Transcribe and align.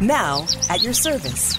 Now, 0.00 0.46
at 0.68 0.82
your 0.82 0.94
service. 0.94 1.56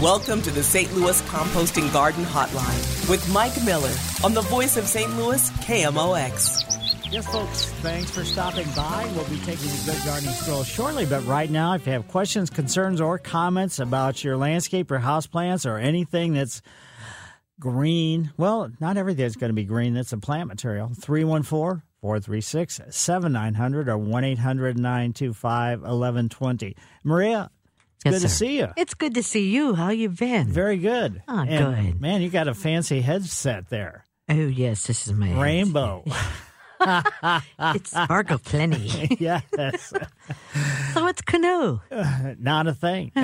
Welcome 0.00 0.42
to 0.42 0.50
the 0.52 0.62
St. 0.62 0.94
Louis 0.94 1.20
Composting 1.22 1.92
Garden 1.92 2.24
Hotline 2.24 3.10
with 3.10 3.28
Mike 3.32 3.60
Miller 3.64 3.92
on 4.22 4.32
the 4.32 4.42
voice 4.42 4.76
of 4.76 4.86
St. 4.86 5.10
Louis 5.16 5.50
KMOX. 5.50 7.12
Yes, 7.12 7.26
folks, 7.26 7.64
thanks 7.80 8.10
for 8.10 8.22
stopping 8.22 8.68
by. 8.76 9.10
We'll 9.16 9.28
be 9.28 9.38
taking 9.38 9.70
a 9.70 9.84
good 9.86 9.98
gardening 10.04 10.34
stroll 10.34 10.62
shortly, 10.62 11.04
but 11.04 11.26
right 11.26 11.50
now, 11.50 11.72
if 11.74 11.84
you 11.86 11.92
have 11.94 12.06
questions, 12.06 12.48
concerns, 12.48 13.00
or 13.00 13.18
comments 13.18 13.80
about 13.80 14.22
your 14.22 14.36
landscape 14.36 14.90
or 14.90 14.98
house 14.98 15.26
plants 15.26 15.66
or 15.66 15.78
anything 15.78 16.34
that's 16.34 16.62
green, 17.58 18.30
well, 18.36 18.70
not 18.78 18.96
everything 18.98 19.24
is 19.24 19.36
going 19.36 19.50
to 19.50 19.54
be 19.54 19.64
green. 19.64 19.94
That's 19.94 20.12
a 20.12 20.18
plant 20.18 20.48
material. 20.48 20.92
314 20.94 21.82
436 22.00 22.80
7900 22.90 23.88
or 23.88 23.98
1 23.98 24.24
800 24.24 24.78
925 24.78 25.80
1120. 25.80 26.76
Maria, 27.04 27.50
it's 28.04 28.04
Yes, 28.04 28.14
good 28.14 28.20
to 28.22 28.28
see 28.28 28.58
you. 28.58 28.68
It's 28.76 28.94
good 28.94 29.14
to 29.14 29.22
see 29.22 29.48
you. 29.50 29.74
How 29.74 29.90
you 29.90 30.08
been? 30.08 30.48
Very 30.48 30.76
good. 30.78 31.22
Oh, 31.26 31.40
And, 31.40 31.48
good. 31.92 32.00
Man, 32.00 32.22
you 32.22 32.30
got 32.30 32.46
a 32.48 32.54
fancy 32.54 33.00
headset 33.00 33.68
there. 33.70 34.04
oh 34.28 34.34
yes, 34.34 34.86
this 34.86 35.06
is 35.06 35.12
my. 35.12 35.32
Rainbow. 35.40 36.04
It's 36.80 37.90
sparkle 37.90 38.38
plenty. 38.38 39.16
yes. 39.20 39.92
it's 41.08 41.22
canoe. 41.22 41.80
Not 42.38 42.66
a 42.66 42.74
thing. 42.74 43.12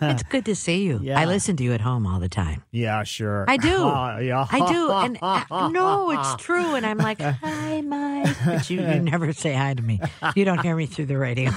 It's 0.00 0.22
good 0.24 0.44
to 0.46 0.54
see 0.54 0.82
you. 0.84 1.00
Yeah. 1.02 1.18
I 1.18 1.24
listen 1.24 1.56
to 1.56 1.64
you 1.64 1.72
at 1.72 1.80
home 1.80 2.06
all 2.06 2.20
the 2.20 2.28
time. 2.28 2.62
Yeah, 2.70 3.02
sure. 3.04 3.44
I 3.48 3.56
do. 3.56 3.74
Oh, 3.76 4.18
yeah. 4.22 4.46
I 4.50 4.72
do, 4.72 4.90
and 4.92 5.18
uh, 5.22 5.68
no, 5.68 6.10
it's 6.12 6.36
true. 6.42 6.74
And 6.74 6.86
I'm 6.86 6.98
like, 6.98 7.20
hi, 7.20 7.80
Mike, 7.80 8.36
but 8.44 8.70
you, 8.70 8.80
you 8.80 9.00
never 9.00 9.32
say 9.32 9.52
hi 9.54 9.74
to 9.74 9.82
me. 9.82 10.00
You 10.34 10.44
don't 10.44 10.60
hear 10.60 10.76
me 10.76 10.86
through 10.86 11.06
the 11.06 11.18
radio. 11.18 11.50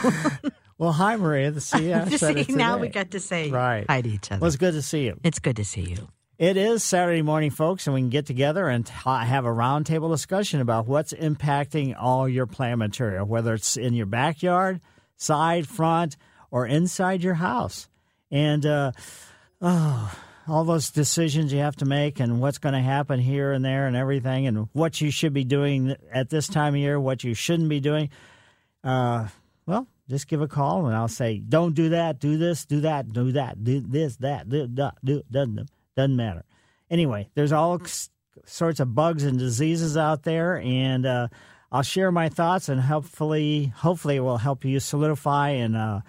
Well, 0.78 0.94
hi, 0.94 1.16
Maria. 1.18 1.52
The 1.52 1.62
see, 1.62 1.92
I 1.94 2.06
Just 2.06 2.20
said 2.20 2.38
it 2.38 2.48
see, 2.48 2.54
now 2.54 2.78
we 2.78 2.88
got 2.88 3.12
to 3.12 3.20
say 3.20 3.50
Right. 3.52 3.86
hi 3.90 4.02
to 4.02 4.10
each 4.10 4.32
other. 4.32 4.40
Well, 4.40 4.48
it's 4.48 4.56
good 4.58 4.74
to 4.74 4.82
see 4.82 5.06
you. 5.06 5.20
it's 5.24 5.40
good 5.40 5.58
to 5.58 5.66
see 5.66 5.82
you. 5.82 6.08
It 6.38 6.56
is 6.56 6.86
Saturday 6.86 7.22
morning, 7.22 7.50
folks, 7.50 7.86
and 7.86 7.94
we 7.94 8.00
can 8.00 8.10
get 8.10 8.26
together 8.26 8.70
and 8.70 8.88
have 8.88 9.44
a 9.44 9.50
roundtable 9.50 10.10
discussion 10.10 10.62
about 10.62 10.88
what's 10.88 11.12
impacting 11.12 11.96
all 12.00 12.30
your 12.30 12.46
plant 12.48 12.80
material, 12.80 13.26
whether 13.26 13.54
it's 13.54 13.76
in 13.76 13.94
your 13.94 14.06
backyard, 14.06 14.80
side, 15.20 15.68
front, 15.68 16.18
or 16.50 16.66
inside 16.66 17.22
your 17.22 17.36
house. 17.36 17.88
And 18.32 18.66
uh, 18.66 18.94
oh, 19.62 20.20
all 20.48 20.64
those 20.64 20.90
decisions 20.90 21.54
you 21.54 21.60
have 21.60 21.76
to 21.78 21.86
make, 21.86 22.20
and 22.20 22.42
what's 22.42 22.58
going 22.58 22.74
to 22.74 22.82
happen 22.82 23.20
here 23.20 23.52
and 23.52 23.64
there, 23.64 23.86
and 23.86 23.96
everything, 23.96 24.48
and 24.48 24.68
what 24.74 25.00
you 25.00 25.12
should 25.12 25.34
be 25.34 25.44
doing 25.44 25.96
at 26.12 26.30
this 26.30 26.48
time 26.48 26.74
of 26.74 26.80
year, 26.80 27.00
what 27.00 27.24
you 27.24 27.36
shouldn't 27.36 27.70
be 27.70 27.80
doing. 27.80 28.10
Uh, 28.84 29.28
well, 29.68 29.86
just 30.10 30.28
give 30.28 30.42
a 30.42 30.48
call 30.48 30.88
and 30.88 30.96
I'll 30.96 31.08
say, 31.08 31.38
don't 31.38 31.76
do 31.76 31.90
that, 31.90 32.20
do 32.20 32.38
this, 32.38 32.66
do 32.66 32.82
that, 32.82 33.14
do 33.14 33.34
that, 33.34 33.64
do 33.64 33.82
this, 33.82 34.16
that, 34.18 34.50
do 34.50 34.68
do 35.04 35.24
doesn't 35.30 35.70
doesn't 35.96 36.16
matter. 36.16 36.44
Anyway, 36.90 37.30
there's 37.36 37.52
all 37.52 37.80
sorts 38.46 38.80
of 38.80 38.96
bugs 38.96 39.24
and 39.24 39.38
diseases 39.38 39.96
out 39.96 40.24
there, 40.24 40.58
and 40.58 41.06
uh, 41.06 41.28
I'll 41.72 41.84
share 41.84 42.12
my 42.12 42.30
thoughts 42.30 42.70
and 42.70 42.82
hopefully, 42.82 43.74
hopefully, 43.76 44.16
it 44.16 44.22
will 44.22 44.38
help 44.38 44.66
you 44.66 44.80
solidify 44.80 45.50
and 45.50 45.76
uh, 45.76 46.02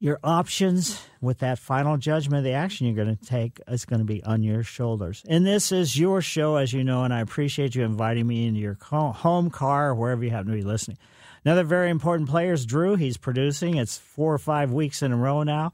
your 0.00 0.18
options 0.24 1.00
with 1.20 1.38
that 1.38 1.58
final 1.58 1.96
judgment. 1.96 2.42
The 2.42 2.52
action 2.52 2.86
you're 2.86 3.04
going 3.04 3.16
to 3.16 3.24
take 3.24 3.60
is 3.68 3.84
going 3.84 4.00
to 4.00 4.04
be 4.04 4.24
on 4.24 4.42
your 4.42 4.62
shoulders. 4.62 5.22
And 5.28 5.46
this 5.46 5.70
is 5.70 5.98
your 5.98 6.22
show, 6.22 6.56
as 6.56 6.72
you 6.72 6.82
know, 6.84 7.04
and 7.04 7.12
I 7.12 7.20
appreciate 7.20 7.74
you 7.74 7.84
inviting 7.84 8.26
me 8.26 8.46
into 8.46 8.60
your 8.60 8.78
home, 8.82 9.50
car, 9.50 9.90
or 9.90 9.94
wherever 9.94 10.24
you 10.24 10.30
happen 10.30 10.50
to 10.50 10.56
be 10.56 10.62
listening. 10.62 10.98
Another 11.44 11.64
very 11.64 11.90
important 11.90 12.28
player 12.28 12.52
is 12.52 12.64
Drew. 12.64 12.96
He's 12.96 13.16
producing. 13.16 13.76
It's 13.76 13.98
four 13.98 14.32
or 14.32 14.38
five 14.38 14.72
weeks 14.72 15.02
in 15.02 15.12
a 15.12 15.16
row 15.16 15.42
now. 15.42 15.72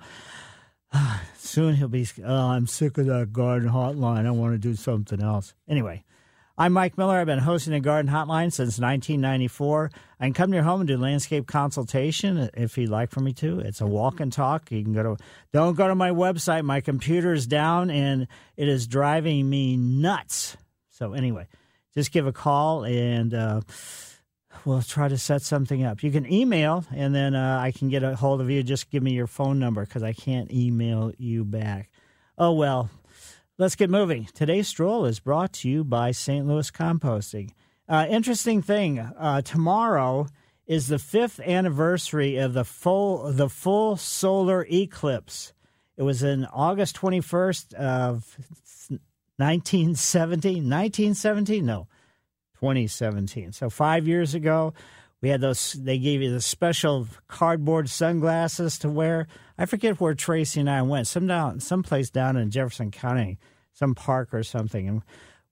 Soon 1.36 1.76
he'll 1.76 1.88
be, 1.88 2.06
oh, 2.24 2.48
I'm 2.48 2.66
sick 2.66 2.98
of 2.98 3.06
that 3.06 3.32
garden 3.32 3.70
hotline. 3.70 4.26
I 4.26 4.30
want 4.30 4.54
to 4.54 4.58
do 4.58 4.74
something 4.74 5.22
else. 5.22 5.54
Anyway, 5.68 6.04
I'm 6.60 6.72
Mike 6.72 6.98
Miller. 6.98 7.20
I've 7.20 7.26
been 7.26 7.38
hosting 7.38 7.72
a 7.72 7.78
garden 7.78 8.10
hotline 8.10 8.52
since 8.52 8.80
1994. 8.80 9.92
I 10.18 10.24
can 10.24 10.34
come 10.34 10.50
to 10.50 10.56
your 10.56 10.64
home 10.64 10.80
and 10.80 10.88
do 10.88 10.96
landscape 10.96 11.46
consultation 11.46 12.50
if 12.52 12.76
you'd 12.76 12.90
like 12.90 13.12
for 13.12 13.20
me 13.20 13.32
to. 13.34 13.60
It's 13.60 13.80
a 13.80 13.86
walk 13.86 14.18
and 14.18 14.32
talk. 14.32 14.72
You 14.72 14.82
can 14.82 14.92
go 14.92 15.04
to, 15.04 15.16
don't 15.52 15.76
go 15.76 15.86
to 15.86 15.94
my 15.94 16.10
website. 16.10 16.64
My 16.64 16.80
computer 16.80 17.32
is 17.32 17.46
down 17.46 17.90
and 17.90 18.26
it 18.56 18.66
is 18.66 18.88
driving 18.88 19.48
me 19.48 19.76
nuts. 19.76 20.56
So, 20.90 21.12
anyway, 21.12 21.46
just 21.94 22.10
give 22.10 22.26
a 22.26 22.32
call 22.32 22.84
and, 22.84 23.32
uh, 23.32 23.60
we'll 24.64 24.82
try 24.82 25.06
to 25.06 25.16
set 25.16 25.42
something 25.42 25.84
up. 25.84 26.02
You 26.02 26.10
can 26.10 26.30
email, 26.30 26.84
and 26.92 27.14
then 27.14 27.36
uh, 27.36 27.60
I 27.62 27.70
can 27.70 27.88
get 27.88 28.02
a 28.02 28.16
hold 28.16 28.40
of 28.40 28.50
you. 28.50 28.64
Just 28.64 28.90
give 28.90 29.04
me 29.04 29.12
your 29.12 29.28
phone 29.28 29.60
number 29.60 29.84
because 29.84 30.02
I 30.02 30.12
can't 30.12 30.52
email 30.52 31.12
you 31.18 31.44
back. 31.44 31.92
Oh, 32.36 32.52
well, 32.52 32.90
let's 33.58 33.74
get 33.74 33.90
moving. 33.90 34.28
Today's 34.34 34.68
stroll 34.68 35.04
is 35.04 35.20
brought 35.20 35.52
to 35.54 35.68
you 35.68 35.84
by 35.84 36.12
St. 36.12 36.46
Louis 36.46 36.70
Composting. 36.70 37.50
Uh, 37.88 38.06
interesting 38.08 38.62
thing 38.62 39.00
uh, 39.00 39.42
tomorrow 39.42 40.28
is 40.66 40.86
the 40.86 40.98
fifth 40.98 41.40
anniversary 41.40 42.36
of 42.36 42.52
the 42.52 42.64
full 42.64 43.32
the 43.32 43.48
full 43.48 43.96
solar 43.96 44.66
eclipse. 44.70 45.52
It 45.96 46.02
was 46.02 46.22
in 46.22 46.44
August 46.46 46.94
twenty 46.94 47.20
first 47.20 47.74
of 47.74 48.36
nineteen 49.38 49.94
seventy. 49.94 50.60
Nineteen 50.60 51.14
seventy? 51.14 51.60
No. 51.60 51.88
2017. 52.60 53.52
So 53.52 53.70
five 53.70 54.08
years 54.08 54.34
ago, 54.34 54.74
we 55.20 55.28
had 55.28 55.40
those. 55.40 55.72
They 55.72 55.98
gave 55.98 56.22
you 56.22 56.30
the 56.30 56.40
special 56.40 57.08
cardboard 57.26 57.88
sunglasses 57.88 58.78
to 58.80 58.88
wear. 58.88 59.26
I 59.56 59.66
forget 59.66 60.00
where 60.00 60.14
Tracy 60.14 60.60
and 60.60 60.70
I 60.70 60.82
went. 60.82 61.06
Some 61.06 61.26
down, 61.26 61.60
someplace 61.60 62.10
down 62.10 62.36
in 62.36 62.50
Jefferson 62.50 62.90
County, 62.90 63.38
some 63.72 63.94
park 63.94 64.32
or 64.32 64.42
something, 64.42 64.88
and 64.88 65.02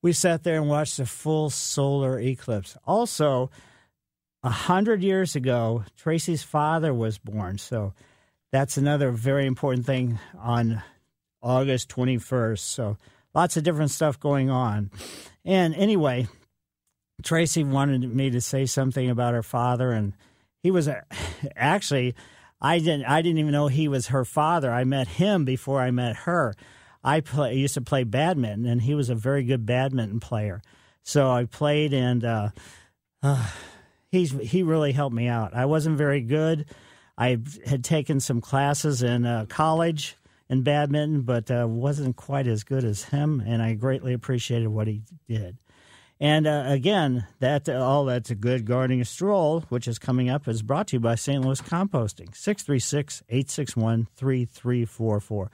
we 0.03 0.13
sat 0.13 0.45
there 0.45 0.61
and 0.61 0.69
watched 0.69 0.99
the 0.99 1.07
full 1.07 1.51
solar 1.51 2.21
eclipse. 2.21 2.77
Also, 2.87 3.51
a 4.43 4.51
hundred 4.51 5.03
years 5.03 5.35
ago, 5.35 5.85
Tracy's 5.97 6.45
father 6.45 6.95
was 6.95 7.19
born. 7.19 7.59
So 7.59 7.93
that's 8.53 8.77
another 8.77 9.11
very 9.11 9.47
important 9.47 9.85
thing 9.85 10.21
on 10.39 10.83
August 11.43 11.89
21st. 11.89 12.61
So 12.61 12.97
lots 13.35 13.57
of 13.57 13.65
different 13.65 13.91
stuff 13.91 14.21
going 14.21 14.49
on. 14.49 14.93
And 15.45 15.75
anyway, 15.75 16.29
Tracy 17.23 17.65
wanted 17.65 18.03
me 18.15 18.31
to 18.31 18.41
say 18.41 18.67
something 18.67 19.11
about 19.11 19.35
her 19.35 19.43
father, 19.43 19.93
and 19.93 20.13
he 20.63 20.71
was 20.71 20.89
a, 20.89 21.05
actually 21.57 22.15
I 22.61 22.79
didn't 22.79 23.05
I 23.05 23.23
didn't 23.23 23.39
even 23.39 23.53
know 23.53 23.69
he 23.69 23.89
was 23.89 24.09
her 24.09 24.25
father. 24.25 24.73
I 24.73 24.85
met 24.85 25.09
him 25.09 25.45
before 25.45 25.81
I 25.81 25.91
met 25.91 26.17
her. 26.17 26.55
I 27.05 27.21
play, 27.21 27.55
used 27.55 27.75
to 27.75 27.81
play 27.81 28.05
badminton, 28.05 28.67
and 28.67 28.83
he 28.83 28.95
was 28.95 29.11
a 29.11 29.15
very 29.15 29.45
good 29.45 29.65
badminton 29.65 30.19
player. 30.19 30.63
So 31.03 31.31
I 31.31 31.45
played, 31.45 31.95
and 31.95 32.25
uh, 32.25 32.49
uh, 33.23 33.49
he's 34.11 34.33
he 34.33 34.63
really 34.63 34.93
helped 34.93 35.15
me 35.15 35.29
out. 35.29 35.55
I 35.55 35.67
wasn't 35.67 35.99
very 35.99 36.21
good. 36.21 36.67
I 37.17 37.39
had 37.65 37.85
taken 37.85 38.21
some 38.21 38.41
classes 38.41 39.03
in 39.03 39.25
uh, 39.25 39.47
college 39.49 40.17
in 40.49 40.63
badminton, 40.63 41.23
but 41.23 41.51
uh, 41.51 41.67
wasn't 41.69 42.17
quite 42.17 42.47
as 42.47 42.65
good 42.65 42.85
as 42.85 43.05
him, 43.05 43.43
and 43.45 43.63
I 43.63 43.75
greatly 43.75 44.13
appreciated 44.13 44.69
what 44.69 44.87
he 44.87 45.03
did. 45.29 45.59
And 46.19 46.47
uh, 46.47 46.65
again, 46.67 47.27
that 47.41 47.69
all 47.69 48.07
that's 48.07 48.31
a 48.31 48.35
good 48.35 48.65
gardening 48.65 49.05
stroll, 49.05 49.61
which 49.69 49.87
is 49.87 49.99
coming 49.99 50.31
up, 50.31 50.49
is 50.49 50.63
brought 50.63 50.89
to 50.89 50.97
you 50.97 51.01
by 51.01 51.15
St. 51.15 51.45
Louis 51.45 51.61
Composting, 51.61 52.35
636 52.35 53.23
861 53.29 54.09
3344. 54.17 55.51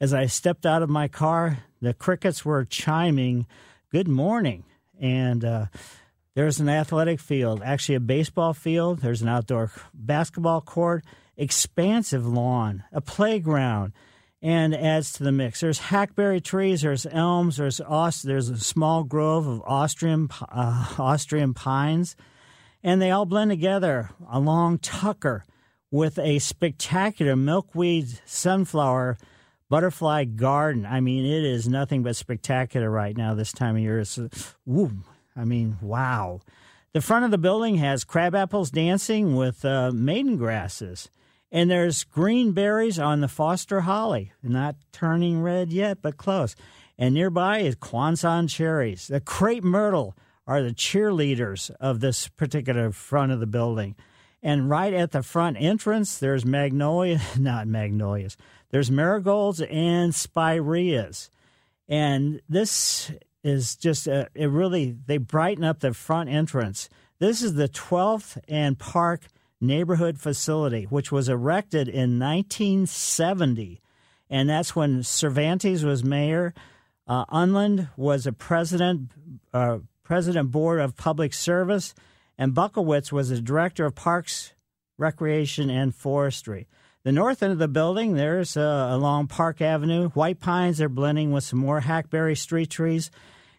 As 0.00 0.14
I 0.14 0.26
stepped 0.26 0.64
out 0.64 0.82
of 0.82 0.88
my 0.88 1.08
car, 1.08 1.58
the 1.82 1.92
crickets 1.92 2.44
were 2.44 2.64
chiming, 2.64 3.46
Good 3.90 4.08
morning. 4.08 4.64
And 5.00 5.44
uh, 5.44 5.66
there's 6.34 6.60
an 6.60 6.68
athletic 6.68 7.20
field, 7.20 7.62
actually 7.64 7.96
a 7.96 8.00
baseball 8.00 8.52
field. 8.54 9.00
There's 9.00 9.22
an 9.22 9.28
outdoor 9.28 9.72
basketball 9.92 10.60
court, 10.60 11.04
expansive 11.36 12.26
lawn, 12.26 12.84
a 12.92 13.00
playground, 13.00 13.92
and 14.40 14.74
adds 14.74 15.12
to 15.14 15.24
the 15.24 15.32
mix. 15.32 15.60
There's 15.60 15.78
hackberry 15.78 16.40
trees, 16.40 16.82
there's 16.82 17.06
elms, 17.06 17.56
there's 17.56 17.80
there's 18.22 18.48
a 18.48 18.58
small 18.58 19.04
grove 19.04 19.46
of 19.46 19.62
Austrian 19.66 20.28
uh, 20.48 20.94
Austrian 20.98 21.54
pines, 21.54 22.16
and 22.82 23.02
they 23.02 23.10
all 23.10 23.26
blend 23.26 23.50
together 23.50 24.10
along 24.30 24.78
Tucker 24.78 25.44
with 25.90 26.18
a 26.18 26.38
spectacular 26.38 27.34
milkweed 27.34 28.06
sunflower 28.26 29.18
butterfly 29.68 30.24
garden. 30.24 30.86
I 30.86 31.00
mean, 31.00 31.24
it 31.24 31.44
is 31.44 31.68
nothing 31.68 32.02
but 32.02 32.16
spectacular 32.16 32.90
right 32.90 33.16
now 33.16 33.34
this 33.34 33.52
time 33.52 33.76
of 33.76 33.82
year. 33.82 34.00
It's, 34.00 34.18
woo, 34.64 34.92
I 35.36 35.44
mean, 35.44 35.78
wow. 35.80 36.40
The 36.92 37.00
front 37.02 37.24
of 37.24 37.30
the 37.30 37.38
building 37.38 37.76
has 37.76 38.04
crab 38.04 38.34
apples 38.34 38.70
dancing 38.70 39.36
with 39.36 39.64
uh, 39.64 39.90
maiden 39.92 40.36
grasses. 40.36 41.10
And 41.50 41.70
there's 41.70 42.04
green 42.04 42.52
berries 42.52 42.98
on 42.98 43.20
the 43.20 43.28
Foster 43.28 43.82
holly, 43.82 44.32
not 44.42 44.76
turning 44.92 45.40
red 45.42 45.72
yet, 45.72 46.02
but 46.02 46.16
close. 46.18 46.54
And 46.98 47.14
nearby 47.14 47.60
is 47.60 47.76
Kwanzan 47.76 48.50
cherries. 48.50 49.06
The 49.06 49.20
crepe 49.20 49.64
myrtle 49.64 50.14
are 50.46 50.62
the 50.62 50.74
cheerleaders 50.74 51.70
of 51.80 52.00
this 52.00 52.28
particular 52.28 52.90
front 52.90 53.32
of 53.32 53.40
the 53.40 53.46
building. 53.46 53.94
And 54.42 54.70
right 54.70 54.92
at 54.92 55.12
the 55.12 55.22
front 55.22 55.56
entrance, 55.60 56.18
there's 56.18 56.44
magnolia, 56.44 57.20
not 57.38 57.66
magnolias, 57.66 58.36
there's 58.70 58.90
marigolds 58.90 59.60
and 59.62 60.14
spireas. 60.14 61.30
And 61.88 62.42
this 62.48 63.10
is 63.42 63.76
just, 63.76 64.06
a, 64.06 64.28
it 64.34 64.46
really, 64.46 64.96
they 65.06 65.16
brighten 65.16 65.64
up 65.64 65.80
the 65.80 65.94
front 65.94 66.28
entrance. 66.28 66.90
This 67.18 67.42
is 67.42 67.54
the 67.54 67.68
12th 67.68 68.38
and 68.46 68.78
Park 68.78 69.22
neighborhood 69.60 70.18
facility, 70.18 70.84
which 70.84 71.10
was 71.10 71.28
erected 71.28 71.88
in 71.88 72.18
1970. 72.18 73.80
And 74.30 74.48
that's 74.48 74.76
when 74.76 75.02
Cervantes 75.02 75.82
was 75.82 76.04
mayor. 76.04 76.54
Uh, 77.06 77.24
Unland 77.30 77.88
was 77.96 78.26
a 78.26 78.32
president, 78.32 79.10
uh, 79.52 79.78
president 80.04 80.50
board 80.50 80.80
of 80.80 80.96
public 80.96 81.32
service, 81.32 81.94
and 82.36 82.54
Buckowitz 82.54 83.10
was 83.10 83.30
the 83.30 83.40
director 83.40 83.86
of 83.86 83.94
parks, 83.94 84.52
recreation, 84.98 85.70
and 85.70 85.94
forestry. 85.94 86.68
The 87.04 87.12
north 87.12 87.42
end 87.42 87.52
of 87.52 87.58
the 87.58 87.68
building, 87.68 88.14
there's 88.14 88.56
uh, 88.56 88.88
along 88.90 89.28
Park 89.28 89.62
Avenue. 89.62 90.10
White 90.10 90.40
pines 90.40 90.80
are 90.80 90.88
blending 90.88 91.32
with 91.32 91.44
some 91.44 91.58
more 91.58 91.80
hackberry 91.80 92.36
street 92.36 92.70
trees. 92.70 93.10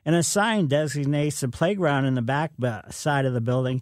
And 0.06 0.16
a 0.16 0.24
sign 0.24 0.68
designates 0.68 1.40
the 1.40 1.50
playground 1.50 2.06
in 2.06 2.16
the 2.16 2.22
back 2.22 2.52
side 2.90 3.26
of 3.26 3.34
the 3.34 3.42
building, 3.42 3.82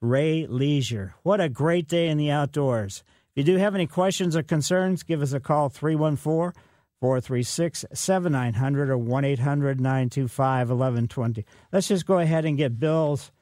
Ray 0.00 0.46
Leisure. 0.46 1.14
What 1.22 1.40
a 1.40 1.48
great 1.48 1.88
day 1.88 2.08
in 2.08 2.18
the 2.18 2.30
outdoors. 2.30 3.02
If 3.34 3.38
you 3.38 3.44
do 3.54 3.58
have 3.58 3.74
any 3.74 3.86
questions 3.86 4.36
or 4.36 4.42
concerns, 4.42 5.02
give 5.02 5.22
us 5.22 5.32
a 5.32 5.40
call 5.40 5.68
314 5.68 6.52
436 7.00 7.84
7900 7.92 8.90
or 8.90 8.98
1 8.98 9.24
800 9.24 9.80
925 9.80 10.70
1120. 10.70 11.44
Let's 11.72 11.88
just 11.88 12.06
go 12.06 12.18
ahead 12.18 12.44
and 12.44 12.56
get 12.56 12.78
Bill's 12.78 13.32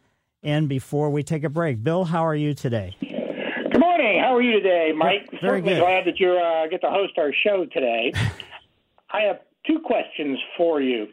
in 0.43 0.67
before 0.67 1.11
we 1.11 1.23
take 1.23 1.45
a 1.45 1.49
break. 1.49 1.83
Bill, 1.83 2.05
how 2.05 2.27
are 2.27 2.35
you 2.35 2.55
today? 2.55 2.97
Good 3.01 3.81
morning. 3.81 4.21
How 4.23 4.35
are 4.37 4.43
you 4.43 4.61
today, 4.61 4.93
Mike? 4.97 5.29
Very 5.31 5.61
Certainly 5.61 5.75
good. 5.75 5.81
glad 5.81 6.07
that 6.07 6.21
you 6.21 6.31
uh, 6.33 6.69
get 6.69 6.81
to 6.83 6.91
host 6.91 7.19
our 7.19 7.33
show 7.33 7.67
today. 7.67 8.13
I 9.11 9.23
have 9.23 9.41
two 9.67 9.81
questions 9.81 10.39
for 10.57 10.81
you. 10.81 11.09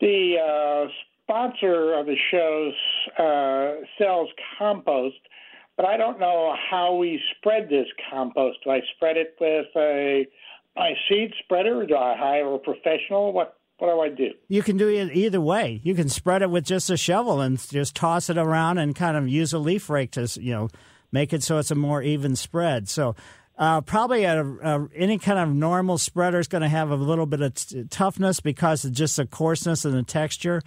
The 0.00 0.36
uh, 0.38 0.90
sponsor 1.22 1.94
of 1.94 2.06
the 2.06 2.16
show 2.30 2.70
uh, 3.18 3.84
sells 3.98 4.28
compost, 4.58 5.16
but 5.76 5.86
I 5.86 5.96
don't 5.96 6.18
know 6.18 6.54
how 6.70 6.96
we 6.96 7.20
spread 7.36 7.68
this 7.68 7.86
compost. 8.10 8.58
Do 8.64 8.70
I 8.70 8.80
spread 8.96 9.16
it 9.16 9.36
with 9.40 9.66
a 9.76 10.26
my 10.76 10.92
seed 11.08 11.32
spreader? 11.42 11.86
Do 11.86 11.96
I 11.96 12.16
hire 12.16 12.54
a 12.54 12.58
professional? 12.58 13.32
What 13.32 13.58
what 13.78 13.92
do 13.92 14.00
I 14.00 14.08
do? 14.08 14.30
You 14.48 14.62
can 14.62 14.76
do 14.76 14.88
it 14.88 15.16
either 15.16 15.40
way. 15.40 15.80
You 15.84 15.94
can 15.94 16.08
spread 16.08 16.42
it 16.42 16.50
with 16.50 16.64
just 16.64 16.90
a 16.90 16.96
shovel 16.96 17.40
and 17.40 17.58
just 17.68 17.94
toss 17.94 18.28
it 18.28 18.36
around 18.36 18.78
and 18.78 18.94
kind 18.94 19.16
of 19.16 19.28
use 19.28 19.52
a 19.52 19.58
leaf 19.58 19.88
rake 19.88 20.12
to, 20.12 20.28
you 20.40 20.52
know, 20.52 20.68
make 21.12 21.32
it 21.32 21.44
so 21.44 21.58
it's 21.58 21.70
a 21.70 21.76
more 21.76 22.02
even 22.02 22.34
spread. 22.34 22.88
So 22.88 23.14
uh, 23.56 23.80
probably 23.82 24.24
a, 24.24 24.44
a, 24.44 24.88
any 24.96 25.18
kind 25.18 25.38
of 25.38 25.54
normal 25.54 25.96
spreader 25.96 26.40
is 26.40 26.48
going 26.48 26.62
to 26.62 26.68
have 26.68 26.90
a 26.90 26.96
little 26.96 27.26
bit 27.26 27.40
of 27.40 27.54
t- 27.54 27.84
toughness 27.88 28.40
because 28.40 28.84
of 28.84 28.92
just 28.92 29.16
the 29.16 29.26
coarseness 29.26 29.84
and 29.84 29.94
the 29.94 30.02
texture. 30.02 30.62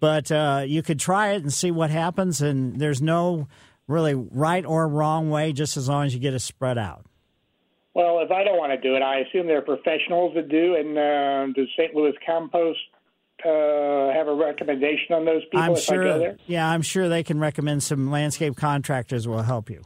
But 0.00 0.32
uh, 0.32 0.64
you 0.66 0.82
could 0.82 0.98
try 0.98 1.32
it 1.32 1.42
and 1.42 1.52
see 1.52 1.70
what 1.70 1.90
happens. 1.90 2.40
And 2.40 2.80
there's 2.80 3.02
no 3.02 3.46
really 3.86 4.14
right 4.14 4.64
or 4.64 4.88
wrong 4.88 5.30
way, 5.30 5.52
just 5.52 5.76
as 5.76 5.88
long 5.88 6.06
as 6.06 6.14
you 6.14 6.20
get 6.20 6.34
it 6.34 6.40
spread 6.40 6.78
out. 6.78 7.04
Well, 7.94 8.20
if 8.20 8.30
I 8.30 8.44
don't 8.44 8.56
want 8.56 8.72
to 8.72 8.80
do 8.80 8.96
it, 8.96 9.02
I 9.02 9.18
assume 9.20 9.46
there 9.46 9.58
are 9.58 9.62
professionals 9.62 10.34
that 10.34 10.48
do. 10.48 10.76
And 10.76 10.96
uh, 10.96 11.52
does 11.54 11.68
St. 11.76 11.94
Louis 11.94 12.14
Compost 12.26 12.78
uh, 13.44 14.12
have 14.12 14.28
a 14.28 14.34
recommendation 14.34 15.14
on 15.14 15.24
those 15.24 15.42
people 15.44 15.60
I'm 15.60 15.72
if 15.72 15.80
sure. 15.80 16.02
I 16.02 16.12
go 16.12 16.18
there? 16.18 16.36
Yeah, 16.46 16.68
I'm 16.68 16.82
sure 16.82 17.08
they 17.08 17.22
can 17.22 17.38
recommend 17.38 17.82
some 17.82 18.10
landscape 18.10 18.56
contractors 18.56 19.26
will 19.26 19.42
help 19.42 19.70
you. 19.70 19.82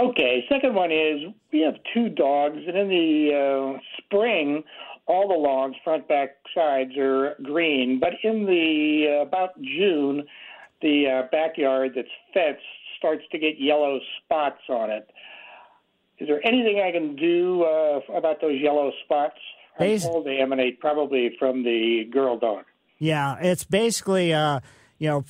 Okay. 0.00 0.44
Second 0.48 0.74
one 0.74 0.90
is 0.90 1.20
we 1.52 1.60
have 1.60 1.74
two 1.94 2.08
dogs, 2.08 2.58
and 2.66 2.76
in 2.76 2.88
the 2.88 3.76
uh, 3.76 3.78
spring, 3.98 4.62
all 5.08 5.26
the 5.26 5.34
lawns, 5.34 5.74
front, 5.82 6.06
back, 6.06 6.36
sides, 6.54 6.96
are 6.96 7.34
green. 7.42 7.98
But 7.98 8.12
in 8.22 8.44
the 8.44 9.18
uh, 9.18 9.22
about 9.26 9.60
June, 9.60 10.24
the 10.82 11.06
uh, 11.06 11.28
backyard 11.32 11.92
that's 11.96 12.08
fenced 12.32 12.62
starts 12.98 13.24
to 13.32 13.38
get 13.38 13.58
yellow 13.58 13.98
spots 14.22 14.60
on 14.68 14.90
it. 14.90 15.10
Is 16.18 16.28
there 16.28 16.44
anything 16.46 16.82
I 16.84 16.92
can 16.92 17.16
do 17.16 17.62
uh, 17.62 18.00
about 18.14 18.40
those 18.40 18.60
yellow 18.60 18.92
spots? 19.04 19.38
I'm 19.78 19.98
told 20.00 20.26
they 20.26 20.38
emanate 20.40 20.80
probably 20.80 21.36
from 21.38 21.62
the 21.62 22.04
girl 22.10 22.38
dog. 22.38 22.64
Yeah, 22.98 23.36
it's 23.40 23.62
basically, 23.62 24.34
uh, 24.34 24.58
you 24.98 25.08
know, 25.08 25.24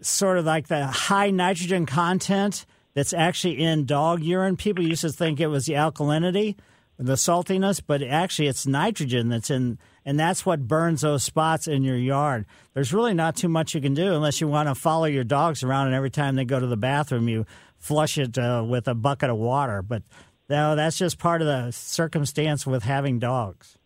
sort 0.00 0.38
of 0.38 0.46
like 0.46 0.68
the 0.68 0.86
high 0.86 1.30
nitrogen 1.30 1.84
content 1.84 2.64
that's 2.94 3.12
actually 3.12 3.62
in 3.62 3.84
dog 3.84 4.22
urine. 4.22 4.56
People 4.56 4.86
used 4.86 5.02
to 5.02 5.10
think 5.10 5.38
it 5.38 5.48
was 5.48 5.66
the 5.66 5.74
alkalinity, 5.74 6.56
the 7.00 7.14
saltiness, 7.14 7.80
but 7.84 8.02
actually 8.02 8.46
it's 8.46 8.66
nitrogen 8.66 9.30
that's 9.30 9.50
in, 9.50 9.78
and 10.04 10.20
that's 10.20 10.44
what 10.44 10.68
burns 10.68 11.00
those 11.00 11.24
spots 11.24 11.66
in 11.66 11.82
your 11.82 11.96
yard. 11.96 12.44
There's 12.74 12.92
really 12.92 13.14
not 13.14 13.36
too 13.36 13.48
much 13.48 13.74
you 13.74 13.80
can 13.80 13.94
do 13.94 14.14
unless 14.14 14.40
you 14.40 14.48
want 14.48 14.68
to 14.68 14.74
follow 14.74 15.06
your 15.06 15.24
dogs 15.24 15.62
around, 15.62 15.86
and 15.86 15.96
every 15.96 16.10
time 16.10 16.36
they 16.36 16.44
go 16.44 16.60
to 16.60 16.66
the 16.66 16.76
bathroom, 16.76 17.26
you 17.26 17.46
flush 17.78 18.18
it 18.18 18.36
uh, 18.36 18.62
with 18.68 18.86
a 18.86 18.94
bucket 18.94 19.30
of 19.30 19.38
water. 19.38 19.80
But 19.80 20.02
no, 20.50 20.76
that's 20.76 20.98
just 20.98 21.18
part 21.18 21.40
of 21.40 21.46
the 21.46 21.70
circumstance 21.70 22.66
with 22.66 22.82
having 22.82 23.18
dogs. 23.18 23.78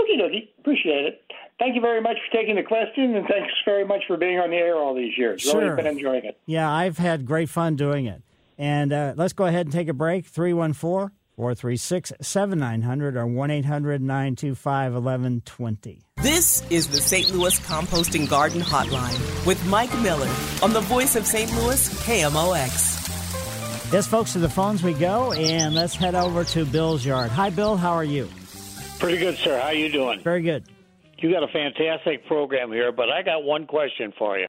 Okie 0.00 0.18
dokie. 0.18 0.48
Appreciate 0.58 1.04
it. 1.04 1.22
Thank 1.58 1.74
you 1.74 1.82
very 1.82 2.00
much 2.00 2.16
for 2.26 2.36
taking 2.36 2.56
the 2.56 2.62
question, 2.62 3.14
and 3.14 3.26
thanks 3.26 3.52
very 3.66 3.84
much 3.84 4.04
for 4.06 4.16
being 4.16 4.38
on 4.38 4.50
the 4.50 4.56
air 4.56 4.76
all 4.76 4.94
these 4.94 5.16
years. 5.18 5.42
Sure. 5.42 5.60
Really 5.60 5.76
been 5.76 5.86
enjoying 5.86 6.24
it. 6.24 6.38
Yeah, 6.46 6.70
I've 6.70 6.96
had 6.96 7.26
great 7.26 7.50
fun 7.50 7.76
doing 7.76 8.06
it. 8.06 8.22
And 8.58 8.90
uh, 8.90 9.12
let's 9.16 9.34
go 9.34 9.44
ahead 9.44 9.66
and 9.66 9.72
take 9.72 9.88
a 9.88 9.92
break. 9.92 10.24
314 10.24 11.10
436 11.36 12.14
7900 12.20 13.16
or 13.16 13.26
1 13.26 13.50
800 13.50 14.00
925 14.00 14.94
1120. 14.94 16.02
This 16.22 16.62
is 16.70 16.88
the 16.88 16.96
St. 16.96 17.30
Louis 17.30 17.58
Composting 17.60 18.28
Garden 18.28 18.62
Hotline 18.62 19.46
with 19.46 19.64
Mike 19.66 19.94
Miller 19.98 20.30
on 20.62 20.72
the 20.72 20.80
voice 20.80 21.14
of 21.14 21.26
St. 21.26 21.50
Louis, 21.56 21.88
KMOX. 22.04 23.92
Yes, 23.92 24.06
folks, 24.06 24.32
to 24.32 24.38
the 24.38 24.48
phones 24.48 24.82
we 24.82 24.94
go, 24.94 25.32
and 25.32 25.74
let's 25.74 25.94
head 25.94 26.14
over 26.14 26.42
to 26.42 26.64
Bill's 26.64 27.04
yard. 27.04 27.30
Hi, 27.30 27.50
Bill. 27.50 27.76
How 27.76 27.92
are 27.92 28.02
you? 28.02 28.28
Pretty 28.98 29.18
good, 29.18 29.36
sir. 29.36 29.60
How 29.60 29.68
are 29.68 29.74
you 29.74 29.92
doing? 29.92 30.20
Very 30.22 30.42
good. 30.42 30.64
You 31.18 31.30
got 31.30 31.42
a 31.42 31.48
fantastic 31.48 32.26
program 32.26 32.72
here, 32.72 32.92
but 32.92 33.10
I 33.10 33.22
got 33.22 33.44
one 33.44 33.66
question 33.66 34.12
for 34.18 34.38
you. 34.38 34.46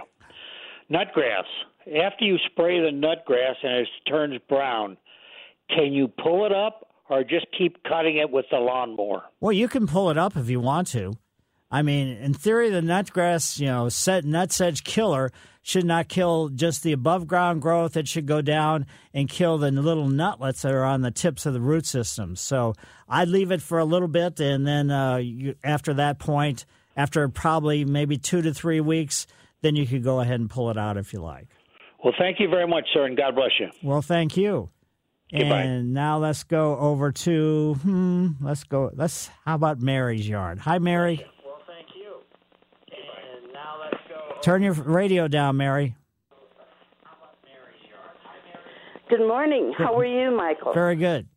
Nutgrass. 0.89 1.43
After 2.01 2.25
you 2.25 2.37
spray 2.49 2.79
the 2.79 2.91
nutgrass 2.91 3.55
and 3.61 3.81
it 3.81 3.87
turns 4.09 4.39
brown, 4.49 4.97
can 5.69 5.93
you 5.93 6.07
pull 6.07 6.45
it 6.45 6.51
up 6.51 6.87
or 7.09 7.23
just 7.23 7.47
keep 7.57 7.83
cutting 7.83 8.17
it 8.17 8.29
with 8.29 8.45
the 8.51 8.57
lawnmower? 8.57 9.23
Well, 9.39 9.53
you 9.53 9.67
can 9.67 9.87
pull 9.87 10.09
it 10.09 10.17
up 10.17 10.35
if 10.35 10.49
you 10.49 10.59
want 10.59 10.87
to. 10.89 11.13
I 11.69 11.81
mean, 11.81 12.07
in 12.07 12.33
theory, 12.33 12.69
the 12.69 12.81
nutgrass, 12.81 13.59
you 13.59 13.65
know, 13.65 13.89
set 13.89 14.23
nutsedge 14.23 14.83
killer 14.85 15.31
should 15.61 15.83
not 15.83 16.07
kill 16.07 16.47
just 16.47 16.81
the 16.81 16.93
above 16.93 17.27
ground 17.27 17.61
growth. 17.61 17.97
It 17.97 18.07
should 18.07 18.25
go 18.25 18.41
down 18.41 18.85
and 19.13 19.27
kill 19.27 19.57
the 19.57 19.69
little 19.69 20.07
nutlets 20.07 20.61
that 20.61 20.71
are 20.71 20.85
on 20.85 21.01
the 21.01 21.11
tips 21.11 21.45
of 21.45 21.53
the 21.53 21.59
root 21.59 21.85
systems. 21.85 22.39
So 22.39 22.73
I'd 23.09 23.27
leave 23.27 23.51
it 23.51 23.61
for 23.61 23.79
a 23.79 23.85
little 23.85 24.07
bit, 24.07 24.39
and 24.39 24.65
then 24.65 24.89
uh, 24.89 25.17
you, 25.17 25.55
after 25.65 25.93
that 25.95 26.19
point, 26.19 26.65
after 26.95 27.27
probably 27.27 27.83
maybe 27.83 28.17
two 28.17 28.41
to 28.41 28.53
three 28.53 28.79
weeks, 28.79 29.27
then 29.61 29.75
you 29.75 29.85
could 29.85 30.05
go 30.05 30.21
ahead 30.21 30.39
and 30.39 30.49
pull 30.49 30.69
it 30.69 30.77
out 30.77 30.95
if 30.95 31.11
you 31.11 31.19
like. 31.19 31.49
Well, 32.01 32.13
thank 32.17 32.39
you 32.39 32.47
very 32.47 32.67
much, 32.67 32.85
sir, 32.93 33.05
and 33.05 33.17
God 33.17 33.35
bless 33.35 33.51
you. 33.59 33.67
Well, 33.83 34.01
thank 34.01 34.37
you. 34.37 34.69
Goodbye. 35.31 35.61
And 35.63 35.93
now 35.93 36.19
let's 36.19 36.43
go 36.43 36.77
over 36.77 37.11
to 37.11 37.73
hmm, 37.81 38.29
let's 38.39 38.63
go 38.63 38.91
let's 38.93 39.29
how 39.45 39.55
about 39.55 39.81
Mary's 39.81 40.27
yard? 40.27 40.59
Hi 40.59 40.79
Mary. 40.79 41.25
Well, 41.45 41.59
thank 41.67 41.87
you. 41.95 42.15
And 42.91 43.53
now 43.53 43.75
let's 43.81 43.97
go. 44.07 44.39
Turn 44.41 44.61
your 44.61 44.73
radio 44.73 45.27
down, 45.27 45.57
Mary. 45.57 45.95
Good 49.09 49.25
morning. 49.25 49.73
How 49.77 49.97
are 49.97 50.05
you, 50.05 50.35
Michael? 50.35 50.73
Very 50.73 50.97
good. 50.97 51.27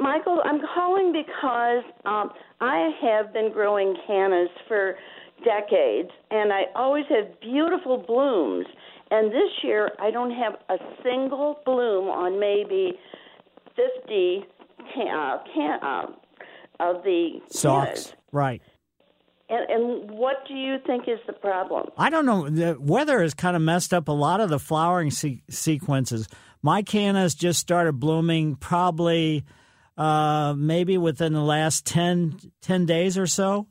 Michael, 0.00 0.40
I'm 0.44 0.60
calling 0.74 1.12
because 1.12 1.84
um, 2.04 2.30
I 2.60 2.90
have 3.02 3.32
been 3.32 3.52
growing 3.52 3.96
cannas 4.06 4.48
for 4.66 4.96
decades, 5.44 6.10
and 6.30 6.52
I 6.52 6.62
always 6.74 7.04
have 7.08 7.40
beautiful 7.40 7.98
blooms. 7.98 8.66
And 9.10 9.30
this 9.30 9.50
year, 9.62 9.90
I 10.00 10.10
don't 10.10 10.32
have 10.32 10.54
a 10.68 10.76
single 11.02 11.60
bloom 11.64 12.08
on 12.08 12.38
maybe 12.38 12.98
50 14.02 14.44
can, 14.94 15.08
uh, 15.08 15.38
can, 15.54 15.80
uh, 15.82 16.06
of 16.80 17.02
the 17.04 17.40
Socks. 17.50 18.12
Right. 18.32 18.60
And, 19.48 19.70
and 19.70 20.10
what 20.10 20.36
do 20.46 20.54
you 20.54 20.76
think 20.86 21.04
is 21.08 21.18
the 21.26 21.32
problem? 21.32 21.86
I 21.96 22.10
don't 22.10 22.26
know. 22.26 22.48
The 22.50 22.76
weather 22.78 23.22
has 23.22 23.32
kind 23.34 23.56
of 23.56 23.62
messed 23.62 23.94
up 23.94 24.08
a 24.08 24.12
lot 24.12 24.40
of 24.40 24.50
the 24.50 24.58
flowering 24.58 25.10
se- 25.10 25.42
sequences. 25.48 26.28
My 26.62 26.82
cannas 26.82 27.34
just 27.34 27.58
started 27.60 27.98
blooming 27.98 28.56
probably 28.56 29.44
uh, 29.96 30.54
maybe 30.56 30.98
within 30.98 31.32
the 31.32 31.42
last 31.42 31.86
10, 31.86 32.38
10 32.62 32.86
days 32.86 33.16
or 33.16 33.26
so. 33.26 33.66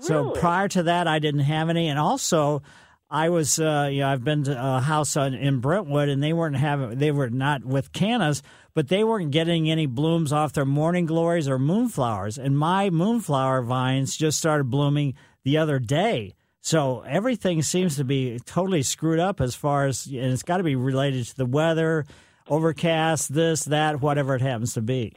So 0.00 0.22
Really? 0.28 0.40
prior 0.40 0.68
to 0.68 0.84
that, 0.84 1.08
I 1.08 1.18
didn't 1.18 1.40
have 1.40 1.68
any. 1.68 1.88
And 1.88 1.98
also, 1.98 2.62
I 3.10 3.30
was, 3.30 3.58
uh, 3.58 3.88
you 3.90 4.00
know, 4.00 4.08
I've 4.08 4.22
been 4.22 4.44
to 4.44 4.52
a 4.56 4.80
house 4.80 5.16
on, 5.16 5.34
in 5.34 5.58
Brentwood, 5.60 6.08
and 6.08 6.22
they 6.22 6.32
weren't 6.32 6.56
having, 6.56 6.98
they 6.98 7.10
were 7.10 7.28
not 7.30 7.64
with 7.64 7.92
cannas, 7.92 8.42
but 8.78 8.86
they 8.86 9.02
weren't 9.02 9.32
getting 9.32 9.68
any 9.68 9.86
blooms 9.86 10.32
off 10.32 10.52
their 10.52 10.64
morning 10.64 11.04
glories 11.04 11.48
or 11.48 11.58
moonflowers. 11.58 12.38
And 12.38 12.56
my 12.56 12.90
moonflower 12.90 13.62
vines 13.62 14.16
just 14.16 14.38
started 14.38 14.70
blooming 14.70 15.14
the 15.42 15.58
other 15.58 15.80
day. 15.80 16.36
So 16.60 17.00
everything 17.00 17.60
seems 17.62 17.96
to 17.96 18.04
be 18.04 18.38
totally 18.46 18.84
screwed 18.84 19.18
up 19.18 19.40
as 19.40 19.56
far 19.56 19.86
as, 19.86 20.06
and 20.06 20.26
it's 20.26 20.44
got 20.44 20.58
to 20.58 20.62
be 20.62 20.76
related 20.76 21.26
to 21.26 21.36
the 21.36 21.44
weather, 21.44 22.06
overcast, 22.48 23.34
this, 23.34 23.64
that, 23.64 24.00
whatever 24.00 24.36
it 24.36 24.42
happens 24.42 24.74
to 24.74 24.80
be. 24.80 25.16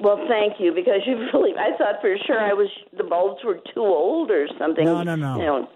Well, 0.00 0.26
thank 0.26 0.54
you 0.58 0.72
because 0.72 1.02
you 1.06 1.16
really. 1.34 1.52
I 1.52 1.76
thought 1.76 1.96
for 2.00 2.16
sure 2.26 2.40
I 2.40 2.54
was 2.54 2.70
the 2.96 3.04
bulbs 3.04 3.44
were 3.44 3.60
too 3.74 3.82
old 3.82 4.30
or 4.30 4.46
something. 4.58 4.86
No, 4.86 5.02
no, 5.02 5.16
no. 5.16 5.36
You 5.36 5.44
know. 5.44 5.68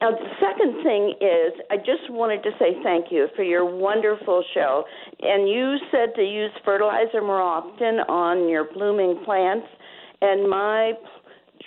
Now, 0.00 0.10
the 0.10 0.30
second 0.40 0.82
thing 0.82 1.14
is, 1.20 1.52
I 1.70 1.76
just 1.76 2.10
wanted 2.10 2.42
to 2.42 2.50
say 2.58 2.76
thank 2.82 3.06
you 3.10 3.28
for 3.36 3.42
your 3.42 3.64
wonderful 3.64 4.42
show. 4.54 4.84
And 5.20 5.48
you 5.48 5.76
said 5.90 6.14
to 6.14 6.22
use 6.22 6.52
fertilizer 6.64 7.20
more 7.20 7.40
often 7.40 8.00
on 8.08 8.48
your 8.48 8.64
blooming 8.72 9.20
plants, 9.24 9.66
and 10.20 10.48
my 10.48 10.92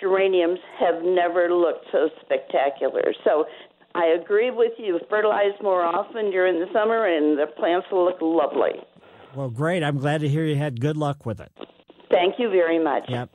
geraniums 0.00 0.58
have 0.80 1.02
never 1.02 1.52
looked 1.52 1.86
so 1.92 2.08
spectacular. 2.24 3.12
So 3.24 3.44
I 3.94 4.06
agree 4.06 4.50
with 4.50 4.72
you. 4.78 4.98
Fertilize 5.10 5.52
more 5.62 5.82
often 5.82 6.30
during 6.30 6.60
the 6.60 6.66
summer, 6.72 7.06
and 7.06 7.38
the 7.38 7.46
plants 7.58 7.86
will 7.92 8.06
look 8.06 8.20
lovely. 8.22 8.80
Well, 9.34 9.50
great. 9.50 9.82
I'm 9.82 9.98
glad 9.98 10.22
to 10.22 10.28
hear 10.28 10.44
you 10.44 10.56
had 10.56 10.80
good 10.80 10.96
luck 10.96 11.26
with 11.26 11.40
it. 11.40 11.52
Thank 12.10 12.34
you 12.38 12.50
very 12.50 12.82
much. 12.82 13.04
Yep. 13.08 13.30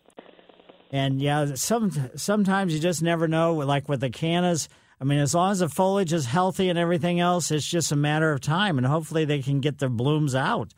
And 0.92 1.22
yeah, 1.22 1.56
some 1.56 1.92
sometimes 2.16 2.74
you 2.74 2.80
just 2.80 3.02
never 3.02 3.28
know. 3.28 3.56
Like 3.56 3.90
with 3.90 4.00
the 4.00 4.10
cannas, 4.10 4.70
I 5.00 5.04
mean, 5.04 5.20
as 5.20 5.36
long 5.36 5.52
as 5.52 5.60
the 5.60 5.70
foliage 5.70 6.12
is 6.14 6.26
healthy 6.26 6.70
and 6.70 6.80
everything 6.80 7.20
else, 7.20 7.52
it's 7.52 7.68
just 7.68 7.92
a 7.92 7.96
matter 7.96 8.32
of 8.32 8.42
time, 8.42 8.78
and 8.78 8.88
hopefully 8.88 9.26
they 9.26 9.42
can 9.42 9.60
get 9.62 9.78
their 9.78 9.90
blooms 9.90 10.34
out. 10.34 10.74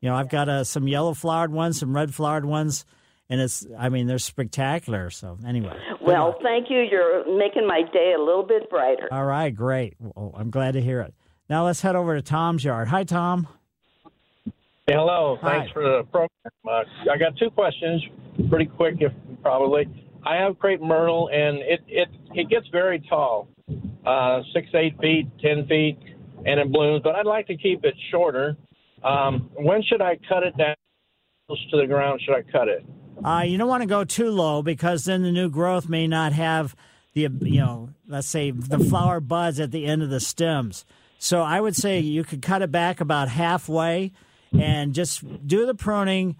You 0.00 0.10
know, 0.10 0.16
I've 0.16 0.28
got 0.28 0.48
uh, 0.48 0.64
some 0.64 0.86
yellow 0.86 1.14
flowered 1.14 1.52
ones, 1.52 1.80
some 1.80 1.94
red 1.94 2.14
flowered 2.14 2.44
ones, 2.44 2.84
and 3.28 3.40
it's 3.40 3.66
I 3.78 3.88
mean 3.88 4.06
they're 4.06 4.18
spectacular. 4.18 5.10
So 5.10 5.38
anyway, 5.46 5.76
Well, 6.00 6.36
thank 6.42 6.70
you. 6.70 6.80
You're 6.80 7.24
making 7.38 7.66
my 7.66 7.82
day 7.92 8.12
a 8.16 8.20
little 8.20 8.42
bit 8.44 8.68
brighter. 8.70 9.08
all 9.10 9.24
right, 9.24 9.50
great. 9.54 9.94
Well, 9.98 10.34
I'm 10.36 10.50
glad 10.50 10.74
to 10.74 10.80
hear 10.80 11.00
it. 11.00 11.14
Now 11.48 11.64
let's 11.64 11.80
head 11.80 11.96
over 11.96 12.14
to 12.14 12.22
Tom's 12.22 12.62
yard. 12.64 12.88
Hi, 12.88 13.04
Tom. 13.04 13.48
Hey, 14.86 14.92
hello. 14.94 15.38
Hi. 15.40 15.58
Thanks 15.60 15.72
for 15.72 15.82
the 15.82 16.02
program. 16.04 16.28
Uh, 16.68 16.84
I 17.10 17.16
got 17.16 17.36
two 17.38 17.50
questions, 17.50 18.02
pretty 18.50 18.66
quick, 18.66 18.96
if 19.00 19.12
probably. 19.42 19.86
I 20.26 20.36
have 20.36 20.58
crepe 20.58 20.80
myrtle, 20.82 21.28
and 21.32 21.58
it 21.58 21.80
it 21.88 22.08
it 22.34 22.48
gets 22.50 22.66
very 22.68 23.00
tall, 23.08 23.48
uh, 24.06 24.42
six 24.52 24.68
eight 24.74 24.98
feet, 25.00 25.28
ten 25.40 25.66
feet, 25.66 25.98
and 26.44 26.60
it 26.60 26.70
blooms. 26.70 27.02
But 27.02 27.14
I'd 27.14 27.26
like 27.26 27.46
to 27.48 27.56
keep 27.56 27.84
it 27.84 27.94
shorter. 28.10 28.56
Um, 29.02 29.50
when 29.54 29.82
should 29.82 30.00
I 30.00 30.18
cut 30.28 30.42
it 30.42 30.56
down 30.56 30.74
close 31.46 31.70
to 31.70 31.76
the 31.78 31.86
ground? 31.86 32.20
Should 32.24 32.34
I 32.34 32.42
cut 32.42 32.68
it? 32.68 32.84
Uh, 33.24 33.42
you 33.46 33.58
don't 33.58 33.68
want 33.68 33.82
to 33.82 33.88
go 33.88 34.04
too 34.04 34.30
low 34.30 34.62
because 34.62 35.04
then 35.04 35.22
the 35.22 35.32
new 35.32 35.48
growth 35.48 35.88
may 35.88 36.06
not 36.06 36.32
have 36.32 36.74
the 37.14 37.28
you 37.42 37.60
know 37.60 37.90
let's 38.08 38.26
say 38.26 38.50
the 38.50 38.78
flower 38.78 39.20
buds 39.20 39.60
at 39.60 39.70
the 39.70 39.86
end 39.86 40.02
of 40.02 40.10
the 40.10 40.20
stems. 40.20 40.84
So 41.18 41.42
I 41.42 41.60
would 41.60 41.76
say 41.76 42.00
you 42.00 42.24
could 42.24 42.42
cut 42.42 42.60
it 42.60 42.70
back 42.70 43.00
about 43.00 43.28
halfway 43.28 44.12
and 44.52 44.92
just 44.92 45.46
do 45.46 45.64
the 45.64 45.74
pruning 45.74 46.36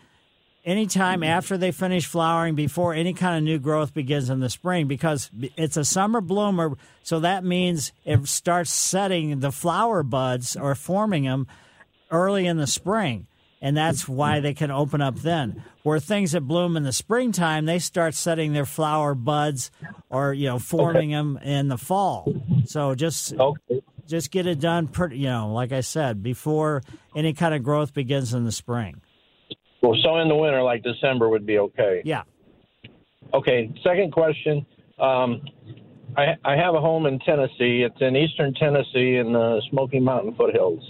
anytime 0.64 1.21
mm-hmm. 1.21 1.30
after 1.30 1.56
they 1.56 1.71
finish 1.71 2.06
flowering 2.06 2.54
before 2.54 2.94
any 2.94 3.12
kind 3.12 3.37
of 3.37 3.42
new 3.42 3.59
growth 3.59 3.94
begins 3.94 4.30
in 4.30 4.40
the 4.40 4.50
spring 4.50 4.87
because 4.87 5.30
it's 5.56 5.76
a 5.76 5.85
summer 5.85 6.21
bloomer 6.21 6.76
so 7.02 7.21
that 7.21 7.44
means 7.44 7.92
it 8.04 8.26
starts 8.26 8.73
setting 8.73 9.40
the 9.40 9.52
flower 9.52 10.02
buds 10.02 10.56
or 10.56 10.75
forming 10.75 11.25
them 11.25 11.47
early 12.11 12.47
in 12.47 12.56
the 12.56 12.66
spring 12.66 13.26
and 13.64 13.75
that's 13.75 14.02
mm-hmm. 14.02 14.14
why 14.14 14.40
they 14.40 14.52
can 14.52 14.71
open 14.71 15.00
up 15.00 15.16
then. 15.16 15.64
Where 15.85 15.99
things 15.99 16.33
that 16.33 16.42
bloom 16.42 16.76
in 16.76 16.83
the 16.83 16.92
springtime 16.92 17.64
they 17.64 17.78
start 17.78 18.14
setting 18.14 18.52
their 18.52 18.66
flower 18.66 19.14
buds 19.14 19.71
or 20.11 20.35
you 20.35 20.47
know 20.47 20.59
forming 20.59 21.11
them 21.11 21.38
in 21.42 21.68
the 21.68 21.78
fall. 21.78 22.33
So 22.66 22.94
just 22.94 23.33
Okay. 23.33 23.80
just 24.06 24.30
get 24.30 24.47
it 24.47 24.61
done 24.61 24.87
pretty 24.87 25.16
you 25.16 25.28
know 25.28 25.50
like 25.52 25.73
i 25.73 25.80
said 25.80 26.23
before 26.23 26.83
any 27.16 27.33
kind 27.33 27.54
of 27.54 27.62
growth 27.62 27.94
begins 27.94 28.35
in 28.35 28.44
the 28.44 28.52
spring 28.52 29.00
Well, 29.84 30.00
so 30.02 30.16
in 30.16 30.28
the 30.28 30.34
winter, 30.34 30.62
like 30.62 30.82
December, 30.82 31.28
would 31.28 31.44
be 31.44 31.58
okay. 31.58 32.00
yeah 32.04 32.22
Okay. 33.34 33.70
Second 33.82 34.12
question. 34.12 34.64
Um, 34.98 35.42
I, 36.16 36.36
I 36.44 36.56
have 36.56 36.74
a 36.74 36.80
home 36.80 37.06
in 37.06 37.18
Tennessee. 37.18 37.84
It's 37.84 38.00
in 38.00 38.16
eastern 38.16 38.54
Tennessee 38.54 39.16
in 39.16 39.32
the 39.32 39.60
Smoky 39.70 39.98
Mountain 39.98 40.36
foothills. 40.36 40.82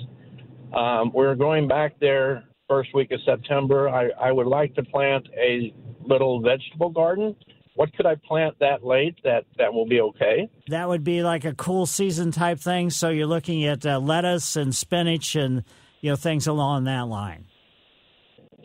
Um, 0.77 1.11
we're 1.13 1.35
going 1.35 1.67
back 1.67 1.99
there 2.01 2.45
first 2.69 2.95
week 2.95 3.11
of 3.11 3.21
September. 3.25 3.89
I, 3.89 4.11
I 4.21 4.31
would 4.31 4.47
like 4.47 4.75
to 4.75 4.83
plant 4.85 5.27
a 5.37 5.75
little 6.07 6.41
vegetable 6.41 6.91
garden. 6.91 7.35
What 7.77 7.93
could 7.97 8.07
I 8.07 8.15
plant 8.29 8.55
that 8.61 8.85
late 8.85 9.17
that, 9.25 9.45
that 9.59 9.73
will 9.73 9.87
be 9.87 10.01
okay? 10.01 10.49
that 10.69 10.89
would 10.89 11.03
be 11.03 11.23
like 11.23 11.45
a 11.45 11.55
cool 11.55 11.87
season 11.87 12.31
type 12.31 12.61
thing 12.61 12.91
so 12.91 13.09
you're 13.09 13.27
looking 13.27 13.65
at 13.65 13.85
uh, 13.85 13.99
lettuce 13.99 14.55
and 14.57 14.75
spinach 14.75 15.35
and 15.35 15.65
you 16.01 16.11
know 16.11 16.17
things 16.17 16.47
along 16.47 16.85
that 16.85 17.09
line 17.09 17.47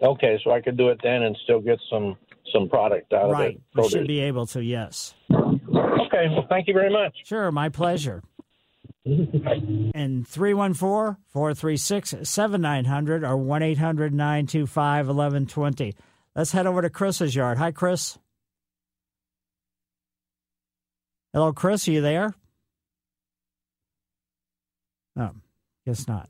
Okay, 0.01 0.39
so 0.43 0.51
I 0.51 0.61
could 0.61 0.77
do 0.77 0.89
it 0.89 0.99
then 1.03 1.23
and 1.23 1.37
still 1.43 1.59
get 1.59 1.79
some 1.89 2.17
some 2.53 2.67
product 2.67 3.13
out 3.13 3.31
right 3.31 3.49
of 3.49 3.55
it. 3.55 3.83
you 3.83 3.89
should 3.89 4.07
be 4.07 4.21
able 4.21 4.47
to 4.47 4.63
yes 4.63 5.13
Okay, 5.31 6.27
well, 6.29 6.45
thank 6.49 6.67
you 6.67 6.73
very 6.73 6.89
much. 6.89 7.15
Sure, 7.23 7.51
my 7.51 7.69
pleasure. 7.69 8.23
and 9.05 10.27
314 10.27 11.17
436 11.27 12.15
7900 12.23 13.23
or 13.23 13.37
1 13.37 13.61
800 13.61 14.13
925 14.13 15.07
1120. 15.07 15.95
Let's 16.35 16.51
head 16.51 16.67
over 16.67 16.81
to 16.81 16.89
Chris's 16.89 17.35
yard. 17.35 17.57
Hi, 17.57 17.71
Chris. 17.71 18.17
Hello, 21.33 21.53
Chris. 21.53 21.87
Are 21.87 21.91
you 21.91 22.01
there? 22.01 22.33
Oh, 25.17 25.31
guess 25.85 26.07
not. 26.07 26.29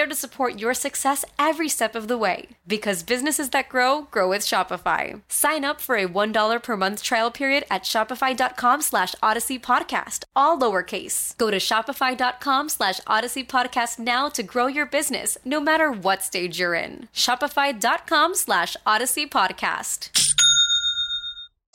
to 0.05 0.15
support 0.15 0.59
your 0.59 0.73
success 0.73 1.25
every 1.37 1.67
step 1.69 1.95
of 1.95 2.07
the 2.07 2.17
way. 2.17 2.49
Because 2.65 3.03
businesses 3.03 3.49
that 3.51 3.69
grow, 3.69 4.03
grow 4.11 4.29
with 4.29 4.41
Shopify. 4.41 5.21
Sign 5.27 5.65
up 5.65 5.81
for 5.81 5.95
a 5.95 6.07
$1 6.07 6.63
per 6.63 6.77
month 6.77 7.03
trial 7.03 7.31
period 7.31 7.65
at 7.69 7.83
shopify.com 7.83 8.81
slash 8.81 9.13
odyssey 9.21 9.59
podcast, 9.59 10.23
all 10.35 10.57
lowercase. 10.57 11.37
Go 11.37 11.51
to 11.51 11.57
shopify.com 11.57 12.69
slash 12.69 13.01
odyssey 13.07 13.43
podcast 13.43 13.99
now 13.99 14.29
to 14.29 14.43
grow 14.43 14.67
your 14.67 14.85
business, 14.85 15.37
no 15.43 15.59
matter 15.59 15.91
what 15.91 16.23
stage 16.23 16.59
you're 16.59 16.75
in. 16.75 17.09
Shopify.com 17.13 18.35
slash 18.35 18.77
odyssey 18.85 19.27
podcast. 19.27 20.09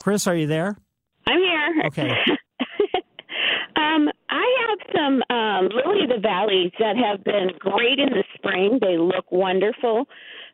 Chris, 0.01 0.25
are 0.27 0.35
you 0.35 0.47
there? 0.47 0.77
I'm 1.27 1.39
here. 1.39 1.83
Okay. 1.87 2.09
um, 3.75 4.09
I 4.29 4.67
have 4.67 4.79
some 4.95 5.23
um, 5.29 5.69
lily 5.69 6.03
of 6.03 6.09
the 6.09 6.19
valleys 6.21 6.71
that 6.79 6.97
have 6.97 7.23
been 7.23 7.51
great 7.59 7.99
in 7.99 8.09
the 8.09 8.23
spring. 8.35 8.79
They 8.81 8.97
look 8.97 9.31
wonderful. 9.31 10.07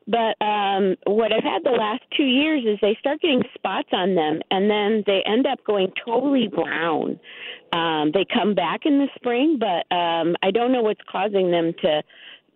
But 0.06 0.36
um, 0.46 0.96
what 1.06 1.32
I've 1.32 1.44
had 1.44 1.64
the 1.64 1.72
last 1.72 2.02
two 2.16 2.26
years 2.26 2.64
is 2.66 2.78
they 2.82 2.98
start 3.00 3.22
getting 3.22 3.44
spots 3.56 3.88
on 3.94 4.16
them, 4.16 4.42
and 4.52 4.70
then 4.70 5.04
they 5.08 5.24
end 5.26 5.48
up 5.48 5.64
going 5.66 5.94
totally 6.06 6.50
brown. 6.54 7.20
Um, 7.72 8.12
they 8.14 8.26
come 8.32 8.54
back 8.54 8.82
in 8.86 9.00
the 9.00 9.08
spring, 9.16 9.60
but 9.60 9.96
um, 9.96 10.36
I 10.44 10.52
don't 10.52 10.72
know 10.72 10.82
what's 10.82 11.02
causing 11.10 11.52
them 11.52 11.74
to 11.82 12.04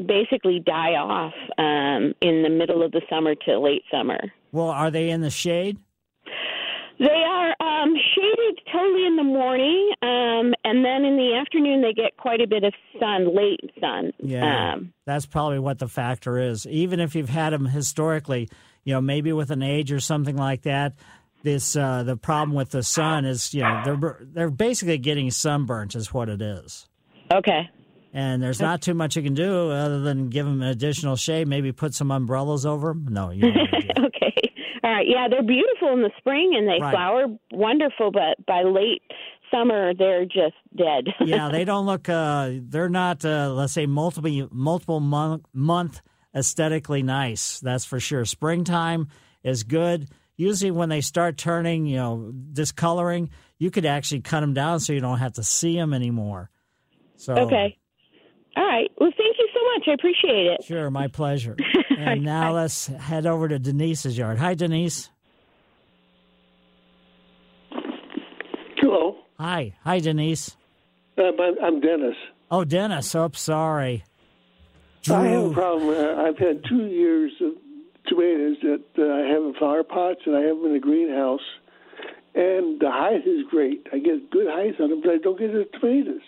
basically 0.06 0.60
die 0.60 0.96
off 0.96 1.34
um, 1.58 2.14
in 2.22 2.44
the 2.44 2.50
middle 2.50 2.84
of 2.84 2.92
the 2.92 3.02
summer 3.10 3.34
to 3.34 3.60
late 3.60 3.84
summer. 3.90 4.20
Well, 4.52 4.70
are 4.70 4.92
they 4.92 5.10
in 5.10 5.22
the 5.22 5.30
shade? 5.30 5.78
They 7.00 7.06
are 7.06 7.56
um, 7.60 7.94
shaded 8.16 8.60
totally 8.74 9.06
in 9.06 9.16
the 9.18 9.24
morning, 9.24 9.92
um, 10.02 10.54
and 10.64 10.84
then 10.84 11.06
in 11.06 11.16
the 11.16 11.36
afternoon 11.40 11.82
they 11.82 11.94
get 11.94 12.18
quite 12.18 12.42
a 12.42 12.48
bit 12.48 12.64
of 12.64 12.74
sun, 13.00 13.36
late 13.36 13.60
sun. 13.80 14.12
Yeah, 14.20 14.74
Um, 14.74 14.94
that's 15.06 15.26
probably 15.28 15.60
what 15.60 15.78
the 15.78 15.88
factor 15.88 16.40
is. 16.40 16.66
Even 16.66 17.00
if 17.00 17.14
you've 17.16 17.30
had 17.30 17.52
them 17.54 17.66
historically, 17.68 18.50
you 18.84 18.94
know, 18.94 19.02
maybe 19.02 19.32
with 19.32 19.52
an 19.52 19.62
age 19.62 19.92
or 19.92 20.00
something 20.00 20.36
like 20.38 20.64
that. 20.64 20.94
This 21.44 21.76
uh, 21.76 22.02
the 22.02 22.18
problem 22.18 22.56
with 22.56 22.72
the 22.72 22.82
sun 22.82 23.24
is, 23.26 23.54
you 23.54 23.62
know, 23.62 23.82
they're 23.86 24.18
they're 24.22 24.50
basically 24.50 24.98
getting 24.98 25.30
sunburnt, 25.30 25.96
is 25.96 26.12
what 26.12 26.30
it 26.30 26.42
is. 26.42 26.88
okay. 27.32 27.70
And 28.12 28.42
there's 28.42 28.60
not 28.60 28.82
too 28.82 28.96
much 28.96 29.16
you 29.16 29.22
can 29.22 29.36
do 29.36 29.70
other 29.70 30.00
than 30.02 30.30
give 30.30 30.46
them 30.48 30.64
an 30.64 30.70
additional 30.70 31.16
shade. 31.16 31.48
Maybe 31.48 31.72
put 31.72 31.94
some 31.94 32.10
umbrellas 32.10 32.66
over 32.66 32.88
them. 32.90 33.08
No, 33.12 33.30
you. 33.30 33.42
Don't 33.52 33.58
okay. 34.06 34.47
All 34.84 34.92
right. 34.92 35.08
Yeah, 35.08 35.28
they're 35.30 35.44
beautiful 35.44 35.94
in 35.94 36.02
the 36.02 36.12
spring 36.18 36.54
and 36.56 36.68
they 36.68 36.80
Right. 36.80 36.94
flower 36.94 37.26
wonderful, 37.52 38.12
but 38.12 38.44
by 38.46 38.64
late 38.64 39.02
summer 39.52 39.94
they're 39.94 40.26
just 40.26 40.56
dead. 40.76 41.08
yeah, 41.26 41.50
they 41.50 41.66
don't 41.66 41.86
look. 41.86 42.08
Uh, 42.10 42.52
they're 42.62 42.90
not. 42.90 43.24
Uh, 43.26 43.54
let's 43.54 43.74
say 43.74 43.86
multiple 43.86 44.48
multiple 44.52 45.00
month 45.00 45.46
month 45.54 46.02
aesthetically 46.36 47.04
nice. 47.04 47.60
That's 47.60 47.86
for 47.86 48.00
sure. 48.00 48.26
Springtime 48.26 49.08
is 49.44 49.64
good. 49.64 50.10
Usually, 50.36 50.70
when 50.70 50.90
they 50.90 51.02
start 51.02 51.38
turning, 51.38 51.88
you 51.88 51.98
know, 51.98 52.32
discoloring, 52.54 53.32
you 53.58 53.72
could 53.72 53.86
actually 53.86 54.22
cut 54.22 54.42
them 54.42 54.54
down 54.54 54.80
so 54.80 54.94
you 54.94 55.00
don't 55.00 55.18
have 55.18 55.34
to 55.34 55.44
see 55.44 55.76
them 55.76 55.94
anymore. 55.94 56.52
So 57.16 57.34
Okay. 57.34 57.76
All 58.56 58.66
right. 58.66 58.92
Well, 59.00 59.12
thank 59.18 59.38
you 59.40 59.47
much. 59.76 59.88
I 59.88 59.94
appreciate 59.94 60.48
it. 60.48 60.64
Sure, 60.64 60.90
my 60.92 61.08
pleasure. 61.08 61.56
And 62.00 62.24
now 62.24 62.54
let's 62.54 62.86
head 62.88 63.26
over 63.26 63.48
to 63.48 63.58
Denise's 63.58 64.16
yard. 64.16 64.38
Hi, 64.38 64.54
Denise. 64.54 65.10
Hello, 68.78 69.16
Hi, 69.40 69.74
hi, 69.84 70.00
Denise. 70.00 70.56
uh, 71.18 71.24
I'm- 71.24 71.58
I'm 71.62 71.80
Dennis. 71.80 72.16
Oh, 72.52 72.64
Dennis. 72.64 73.14
Oh, 73.16 73.30
sorry. 73.34 74.04
I 75.10 75.26
have 75.28 75.46
a 75.46 75.54
problem. 75.54 75.90
Uh, 75.90 76.22
I've 76.22 76.38
had 76.38 76.64
two 76.66 76.86
years 76.86 77.32
of 77.42 77.54
tomatoes 78.08 78.58
that 78.62 78.84
uh, 79.00 79.04
I 79.04 79.20
have 79.34 79.42
in 79.44 79.54
flower 79.58 79.84
pots 79.84 80.22
and 80.26 80.36
I 80.36 80.42
have 80.42 80.58
them 80.58 80.68
in 80.68 80.76
a 80.76 80.80
greenhouse, 80.80 81.42
and 82.36 82.80
the 82.80 82.92
height 82.92 83.26
is 83.26 83.44
great. 83.50 83.88
I 83.92 84.00
get 84.00 84.30
good 84.30 84.48
height 84.48 84.80
on 84.80 84.90
them, 84.92 85.02
but 85.02 85.12
I 85.12 85.18
don't 85.18 85.40
get 85.40 85.52
the 85.52 85.66
tomatoes. 85.80 86.22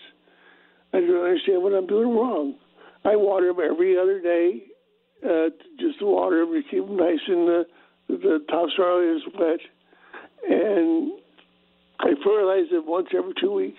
I 0.92 1.00
don't 1.00 1.24
understand 1.24 1.62
what 1.62 1.72
I'm 1.74 1.86
doing 1.86 2.14
wrong. 2.16 2.54
I 3.04 3.16
water 3.16 3.52
them 3.52 3.60
every 3.60 3.98
other 3.98 4.20
day, 4.20 4.64
uh, 5.24 5.50
just 5.78 5.98
to 6.00 6.06
water 6.06 6.44
them 6.44 6.52
to 6.54 6.62
keep 6.70 6.86
them 6.86 6.96
nice 6.96 7.20
and 7.28 7.48
the, 7.48 7.64
the 8.08 8.44
topsoil 8.48 9.16
is 9.16 9.22
wet, 9.38 9.60
and 10.48 11.12
I 12.00 12.10
fertilize 12.24 12.70
them 12.70 12.86
once 12.86 13.08
every 13.16 13.34
two 13.40 13.52
weeks. 13.52 13.78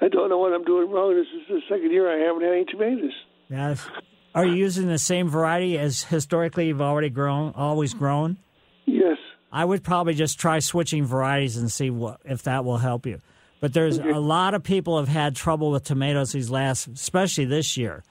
I 0.00 0.08
don't 0.08 0.28
know 0.28 0.38
what 0.38 0.52
I'm 0.52 0.64
doing 0.64 0.90
wrong. 0.90 1.14
This 1.16 1.26
is 1.40 1.48
the 1.48 1.60
second 1.68 1.90
year 1.90 2.10
I 2.10 2.26
haven't 2.26 2.42
had 2.42 2.52
any 2.52 2.64
tomatoes. 2.66 3.12
Yes. 3.48 3.88
Are 4.34 4.44
you 4.44 4.54
using 4.54 4.88
the 4.88 4.98
same 4.98 5.30
variety 5.30 5.78
as 5.78 6.02
historically 6.02 6.66
you've 6.66 6.82
already 6.82 7.08
grown, 7.08 7.54
always 7.56 7.94
grown? 7.94 8.36
Yes. 8.84 9.16
I 9.50 9.64
would 9.64 9.82
probably 9.82 10.12
just 10.12 10.38
try 10.38 10.58
switching 10.58 11.06
varieties 11.06 11.56
and 11.56 11.72
see 11.72 11.88
what 11.88 12.20
if 12.24 12.42
that 12.42 12.64
will 12.64 12.76
help 12.76 13.06
you. 13.06 13.22
But 13.60 13.72
there's 13.72 13.96
a 13.98 14.20
lot 14.20 14.52
of 14.52 14.62
people 14.62 14.98
have 14.98 15.08
had 15.08 15.34
trouble 15.34 15.70
with 15.70 15.84
tomatoes 15.84 16.32
these 16.32 16.50
last, 16.50 16.88
especially 16.88 17.46
this 17.46 17.78
year. 17.78 18.04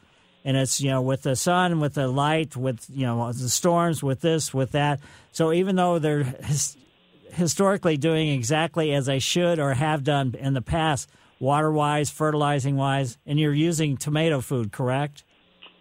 And 0.46 0.56
it's 0.56 0.80
you 0.80 0.92
know 0.92 1.02
with 1.02 1.24
the 1.24 1.36
sun, 1.36 1.82
with 1.82 1.96
the 1.96 2.08
light, 2.08 2.56
with 2.56 2.86
you 2.90 3.06
know 3.06 3.34
the 3.34 3.50
storms, 3.50 4.02
with 4.02 4.22
this, 4.22 4.54
with 4.54 4.72
that. 4.72 5.00
So 5.32 5.52
even 5.52 5.76
though 5.76 6.00
they're 6.00 6.24
his, 6.24 6.78
historically 7.32 7.98
doing 7.98 8.30
exactly 8.30 8.94
as 8.94 9.08
they 9.08 9.20
should 9.20 9.60
or 9.60 9.74
have 9.74 10.04
done 10.04 10.36
in 10.40 10.54
the 10.54 10.62
past, 10.62 11.10
water 11.40 11.72
wise, 11.72 12.10
fertilizing 12.10 12.78
wise, 12.78 13.18
and 13.26 13.40
you're 13.40 13.54
using 13.54 13.98
tomato 13.98 14.40
food, 14.40 14.72
correct? 14.72 15.24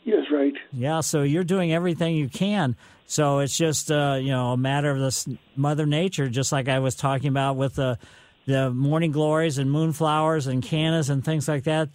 Yes, 0.04 0.24
right. 0.32 0.54
Yeah, 0.72 1.00
so 1.00 1.22
you're 1.22 1.44
doing 1.44 1.72
everything 1.72 2.16
you 2.16 2.28
can. 2.28 2.76
So 3.06 3.38
it's 3.38 3.56
just 3.56 3.90
uh, 3.90 4.18
you 4.20 4.30
know 4.30 4.52
a 4.52 4.56
matter 4.56 4.90
of 4.90 4.98
this 4.98 5.28
Mother 5.56 5.86
Nature, 5.86 6.28
just 6.28 6.52
like 6.52 6.68
I 6.68 6.78
was 6.78 6.94
talking 6.94 7.28
about 7.28 7.56
with 7.56 7.74
the 7.74 7.98
the 8.46 8.70
morning 8.70 9.12
glories 9.12 9.58
and 9.58 9.70
moonflowers 9.70 10.46
and 10.46 10.62
cannas 10.62 11.10
and 11.10 11.24
things 11.24 11.48
like 11.48 11.64
that. 11.64 11.88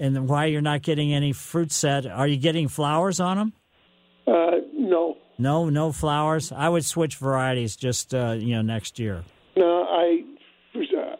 And 0.00 0.28
why 0.28 0.46
you're 0.46 0.62
not 0.62 0.80
getting 0.80 1.12
any 1.12 1.32
fruit 1.32 1.70
set? 1.70 2.06
Are 2.06 2.26
you 2.26 2.38
getting 2.38 2.68
flowers 2.68 3.20
on 3.20 3.36
them? 3.36 3.52
Uh, 4.26 4.56
no, 4.72 5.18
No, 5.38 5.68
no 5.68 5.92
flowers. 5.92 6.50
I 6.52 6.68
would 6.70 6.84
switch 6.86 7.16
varieties 7.16 7.76
just 7.76 8.14
uh, 8.14 8.34
you 8.38 8.56
know 8.56 8.62
next 8.62 8.98
year. 8.98 9.22
no. 9.56 9.84
I 9.84 10.24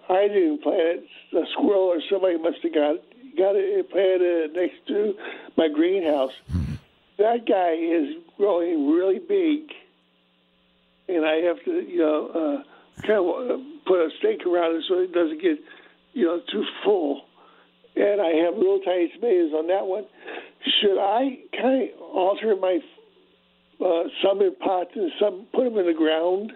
I 0.09 0.29
didn't 0.29 0.63
plant 0.63 0.81
it. 0.81 1.05
A 1.37 1.45
squirrel 1.53 1.93
or 1.93 2.01
somebody 2.11 2.39
must 2.39 2.59
have 2.63 2.75
got 2.75 2.95
it. 2.97 3.05
Got 3.37 3.55
it 3.57 3.91
planted 3.91 4.55
next 4.55 4.87
to 4.89 5.15
my 5.57 5.69
greenhouse. 5.69 6.33
That 7.19 7.47
guy 7.47 7.73
is 7.75 8.17
growing 8.37 8.91
really 8.91 9.19
big, 9.19 9.71
and 11.09 11.25
I 11.27 11.37
have 11.47 11.63
to, 11.65 11.71
you 11.87 11.99
know, 11.99 12.27
uh, 12.29 13.03
kind 13.07 13.19
of 13.21 13.27
uh, 13.29 13.63
put 13.87 14.01
a 14.07 14.09
stake 14.19 14.45
around 14.47 14.77
it 14.77 14.85
so 14.89 14.95
it 15.01 15.13
doesn't 15.13 15.41
get, 15.41 15.59
you 16.15 16.25
know, 16.27 16.41
too 16.51 16.65
full. 16.85 17.20
And 18.87 18.91
I 18.91 19.01
have 19.01 19.11
little 19.11 19.13
tiny 19.13 19.13
tomatoes 19.15 19.53
on 19.53 19.67
that 19.69 19.87
one. 19.87 20.05
Should 20.81 20.99
I 20.99 21.39
kind 21.61 21.91
of 21.91 22.01
alter 22.01 22.57
my 22.57 22.79
uh, 23.81 24.05
some 24.23 24.41
in 24.41 24.55
pots 24.57 24.91
and 24.95 25.11
some 25.21 25.47
put 25.53 25.65
them 25.65 25.79
in 25.79 25.87
the 25.87 25.95
ground? 25.95 26.53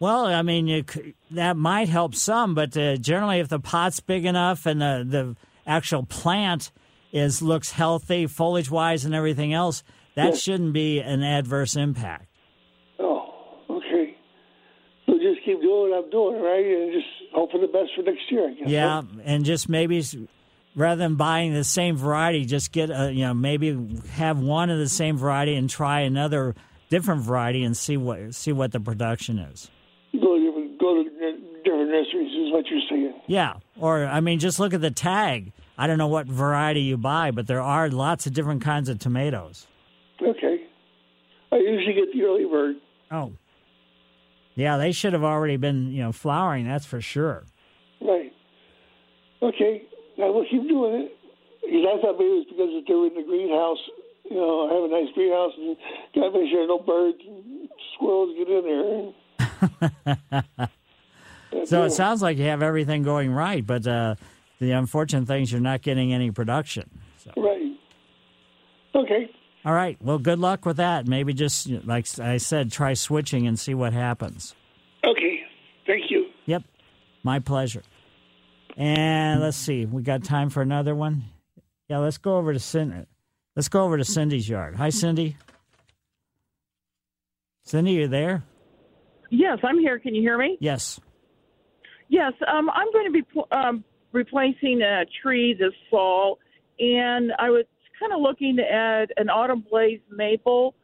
Well, 0.00 0.26
I 0.26 0.42
mean, 0.42 0.66
you, 0.66 0.84
that 1.30 1.56
might 1.56 1.88
help 1.88 2.14
some, 2.14 2.54
but 2.54 2.76
uh, 2.76 2.96
generally, 2.96 3.38
if 3.38 3.48
the 3.48 3.60
pot's 3.60 4.00
big 4.00 4.24
enough 4.24 4.66
and 4.66 4.80
the 4.80 5.04
the 5.08 5.36
actual 5.66 6.04
plant 6.04 6.72
is 7.12 7.40
looks 7.40 7.70
healthy, 7.70 8.26
foliage 8.26 8.70
wise, 8.70 9.04
and 9.04 9.14
everything 9.14 9.52
else, 9.52 9.84
that 10.16 10.36
shouldn't 10.36 10.72
be 10.72 10.98
an 10.98 11.22
adverse 11.22 11.76
impact. 11.76 12.26
Oh, 12.98 13.60
okay. 13.70 14.16
So 15.06 15.12
just 15.18 15.44
keep 15.44 15.60
doing 15.60 15.90
what 15.90 16.04
I'm 16.04 16.10
doing, 16.10 16.42
right? 16.42 16.64
And 16.64 16.92
just 16.92 17.06
hope 17.32 17.52
for 17.52 17.60
the 17.60 17.68
best 17.68 17.90
for 17.94 18.02
next 18.02 18.30
year, 18.30 18.48
I 18.48 18.54
guess. 18.54 18.68
Yeah, 18.68 19.02
and 19.24 19.44
just 19.44 19.68
maybe 19.68 20.02
rather 20.74 20.98
than 20.98 21.16
buying 21.16 21.52
the 21.52 21.64
same 21.64 21.96
variety, 21.96 22.44
just 22.44 22.72
get 22.72 22.90
a 22.90 23.12
you 23.12 23.24
know 23.24 23.34
maybe 23.34 24.00
have 24.12 24.38
one 24.38 24.70
of 24.70 24.78
the 24.78 24.88
same 24.88 25.16
variety 25.16 25.54
and 25.54 25.68
try 25.68 26.00
another 26.00 26.54
different 26.90 27.22
variety 27.22 27.62
and 27.64 27.76
see 27.76 27.96
what 27.96 28.34
see 28.34 28.52
what 28.52 28.72
the 28.72 28.80
production 28.80 29.38
is. 29.38 29.70
Go 30.12 30.36
to 30.36 30.44
different, 30.44 30.78
go 30.80 31.02
to 31.02 31.10
different 31.64 31.90
nurseries 31.90 32.32
is 32.32 32.52
what 32.52 32.66
you're 32.68 32.80
saying. 32.90 33.14
Yeah, 33.26 33.54
or 33.78 34.04
I 34.04 34.20
mean, 34.20 34.38
just 34.38 34.58
look 34.58 34.74
at 34.74 34.80
the 34.80 34.90
tag. 34.90 35.52
I 35.78 35.86
don't 35.86 35.98
know 35.98 36.08
what 36.08 36.26
variety 36.26 36.82
you 36.82 36.96
buy, 36.96 37.30
but 37.30 37.46
there 37.46 37.62
are 37.62 37.88
lots 37.88 38.26
of 38.26 38.34
different 38.34 38.62
kinds 38.62 38.88
of 38.88 38.98
tomatoes. 38.98 39.66
Okay. 40.20 40.64
I 41.50 41.56
usually 41.56 41.94
get 41.94 42.12
the 42.12 42.22
early 42.22 42.44
bird. 42.44 42.76
Oh, 43.10 43.32
yeah, 44.54 44.76
they 44.76 44.92
should 44.92 45.12
have 45.12 45.24
already 45.24 45.56
been 45.56 45.92
you 45.92 46.02
know 46.02 46.12
flowering. 46.12 46.66
That's 46.66 46.86
for 46.86 47.00
sure. 47.00 47.44
Right. 48.00 48.32
Okay. 49.42 49.82
I 50.18 50.28
will 50.28 50.46
keep 50.50 50.68
doing 50.68 51.02
it. 51.02 51.16
Because 51.62 51.86
I 51.86 52.00
thought 52.02 52.18
maybe 52.18 52.30
it 52.30 52.38
was 52.42 52.46
because 52.50 52.70
they 52.88 52.94
were 52.94 53.06
in 53.06 53.14
the 53.14 53.22
greenhouse. 53.22 53.78
You 54.28 54.36
know, 54.36 54.68
I 54.68 54.74
have 54.74 54.84
a 54.84 54.88
nice 54.88 55.14
greenhouse 55.14 55.52
and 55.56 55.76
got 56.14 56.32
to 56.32 56.38
make 56.38 56.50
sure 56.50 56.66
no 56.66 56.78
birds 56.78 57.18
and 57.26 57.68
squirrels 57.94 58.34
get 58.36 58.48
in 58.48 58.64
there. 60.58 60.68
So 61.66 61.84
it 61.84 61.90
sounds 61.90 62.22
like 62.22 62.38
you 62.38 62.44
have 62.44 62.62
everything 62.62 63.02
going 63.02 63.30
right, 63.30 63.64
but 63.64 63.86
uh, 63.86 64.14
the 64.58 64.70
unfortunate 64.72 65.26
thing 65.26 65.42
is 65.42 65.52
you're 65.52 65.60
not 65.60 65.82
getting 65.82 66.12
any 66.12 66.30
production. 66.30 66.88
Right. 67.36 67.76
Okay. 68.94 69.30
All 69.64 69.74
right. 69.74 69.96
Well, 70.00 70.18
good 70.18 70.38
luck 70.38 70.64
with 70.64 70.78
that. 70.78 71.06
Maybe 71.06 71.34
just 71.34 71.68
like 71.84 72.06
I 72.18 72.38
said, 72.38 72.72
try 72.72 72.94
switching 72.94 73.46
and 73.46 73.58
see 73.58 73.74
what 73.74 73.92
happens. 73.92 74.54
Okay. 75.04 75.40
Thank 75.86 76.10
you. 76.10 76.26
Yep. 76.46 76.64
My 77.22 77.38
pleasure. 77.38 77.82
And 78.76 79.40
let's 79.40 79.56
see. 79.56 79.86
We 79.86 80.02
got 80.02 80.24
time 80.24 80.50
for 80.50 80.62
another 80.62 80.94
one. 80.94 81.24
Yeah, 81.88 81.98
let's 81.98 82.18
go 82.18 82.36
over 82.36 82.52
to 82.52 82.58
Cindy. 82.58 83.06
Let's 83.54 83.68
go 83.68 83.84
over 83.84 83.98
to 83.98 84.04
Cindy's 84.04 84.48
yard. 84.48 84.76
Hi, 84.76 84.88
Cindy. 84.88 85.36
Cindy, 87.64 87.92
you 87.92 88.08
there? 88.08 88.44
Yes, 89.30 89.58
I'm 89.62 89.78
here. 89.78 89.98
Can 89.98 90.14
you 90.14 90.22
hear 90.22 90.38
me? 90.38 90.56
Yes. 90.60 90.98
Yes, 92.08 92.32
um, 92.46 92.68
I'm 92.70 92.92
going 92.92 93.06
to 93.06 93.12
be 93.12 93.40
um, 93.52 93.84
replacing 94.12 94.82
a 94.82 95.04
tree 95.22 95.54
this 95.58 95.72
fall, 95.90 96.38
and 96.78 97.32
I 97.38 97.48
was 97.48 97.64
kind 97.98 98.12
of 98.12 98.20
looking 98.20 98.56
to 98.56 98.62
add 98.62 99.12
an 99.16 99.30
autumn 99.30 99.64
blaze 99.70 100.00
maple, 100.10 100.74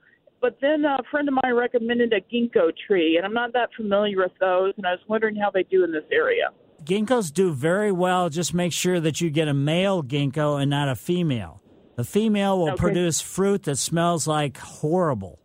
but 0.40 0.56
then 0.62 0.84
a 0.84 0.98
friend 1.10 1.28
of 1.28 1.34
mine 1.42 1.54
recommended 1.54 2.14
a 2.14 2.20
ginkgo 2.20 2.70
tree, 2.86 3.16
and 3.16 3.26
I'm 3.26 3.34
not 3.34 3.52
that 3.52 3.68
familiar 3.76 4.18
with 4.18 4.32
those, 4.40 4.72
and 4.78 4.86
I 4.86 4.92
was 4.92 5.00
wondering 5.08 5.36
how 5.36 5.50
they 5.50 5.64
do 5.64 5.84
in 5.84 5.92
this 5.92 6.04
area. 6.10 6.48
Ginkgos 6.84 7.32
do 7.32 7.52
very 7.52 7.92
well. 7.92 8.28
Just 8.28 8.54
make 8.54 8.72
sure 8.72 9.00
that 9.00 9.20
you 9.20 9.30
get 9.30 9.48
a 9.48 9.54
male 9.54 10.02
ginkgo 10.02 10.60
and 10.60 10.70
not 10.70 10.88
a 10.88 10.94
female. 10.94 11.62
The 11.96 12.04
female 12.04 12.58
will 12.58 12.68
Okay. 12.70 12.76
produce 12.76 13.20
fruit 13.20 13.64
that 13.64 13.76
smells 13.76 14.26
like 14.26 14.56
horrible. 14.58 15.40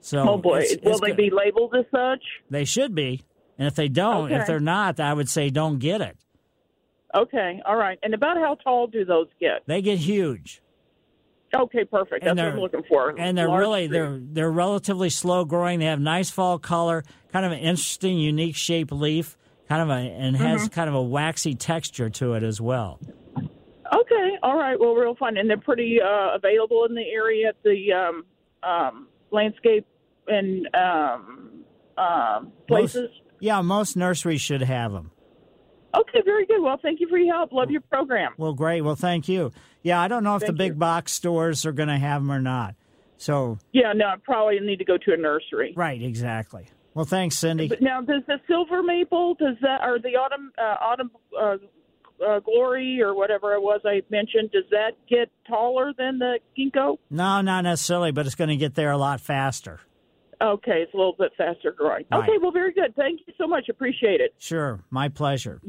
So 0.00 0.20
oh 0.26 0.38
boy, 0.38 0.60
it's- 0.60 0.76
will 0.82 0.92
it's 0.92 1.00
they 1.02 1.08
good. 1.08 1.16
be 1.16 1.30
labeled 1.30 1.74
as 1.76 1.84
such? 1.94 2.22
They 2.48 2.64
should 2.64 2.94
be. 2.94 3.22
And 3.58 3.66
if 3.66 3.74
they 3.74 3.88
don't, 3.88 4.30
if 4.32 4.46
they're 4.46 4.60
not, 4.60 4.98
I 5.00 5.12
would 5.12 5.28
say 5.28 5.50
don't 5.50 5.78
get 5.78 6.00
it. 6.00 6.16
Okay, 7.14 7.60
all 7.66 7.76
right. 7.76 7.98
And 8.02 8.14
about 8.14 8.36
how 8.36 8.54
tall 8.54 8.86
do 8.86 9.04
those 9.04 9.26
get? 9.40 9.62
They 9.66 9.82
get 9.82 9.98
huge. 9.98 10.62
Okay, 11.54 11.84
perfect. 11.84 12.24
That's 12.24 12.38
And 12.38 12.46
what 12.46 12.54
I'm 12.54 12.60
looking 12.60 12.82
for. 12.88 13.14
And 13.18 13.36
they're 13.36 13.48
Large 13.48 13.60
really 13.60 13.88
tree. 13.88 13.98
they're 13.98 14.18
they're 14.20 14.50
relatively 14.50 15.08
slow 15.10 15.44
growing. 15.44 15.78
They 15.80 15.86
have 15.86 16.00
nice 16.00 16.30
fall 16.30 16.58
color, 16.58 17.02
kind 17.32 17.44
of 17.46 17.52
an 17.52 17.58
interesting, 17.58 18.18
unique 18.18 18.54
shaped 18.54 18.92
leaf, 18.92 19.36
kind 19.68 19.82
of 19.82 19.90
a 19.90 20.00
and 20.00 20.36
has 20.36 20.68
Mhm. 20.68 20.72
kind 20.72 20.88
of 20.88 20.94
a 20.94 21.02
waxy 21.02 21.54
texture 21.54 22.08
to 22.10 22.34
it 22.34 22.42
as 22.42 22.60
well. 22.60 22.98
Okay, 23.36 24.36
all 24.42 24.56
right. 24.58 24.78
Well, 24.78 24.94
real 24.94 25.14
fun, 25.14 25.36
and 25.36 25.48
they're 25.48 25.56
pretty 25.56 25.98
uh, 26.00 26.34
available 26.34 26.84
in 26.84 26.94
the 26.94 27.02
area 27.08 27.48
at 27.48 27.56
the 27.64 27.92
um, 27.92 28.24
um, 28.62 29.08
landscape 29.30 29.86
and 30.26 30.68
um, 30.74 31.50
um, 31.96 32.52
places. 32.66 33.08
Most, 33.10 33.22
yeah, 33.40 33.60
most 33.62 33.96
nurseries 33.96 34.40
should 34.42 34.60
have 34.62 34.92
them. 34.92 35.10
Okay, 35.96 36.20
very 36.22 36.44
good. 36.44 36.60
Well, 36.62 36.78
thank 36.82 37.00
you 37.00 37.08
for 37.08 37.16
your 37.16 37.34
help. 37.34 37.50
Love 37.52 37.70
your 37.70 37.80
program. 37.80 38.34
Well, 38.36 38.52
great. 38.52 38.82
Well, 38.82 38.94
thank 38.94 39.26
you. 39.26 39.52
Yeah, 39.82 40.00
I 40.00 40.06
don't 40.08 40.22
know 40.22 40.36
if 40.36 40.44
the 40.44 40.52
big 40.52 40.72
you. 40.72 40.78
box 40.78 41.12
stores 41.12 41.64
are 41.64 41.72
going 41.72 41.88
to 41.88 41.96
have 41.96 42.20
them 42.20 42.30
or 42.30 42.40
not. 42.40 42.74
So, 43.16 43.58
Yeah, 43.72 43.94
no, 43.94 44.06
I 44.06 44.14
probably 44.22 44.60
need 44.60 44.76
to 44.80 44.84
go 44.84 44.98
to 44.98 45.14
a 45.14 45.16
nursery. 45.16 45.72
right, 45.76 46.00
exactly. 46.00 46.66
Well, 46.98 47.04
thanks, 47.04 47.36
Cindy. 47.36 47.68
But 47.68 47.80
now, 47.80 48.00
does 48.00 48.22
the 48.26 48.40
silver 48.48 48.82
maple, 48.82 49.34
does 49.34 49.54
that, 49.62 49.82
or 49.84 50.00
the 50.00 50.16
autumn 50.16 50.50
uh, 50.58 50.74
autumn 50.80 51.12
uh, 51.40 51.56
uh, 52.28 52.40
glory, 52.40 53.00
or 53.00 53.14
whatever 53.14 53.54
it 53.54 53.62
was 53.62 53.80
I 53.84 54.02
mentioned, 54.10 54.50
does 54.50 54.64
that 54.72 54.94
get 55.08 55.30
taller 55.46 55.92
than 55.96 56.18
the 56.18 56.40
ginkgo? 56.58 56.98
No, 57.08 57.40
not 57.40 57.62
necessarily, 57.62 58.10
but 58.10 58.26
it's 58.26 58.34
going 58.34 58.50
to 58.50 58.56
get 58.56 58.74
there 58.74 58.90
a 58.90 58.98
lot 58.98 59.20
faster. 59.20 59.78
Okay, 60.42 60.82
it's 60.82 60.92
a 60.92 60.96
little 60.96 61.14
bit 61.16 61.30
faster 61.38 61.70
growing. 61.70 62.04
Right. 62.10 62.24
Okay, 62.24 62.38
well, 62.42 62.50
very 62.50 62.72
good. 62.72 62.96
Thank 62.96 63.20
you 63.28 63.32
so 63.38 63.46
much. 63.46 63.68
Appreciate 63.68 64.20
it. 64.20 64.34
Sure, 64.36 64.80
my 64.90 65.08
pleasure. 65.08 65.60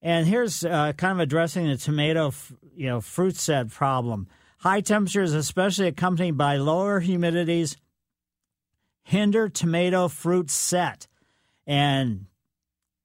And 0.00 0.28
here's 0.28 0.64
uh, 0.64 0.92
kind 0.92 1.10
of 1.10 1.18
addressing 1.18 1.66
the 1.66 1.76
tomato, 1.76 2.28
f- 2.28 2.52
you 2.76 2.86
know, 2.86 3.00
fruit 3.00 3.34
set 3.34 3.68
problem. 3.68 4.28
High 4.58 4.80
temperatures, 4.80 5.32
especially 5.32 5.88
accompanied 5.88 6.36
by 6.38 6.58
lower 6.58 7.00
humidities, 7.00 7.78
hinder 9.02 9.48
tomato 9.48 10.08
fruit 10.08 10.50
set, 10.50 11.06
and 11.66 12.26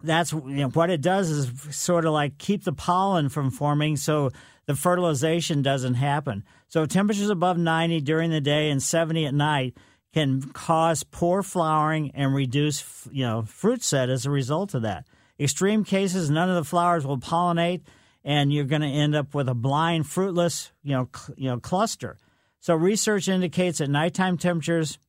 that's 0.02 0.32
you 0.32 0.42
know, 0.42 0.70
what 0.70 0.90
it 0.90 1.02
does 1.02 1.30
is 1.30 1.76
sort 1.76 2.06
of 2.06 2.14
like 2.14 2.38
keep 2.38 2.64
the 2.64 2.74
pollen 2.74 3.30
from 3.30 3.52
forming, 3.52 3.98
so 3.98 4.32
the 4.66 4.76
fertilization 4.76 5.62
doesn't 5.62 5.96
happen. 5.96 6.44
So 6.68 6.86
temperatures 6.86 7.30
above 7.30 7.58
90 7.58 8.02
during 8.02 8.32
the 8.32 8.42
day 8.42 8.70
and 8.70 8.84
70 8.84 9.26
at 9.26 9.34
night 9.34 9.76
can 10.14 10.42
cause 10.42 11.04
poor 11.04 11.44
flowering 11.44 12.12
and 12.14 12.34
reduce 12.34 13.08
you 13.12 13.26
know 13.26 13.44
fruit 13.44 13.84
set 13.84 14.10
as 14.10 14.26
a 14.26 14.32
result 14.32 14.74
of 14.74 14.84
that. 14.84 15.06
Extreme 15.40 15.84
cases, 15.84 16.30
none 16.30 16.50
of 16.50 16.56
the 16.56 16.64
flowers 16.64 17.06
will 17.06 17.20
pollinate, 17.20 17.82
and 18.24 18.52
you're 18.52 18.66
going 18.66 18.82
to 18.82 18.88
end 18.88 19.16
up 19.16 19.36
with 19.36 19.48
a 19.48 19.54
blind, 19.56 20.08
fruitless 20.08 20.72
you 20.84 20.94
know 20.94 21.10
cl- 21.16 21.36
you 21.38 21.50
know 21.50 21.60
cluster. 21.60 22.18
So 22.60 22.76
research 22.76 23.28
indicates 23.28 23.78
that 23.78 23.90
nighttime 23.90 24.38
temperatures 24.38 25.00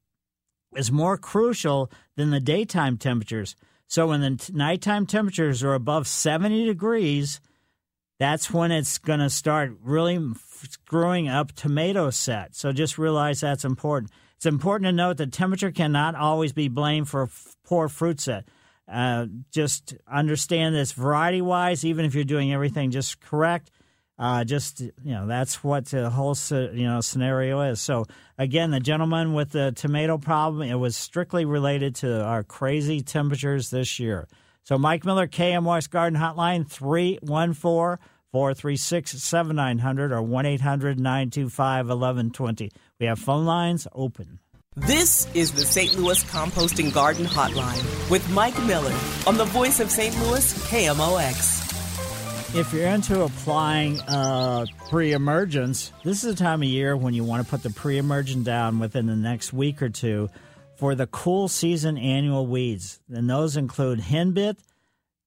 is 0.76 0.92
more 0.92 1.16
crucial 1.16 1.90
than 2.16 2.30
the 2.30 2.40
daytime 2.40 2.96
temperatures. 2.96 3.56
So 3.86 4.08
when 4.08 4.20
the 4.20 4.50
nighttime 4.52 5.06
temperatures 5.06 5.62
are 5.62 5.74
above 5.74 6.06
70 6.06 6.66
degrees, 6.66 7.40
that's 8.18 8.50
when 8.50 8.70
it's 8.70 8.98
going 8.98 9.20
to 9.20 9.30
start 9.30 9.72
really 9.82 10.18
screwing 10.68 11.28
up 11.28 11.52
tomato 11.52 12.10
set. 12.10 12.54
So 12.54 12.72
just 12.72 12.98
realize 12.98 13.40
that's 13.40 13.64
important. 13.64 14.12
It's 14.36 14.46
important 14.46 14.88
to 14.88 14.92
note 14.92 15.16
that 15.16 15.32
temperature 15.32 15.72
cannot 15.72 16.14
always 16.14 16.52
be 16.52 16.68
blamed 16.68 17.08
for 17.08 17.24
f- 17.24 17.56
poor 17.64 17.88
fruit 17.88 18.20
set. 18.20 18.46
Uh, 18.86 19.26
just 19.52 19.94
understand 20.10 20.74
this 20.74 20.92
variety 20.92 21.42
wise, 21.42 21.84
even 21.84 22.04
if 22.04 22.14
you're 22.14 22.24
doing 22.24 22.52
everything 22.52 22.90
just 22.90 23.20
correct, 23.20 23.70
uh, 24.18 24.44
just 24.44 24.80
you 24.80 24.92
know 25.04 25.26
that's 25.26 25.62
what 25.62 25.86
the 25.86 26.10
whole 26.10 26.36
you 26.50 26.84
know 26.84 27.00
scenario 27.00 27.60
is. 27.62 27.80
So 27.80 28.06
again, 28.36 28.70
the 28.70 28.80
gentleman 28.80 29.32
with 29.34 29.52
the 29.52 29.72
tomato 29.72 30.18
problem, 30.18 30.68
it 30.68 30.74
was 30.74 30.96
strictly 30.96 31.44
related 31.44 31.94
to 31.96 32.22
our 32.24 32.42
crazy 32.42 33.00
temperatures 33.00 33.70
this 33.70 33.98
year. 33.98 34.26
So 34.64 34.76
Mike 34.76 35.04
Miller, 35.04 35.26
KMOX 35.26 35.88
Garden 35.88 36.18
Hotline 36.18 36.68
314 36.68 38.04
436 38.32 39.10
7900 39.22 40.12
or 40.12 40.22
1 40.22 40.46
800 40.46 40.98
925 40.98 41.86
1120. 41.86 42.70
We 43.00 43.06
have 43.06 43.18
phone 43.18 43.46
lines 43.46 43.86
open. 43.92 44.40
This 44.76 45.26
is 45.34 45.52
the 45.52 45.64
St. 45.64 45.98
Louis 45.98 46.22
Composting 46.24 46.92
Garden 46.92 47.24
Hotline 47.24 48.10
with 48.10 48.28
Mike 48.30 48.60
Miller 48.64 48.94
on 49.26 49.36
the 49.36 49.44
voice 49.46 49.80
of 49.80 49.90
St. 49.90 50.16
Louis, 50.20 50.52
KMOX. 50.68 51.67
If 52.54 52.72
you're 52.72 52.88
into 52.88 53.22
applying 53.22 54.00
uh, 54.00 54.64
pre 54.88 55.12
emergence, 55.12 55.92
this 56.02 56.24
is 56.24 56.34
the 56.34 56.42
time 56.42 56.62
of 56.62 56.68
year 56.68 56.96
when 56.96 57.12
you 57.12 57.22
want 57.22 57.44
to 57.44 57.48
put 57.48 57.62
the 57.62 57.68
pre 57.68 57.98
emergent 57.98 58.44
down 58.44 58.78
within 58.78 59.06
the 59.06 59.14
next 59.14 59.52
week 59.52 59.82
or 59.82 59.90
two 59.90 60.30
for 60.76 60.94
the 60.94 61.06
cool 61.06 61.48
season 61.48 61.98
annual 61.98 62.46
weeds. 62.46 63.00
And 63.10 63.28
those 63.28 63.58
include 63.58 64.00
henbit, 64.00 64.56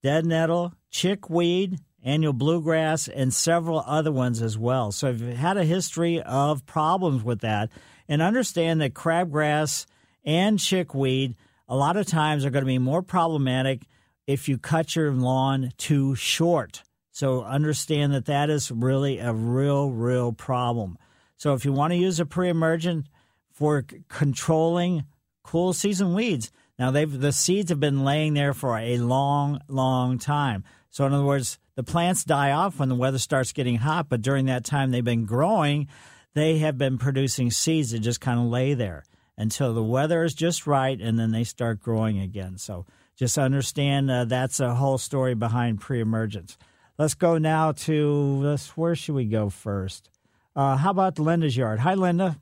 dead 0.02 0.26
nettle, 0.26 0.74
chickweed, 0.90 1.78
annual 2.04 2.34
bluegrass, 2.34 3.08
and 3.08 3.32
several 3.32 3.84
other 3.86 4.12
ones 4.12 4.42
as 4.42 4.58
well. 4.58 4.92
So 4.92 5.10
if 5.10 5.22
you've 5.22 5.38
had 5.38 5.58
a 5.58 5.64
history 5.64 6.22
of 6.24 6.66
problems 6.66 7.24
with 7.24 7.42
that, 7.42 7.70
and 8.10 8.24
understand 8.24 8.82
that 8.82 8.96
crabgrass 8.96 9.86
and 10.26 10.60
chickweed 10.60 11.36
a 11.70 11.76
lot 11.76 11.98
of 11.98 12.08
times 12.08 12.46
are 12.46 12.50
going 12.50 12.64
to 12.64 12.68
be 12.68 12.80
more 12.80 13.04
problematic 13.04 13.84
if 14.26 14.50
you 14.50 14.58
cut 14.58 14.96
your 14.96 15.14
lawn 15.14 15.72
too 15.78 16.16
short. 16.16 16.82
So 17.12 17.44
understand 17.44 18.14
that 18.14 18.26
that 18.26 18.50
is 18.50 18.72
really 18.72 19.20
a 19.20 19.34
real, 19.34 19.92
real 19.92 20.32
problem. 20.32 20.98
So 21.38 21.54
if 21.54 21.66
you 21.66 21.74
want 21.74 21.92
to 21.92 21.98
use 21.98 22.20
a 22.20 22.26
pre-emergent 22.26 23.08
for 23.52 23.86
c- 23.90 24.04
controlling 24.08 25.06
cool 25.44 25.74
season 25.74 26.14
weeds, 26.14 26.52
now 26.80 26.90
they've 26.90 27.20
the 27.20 27.32
seeds 27.32 27.70
have 27.70 27.80
been 27.80 28.04
laying 28.04 28.34
there 28.34 28.54
for 28.54 28.78
a 28.78 28.98
long, 28.98 29.60
long 29.68 30.20
time. 30.20 30.64
So 30.90 31.06
in 31.06 31.14
other 31.14 31.26
words, 31.26 31.60
the 31.76 31.84
plants 31.84 32.24
die 32.24 32.52
off 32.52 32.80
when 32.80 32.90
the 32.90 32.96
weather 32.96 33.18
starts 33.18 33.52
getting 33.52 33.78
hot, 33.78 34.10
but 34.10 34.22
during 34.22 34.46
that 34.46 34.64
time 34.64 34.92
they've 34.92 35.04
been 35.04 35.26
growing, 35.26 35.88
they 36.34 36.60
have 36.60 36.78
been 36.78 36.98
producing 36.98 37.52
seeds 37.52 37.92
that 37.92 38.00
just 38.00 38.22
kind 38.22 38.40
of 38.40 38.46
lay 38.46 38.74
there 38.74 39.04
until 39.38 39.74
the 39.74 39.84
weather 39.84 40.24
is 40.24 40.34
just 40.34 40.68
right, 40.68 41.00
and 41.00 41.18
then 41.18 41.32
they 41.32 41.44
start 41.44 41.82
growing 41.82 42.20
again. 42.20 42.58
So 42.58 42.86
just 43.16 43.38
understand 43.38 44.12
uh, 44.12 44.26
that's 44.26 44.60
a 44.60 44.76
whole 44.76 44.98
story 44.98 45.34
behind 45.34 45.82
pre-emergence. 45.82 46.58
Let's 47.02 47.16
go 47.16 47.40
now 47.40 47.72
to 47.72 48.14
let's, 48.44 48.78
where 48.78 48.94
should 48.94 49.16
we 49.16 49.26
go 49.26 49.50
first? 49.50 50.12
Uh, 50.56 50.78
how 50.78 50.92
about 50.92 51.18
Linda's 51.18 51.58
yard? 51.58 51.80
Hi, 51.80 51.96
Linda. 51.96 52.40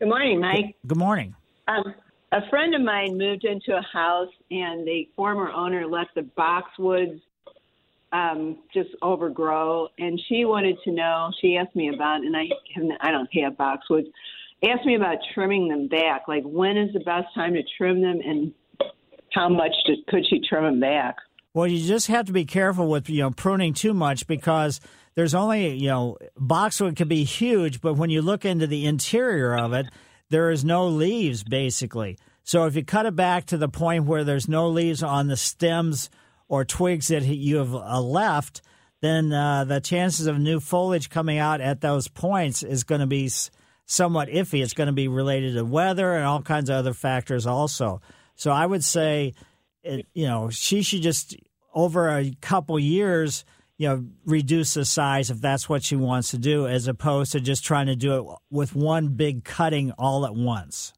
Good 0.00 0.08
morning, 0.08 0.40
Mike. 0.40 0.74
Good 0.84 0.98
morning. 0.98 1.36
Um, 1.68 1.94
a 2.32 2.40
friend 2.50 2.74
of 2.74 2.82
mine 2.82 3.16
moved 3.16 3.44
into 3.44 3.76
a 3.76 3.82
house, 3.92 4.32
and 4.50 4.84
the 4.84 5.08
former 5.14 5.52
owner 5.52 5.86
let 5.86 6.08
the 6.16 6.22
boxwoods 6.36 7.20
um, 8.12 8.58
just 8.74 8.90
overgrow. 9.02 9.86
And 10.00 10.20
she 10.28 10.44
wanted 10.44 10.76
to 10.82 10.90
know. 10.90 11.30
She 11.40 11.56
asked 11.56 11.76
me 11.76 11.94
about, 11.94 12.22
and 12.22 12.36
I 12.36 12.48
I 13.00 13.12
don't 13.12 13.28
have 13.34 13.52
boxwoods. 13.52 14.10
Asked 14.68 14.84
me 14.84 14.96
about 14.96 15.18
trimming 15.32 15.68
them 15.68 15.86
back. 15.86 16.22
Like 16.26 16.42
when 16.42 16.76
is 16.76 16.92
the 16.92 16.98
best 16.98 17.28
time 17.36 17.54
to 17.54 17.62
trim 17.78 18.02
them, 18.02 18.18
and 18.26 18.52
how 19.32 19.48
much 19.48 19.74
to, 19.86 19.94
could 20.08 20.26
she 20.28 20.40
trim 20.40 20.64
them 20.64 20.80
back? 20.80 21.14
Well, 21.52 21.66
you 21.66 21.84
just 21.84 22.06
have 22.06 22.26
to 22.26 22.32
be 22.32 22.44
careful 22.44 22.88
with 22.88 23.10
you 23.10 23.22
know 23.22 23.30
pruning 23.30 23.74
too 23.74 23.92
much 23.92 24.26
because 24.26 24.80
there's 25.14 25.34
only 25.34 25.74
you 25.74 25.88
know 25.88 26.16
boxwood 26.36 26.96
can 26.96 27.08
be 27.08 27.24
huge, 27.24 27.80
but 27.80 27.94
when 27.94 28.10
you 28.10 28.22
look 28.22 28.44
into 28.44 28.66
the 28.66 28.86
interior 28.86 29.56
of 29.56 29.72
it, 29.72 29.86
there 30.28 30.50
is 30.50 30.64
no 30.64 30.86
leaves 30.86 31.42
basically. 31.42 32.18
So 32.44 32.66
if 32.66 32.76
you 32.76 32.84
cut 32.84 33.06
it 33.06 33.16
back 33.16 33.46
to 33.46 33.56
the 33.56 33.68
point 33.68 34.04
where 34.04 34.24
there's 34.24 34.48
no 34.48 34.68
leaves 34.68 35.02
on 35.02 35.26
the 35.26 35.36
stems 35.36 36.08
or 36.48 36.64
twigs 36.64 37.08
that 37.08 37.22
you 37.24 37.56
have 37.56 37.74
uh, 37.74 38.00
left, 38.00 38.62
then 39.00 39.32
uh, 39.32 39.64
the 39.64 39.80
chances 39.80 40.26
of 40.26 40.38
new 40.38 40.60
foliage 40.60 41.10
coming 41.10 41.38
out 41.38 41.60
at 41.60 41.80
those 41.80 42.08
points 42.08 42.62
is 42.62 42.84
going 42.84 43.00
to 43.00 43.06
be 43.06 43.30
somewhat 43.86 44.28
iffy. 44.28 44.62
It's 44.62 44.72
going 44.72 44.88
to 44.88 44.92
be 44.92 45.08
related 45.08 45.54
to 45.54 45.64
weather 45.64 46.14
and 46.14 46.24
all 46.24 46.42
kinds 46.42 46.70
of 46.70 46.76
other 46.76 46.94
factors 46.94 47.46
also. 47.46 48.00
So 48.36 48.50
I 48.50 48.64
would 48.64 48.84
say, 48.84 49.34
it, 49.82 50.06
you 50.14 50.26
know, 50.26 50.50
she 50.50 50.82
should 50.82 51.02
just 51.02 51.36
over 51.74 52.08
a 52.08 52.32
couple 52.40 52.78
years, 52.78 53.44
you 53.78 53.88
know, 53.88 54.04
reduce 54.24 54.74
the 54.74 54.84
size 54.84 55.30
if 55.30 55.40
that's 55.40 55.68
what 55.68 55.82
she 55.82 55.96
wants 55.96 56.30
to 56.30 56.38
do, 56.38 56.66
as 56.66 56.86
opposed 56.88 57.32
to 57.32 57.40
just 57.40 57.64
trying 57.64 57.86
to 57.86 57.96
do 57.96 58.18
it 58.18 58.36
with 58.50 58.74
one 58.74 59.08
big 59.08 59.44
cutting 59.44 59.92
all 59.92 60.26
at 60.26 60.34
once. 60.34 60.92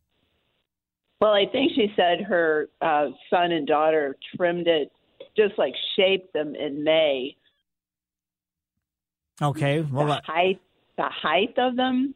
Well, 1.21 1.33
I 1.33 1.47
think 1.47 1.73
she 1.77 1.93
said 1.95 2.23
her 2.23 2.69
uh, 2.81 3.11
son 3.31 3.53
and 3.53 3.67
daughter 3.67 4.17
trimmed 4.37 4.67
it, 4.67 4.91
just 5.37 5.57
like 5.57 5.75
shaped 5.97 6.33
them 6.33 6.57
in 6.57 6.83
May. 6.83 7.37
Okay, 9.41 9.81
well, 9.81 10.07
the 10.07 10.21
height, 10.25 10.61
the 10.97 11.09
height 11.09 11.55
of 11.59 11.77
them. 11.77 12.15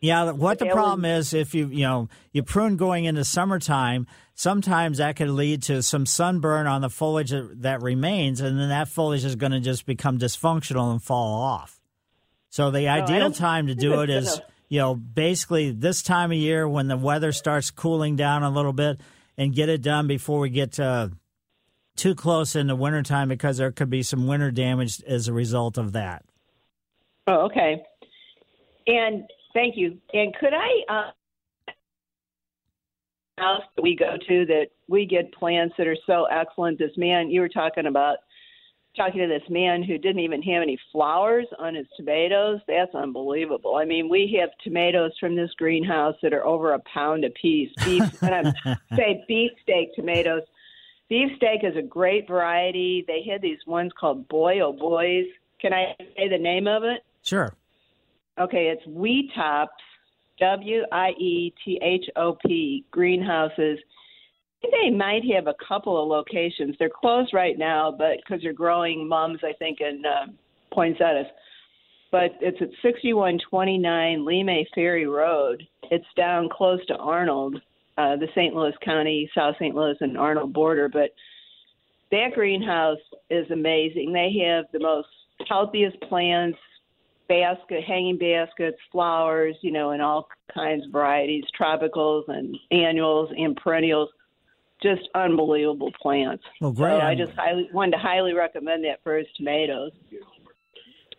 Yeah, 0.00 0.30
what 0.32 0.58
the 0.58 0.66
problem 0.66 1.02
was- 1.02 1.34
is 1.34 1.34
if 1.34 1.54
you 1.54 1.66
you 1.68 1.84
know 1.84 2.08
you 2.32 2.42
prune 2.42 2.76
going 2.76 3.04
into 3.04 3.24
summertime, 3.24 4.06
sometimes 4.40 4.96
that 4.96 5.16
could 5.16 5.28
lead 5.28 5.62
to 5.62 5.82
some 5.82 6.06
sunburn 6.06 6.66
on 6.66 6.80
the 6.80 6.88
foliage 6.88 7.28
that, 7.28 7.60
that 7.60 7.82
remains, 7.82 8.40
and 8.40 8.58
then 8.58 8.70
that 8.70 8.88
foliage 8.88 9.22
is 9.22 9.36
going 9.36 9.52
to 9.52 9.60
just 9.60 9.84
become 9.84 10.18
dysfunctional 10.18 10.92
and 10.92 11.02
fall 11.02 11.42
off. 11.42 11.78
So 12.48 12.70
the 12.70 12.88
I 12.88 13.02
ideal 13.02 13.30
time 13.32 13.66
to 13.66 13.74
do 13.74 14.00
it's 14.00 14.38
gonna- 14.38 14.46
you 14.70 14.78
know 14.78 14.94
basically 14.94 15.72
this 15.72 16.02
time 16.02 16.32
of 16.32 16.38
year 16.38 16.66
when 16.66 16.88
the 16.88 16.96
weather 16.96 17.32
starts 17.32 17.70
cooling 17.70 18.16
down 18.16 18.42
a 18.42 18.50
little 18.50 18.72
bit, 18.72 18.98
and 19.36 19.54
get 19.54 19.68
it 19.68 19.82
done 19.82 20.06
before 20.06 20.40
we 20.40 20.48
get 20.48 20.80
uh, 20.80 21.08
too 21.96 22.14
close 22.14 22.56
into 22.56 22.74
wintertime 22.74 23.28
because 23.28 23.58
there 23.58 23.70
could 23.70 23.90
be 23.90 24.02
some 24.02 24.26
winter 24.26 24.50
damage 24.50 25.02
as 25.06 25.28
a 25.28 25.34
result 25.34 25.76
of 25.76 25.92
that. 25.92 26.24
Oh, 27.26 27.46
okay. 27.46 27.82
And 28.86 29.24
thank 29.52 29.76
you. 29.76 29.98
And 30.14 30.34
could 30.34 30.54
I 30.54 30.70
uh, 30.88 31.10
house 33.40 33.62
that 33.76 33.82
we 33.82 33.96
go 33.96 34.16
to 34.28 34.46
that 34.46 34.66
we 34.88 35.06
get 35.06 35.32
plants 35.32 35.74
that 35.78 35.86
are 35.86 35.96
so 36.06 36.24
excellent? 36.24 36.78
This 36.78 36.96
man 36.96 37.30
you 37.30 37.40
were 37.40 37.48
talking 37.48 37.86
about 37.86 38.18
talking 38.96 39.20
to 39.20 39.28
this 39.28 39.48
man 39.48 39.82
who 39.82 39.98
didn't 39.98 40.20
even 40.20 40.42
have 40.42 40.62
any 40.62 40.78
flowers 40.92 41.46
on 41.58 41.74
his 41.74 41.86
tomatoes. 41.96 42.60
That's 42.66 42.94
unbelievable. 42.94 43.76
I 43.76 43.84
mean, 43.84 44.08
we 44.08 44.36
have 44.40 44.50
tomatoes 44.64 45.12
from 45.20 45.36
this 45.36 45.50
greenhouse 45.56 46.16
that 46.22 46.32
are 46.32 46.44
over 46.44 46.72
a 46.72 46.80
pound 46.92 47.24
a 47.24 47.30
piece. 47.30 47.70
Beef, 47.84 48.02
and 48.22 48.34
I'm 48.34 48.76
say 48.96 49.24
beefsteak 49.28 49.94
tomatoes. 49.94 50.42
Beefsteak 51.08 51.64
is 51.64 51.76
a 51.76 51.82
great 51.82 52.28
variety. 52.28 53.04
They 53.06 53.22
had 53.28 53.42
these 53.42 53.58
ones 53.66 53.92
called 53.98 54.28
Boy 54.28 54.60
Oh 54.60 54.72
Boys. 54.72 55.26
Can 55.60 55.72
I 55.72 55.94
say 56.16 56.28
the 56.28 56.38
name 56.38 56.66
of 56.66 56.84
it? 56.84 57.04
Sure. 57.22 57.52
Okay, 58.38 58.68
it's 58.68 58.86
Wiethop's, 58.86 59.68
W 60.40 60.82
I 60.90 61.10
E 61.10 61.54
T 61.64 61.78
H 61.82 62.04
O 62.16 62.36
P 62.46 62.84
greenhouses. 62.90 63.78
They 64.62 64.90
might 64.90 65.22
have 65.34 65.46
a 65.46 65.54
couple 65.66 66.02
of 66.02 66.08
locations. 66.08 66.76
They're 66.78 66.90
closed 66.90 67.32
right 67.32 67.58
now, 67.58 67.94
but 67.96 68.18
because 68.18 68.42
they're 68.42 68.52
growing 68.52 69.08
mums, 69.08 69.40
I 69.42 69.52
think 69.54 69.80
in 69.80 70.02
uh, 70.04 70.30
Poinsettias. 70.72 71.26
But 72.12 72.32
it's 72.40 72.60
at 72.60 72.68
6129 72.82 74.18
Lemay 74.18 74.64
Ferry 74.74 75.06
Road. 75.06 75.62
It's 75.90 76.04
down 76.16 76.48
close 76.52 76.84
to 76.86 76.96
Arnold, 76.96 77.56
uh, 77.96 78.16
the 78.16 78.26
St. 78.34 78.54
Louis 78.54 78.74
County, 78.84 79.30
South 79.34 79.54
St. 79.58 79.74
Louis, 79.74 79.96
and 80.00 80.18
Arnold 80.18 80.52
border. 80.52 80.88
But 80.88 81.10
that 82.10 82.32
greenhouse 82.34 82.98
is 83.30 83.50
amazing. 83.50 84.12
They 84.12 84.44
have 84.44 84.66
the 84.72 84.80
most 84.80 85.08
healthiest 85.48 86.00
plants, 86.02 86.58
basket, 87.30 87.84
hanging 87.84 88.18
baskets, 88.18 88.76
flowers, 88.90 89.54
you 89.62 89.70
know, 89.70 89.92
in 89.92 90.00
all 90.00 90.28
kinds 90.52 90.84
of 90.84 90.90
varieties, 90.90 91.44
tropicals 91.58 92.24
and 92.26 92.56
annuals 92.72 93.30
and 93.36 93.56
perennials. 93.56 94.10
Just 94.82 95.02
unbelievable 95.14 95.92
plants. 96.00 96.42
Well, 96.60 96.72
great. 96.72 96.98
So 96.98 97.06
I 97.06 97.14
just 97.14 97.32
highly 97.32 97.68
wanted 97.72 97.92
to 97.92 97.98
highly 97.98 98.32
recommend 98.32 98.84
that 98.84 99.00
for 99.04 99.16
his 99.16 99.26
tomatoes. 99.36 99.92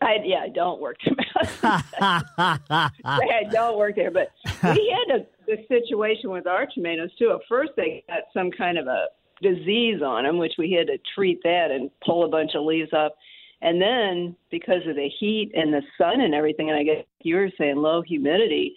I 0.02 0.18
yeah, 0.24 0.40
I 0.40 0.50
don't 0.50 0.82
work 0.82 0.98
tomatoes. 1.04 1.60
I 1.64 3.44
don't 3.52 3.78
work 3.78 3.96
there, 3.96 4.12
but 4.12 4.32
we 4.64 4.96
had 5.08 5.22
a, 5.22 5.54
a 5.54 5.68
situation 5.68 6.32
with 6.32 6.48
our 6.48 6.66
tomatoes 6.74 7.12
too. 7.20 7.32
At 7.32 7.42
first, 7.48 7.72
they 7.78 8.04
got 8.10 8.24
some 8.34 8.50
kind 8.50 8.80
of 8.80 8.88
a 8.88 9.06
disease 9.44 10.02
on 10.02 10.24
them, 10.24 10.40
which 10.40 10.54
we 10.58 10.72
had 10.72 10.88
to 10.88 10.98
treat 11.14 11.42
that 11.44 11.70
and 11.70 11.92
pull 12.04 12.26
a 12.26 12.30
bunch 12.30 12.52
of 12.56 12.64
leaves 12.64 12.92
up. 12.94 13.16
And 13.62 13.82
then 13.82 14.36
because 14.50 14.82
of 14.88 14.96
the 14.96 15.10
heat 15.20 15.52
and 15.54 15.74
the 15.74 15.84
sun 15.98 16.22
and 16.22 16.34
everything, 16.34 16.70
and 16.70 16.80
I 16.80 16.84
guess 16.84 17.06
you 17.22 17.36
were 17.36 17.50
saying 17.58 17.76
low 17.78 18.02
humidity, 18.02 18.76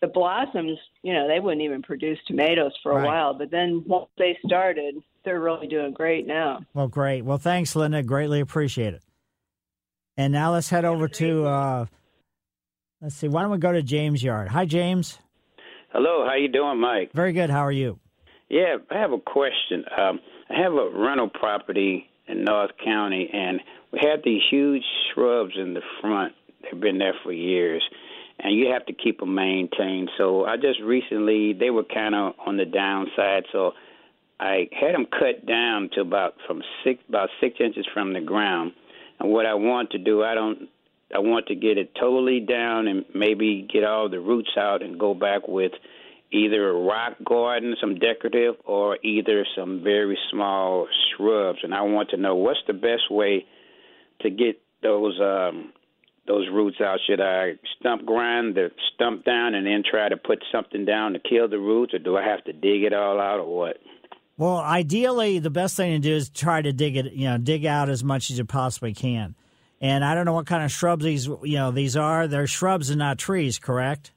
the 0.00 0.08
blossoms, 0.08 0.78
you 1.02 1.12
know, 1.12 1.28
they 1.28 1.38
wouldn't 1.40 1.62
even 1.62 1.82
produce 1.82 2.18
tomatoes 2.26 2.72
for 2.82 2.92
a 2.92 2.96
Right. 2.96 3.06
while. 3.06 3.34
But 3.34 3.50
then 3.50 3.84
once 3.86 4.08
they 4.18 4.36
started, 4.44 4.96
they're 5.24 5.40
really 5.40 5.66
doing 5.68 5.92
great 5.92 6.26
now. 6.26 6.60
Well, 6.74 6.88
great. 6.88 7.22
Well, 7.24 7.38
thanks, 7.38 7.76
Linda. 7.76 8.02
Greatly 8.02 8.40
appreciate 8.40 8.94
it. 8.94 9.02
And 10.16 10.32
now 10.32 10.52
let's 10.52 10.70
head 10.70 10.84
over 10.84 11.06
to, 11.06 11.46
uh, 11.46 11.86
let's 13.00 13.14
see, 13.14 13.28
why 13.28 13.42
don't 13.42 13.50
we 13.52 13.58
go 13.58 13.72
to 13.72 13.82
James 13.82 14.22
Yard? 14.22 14.48
Hi, 14.48 14.64
James. 14.64 15.18
Hello, 15.92 16.26
how 16.26 16.34
you 16.34 16.48
doing, 16.48 16.78
Mike? 16.80 17.12
Very 17.12 17.32
good. 17.32 17.50
How 17.50 17.60
are 17.60 17.72
you? 17.72 17.98
Yeah, 18.48 18.76
I 18.90 18.98
have 18.98 19.12
a 19.12 19.18
question. 19.18 19.84
Um, 19.96 20.20
I 20.48 20.60
have 20.60 20.72
a 20.72 20.88
rental 20.94 21.28
property 21.28 22.08
in 22.26 22.44
North 22.44 22.70
County, 22.84 23.28
and 23.32 23.60
we 23.92 23.98
had 24.00 24.22
these 24.24 24.42
huge 24.50 24.84
shrubs 25.12 25.52
in 25.56 25.74
the 25.74 25.82
front. 26.00 26.34
They've 26.62 26.80
been 26.80 26.98
there 26.98 27.14
for 27.22 27.32
years, 27.32 27.82
and 28.38 28.54
you 28.54 28.70
have 28.72 28.86
to 28.86 28.92
keep 28.92 29.20
them 29.20 29.34
maintained. 29.34 30.10
So 30.18 30.44
I 30.44 30.56
just 30.56 30.80
recently 30.80 31.52
they 31.52 31.70
were 31.70 31.84
kind 31.84 32.14
of 32.14 32.34
on 32.46 32.56
the 32.56 32.64
downside, 32.64 33.44
so 33.52 33.72
I 34.38 34.68
had 34.72 34.94
them 34.94 35.06
cut 35.06 35.46
down 35.46 35.90
to 35.94 36.00
about 36.00 36.34
from 36.46 36.62
six 36.84 37.02
about 37.08 37.30
six 37.40 37.56
inches 37.60 37.86
from 37.92 38.12
the 38.12 38.20
ground. 38.20 38.72
And 39.18 39.30
what 39.30 39.46
I 39.46 39.54
want 39.54 39.90
to 39.90 39.98
do, 39.98 40.22
I 40.22 40.34
don't, 40.34 40.68
I 41.14 41.18
want 41.18 41.46
to 41.48 41.54
get 41.54 41.76
it 41.76 41.94
totally 41.94 42.40
down 42.40 42.88
and 42.88 43.04
maybe 43.14 43.68
get 43.70 43.84
all 43.84 44.08
the 44.08 44.18
roots 44.18 44.52
out 44.56 44.82
and 44.82 44.98
go 44.98 45.12
back 45.12 45.46
with 45.46 45.72
either 46.32 46.70
a 46.70 46.72
rock 46.72 47.16
garden, 47.22 47.76
some 47.80 47.96
decorative, 47.96 48.54
or 48.64 48.98
either 49.02 49.44
some 49.54 49.82
very 49.82 50.16
small 50.30 50.86
shrubs. 51.10 51.58
And 51.62 51.74
I 51.74 51.82
want 51.82 52.10
to 52.10 52.16
know 52.16 52.36
what's 52.36 52.60
the 52.66 52.72
best 52.72 53.10
way 53.10 53.44
to 54.20 54.30
get 54.30 54.60
those 54.82 55.18
um, 55.20 55.72
those 56.26 56.46
roots 56.52 56.76
out? 56.80 56.98
Should 57.06 57.20
I 57.20 57.52
stump 57.78 58.06
grind 58.06 58.54
the 58.54 58.70
stump 58.94 59.24
down 59.24 59.54
and 59.54 59.66
then 59.66 59.82
try 59.88 60.08
to 60.08 60.16
put 60.16 60.42
something 60.52 60.84
down 60.84 61.12
to 61.14 61.18
kill 61.18 61.48
the 61.48 61.58
roots, 61.58 61.94
or 61.94 61.98
do 61.98 62.16
I 62.16 62.24
have 62.24 62.44
to 62.44 62.52
dig 62.52 62.82
it 62.84 62.92
all 62.92 63.20
out, 63.20 63.40
or 63.40 63.56
what? 63.56 63.76
Well, 64.36 64.56
ideally, 64.56 65.38
the 65.38 65.50
best 65.50 65.76
thing 65.76 65.92
to 65.92 65.98
do 65.98 66.14
is 66.14 66.30
try 66.30 66.62
to 66.62 66.72
dig 66.72 66.96
it, 66.96 67.12
you 67.12 67.28
know, 67.28 67.36
dig 67.36 67.66
out 67.66 67.90
as 67.90 68.02
much 68.02 68.30
as 68.30 68.38
you 68.38 68.46
possibly 68.46 68.94
can. 68.94 69.34
And 69.82 70.02
I 70.02 70.14
don't 70.14 70.24
know 70.24 70.32
what 70.32 70.46
kind 70.46 70.64
of 70.64 70.70
shrubs 70.70 71.04
these, 71.04 71.26
you 71.26 71.56
know, 71.56 71.70
these 71.70 71.96
are. 71.96 72.26
They're 72.26 72.46
shrubs 72.46 72.90
and 72.90 72.98
not 72.98 73.18
trees, 73.18 73.58
correct? 73.58 74.12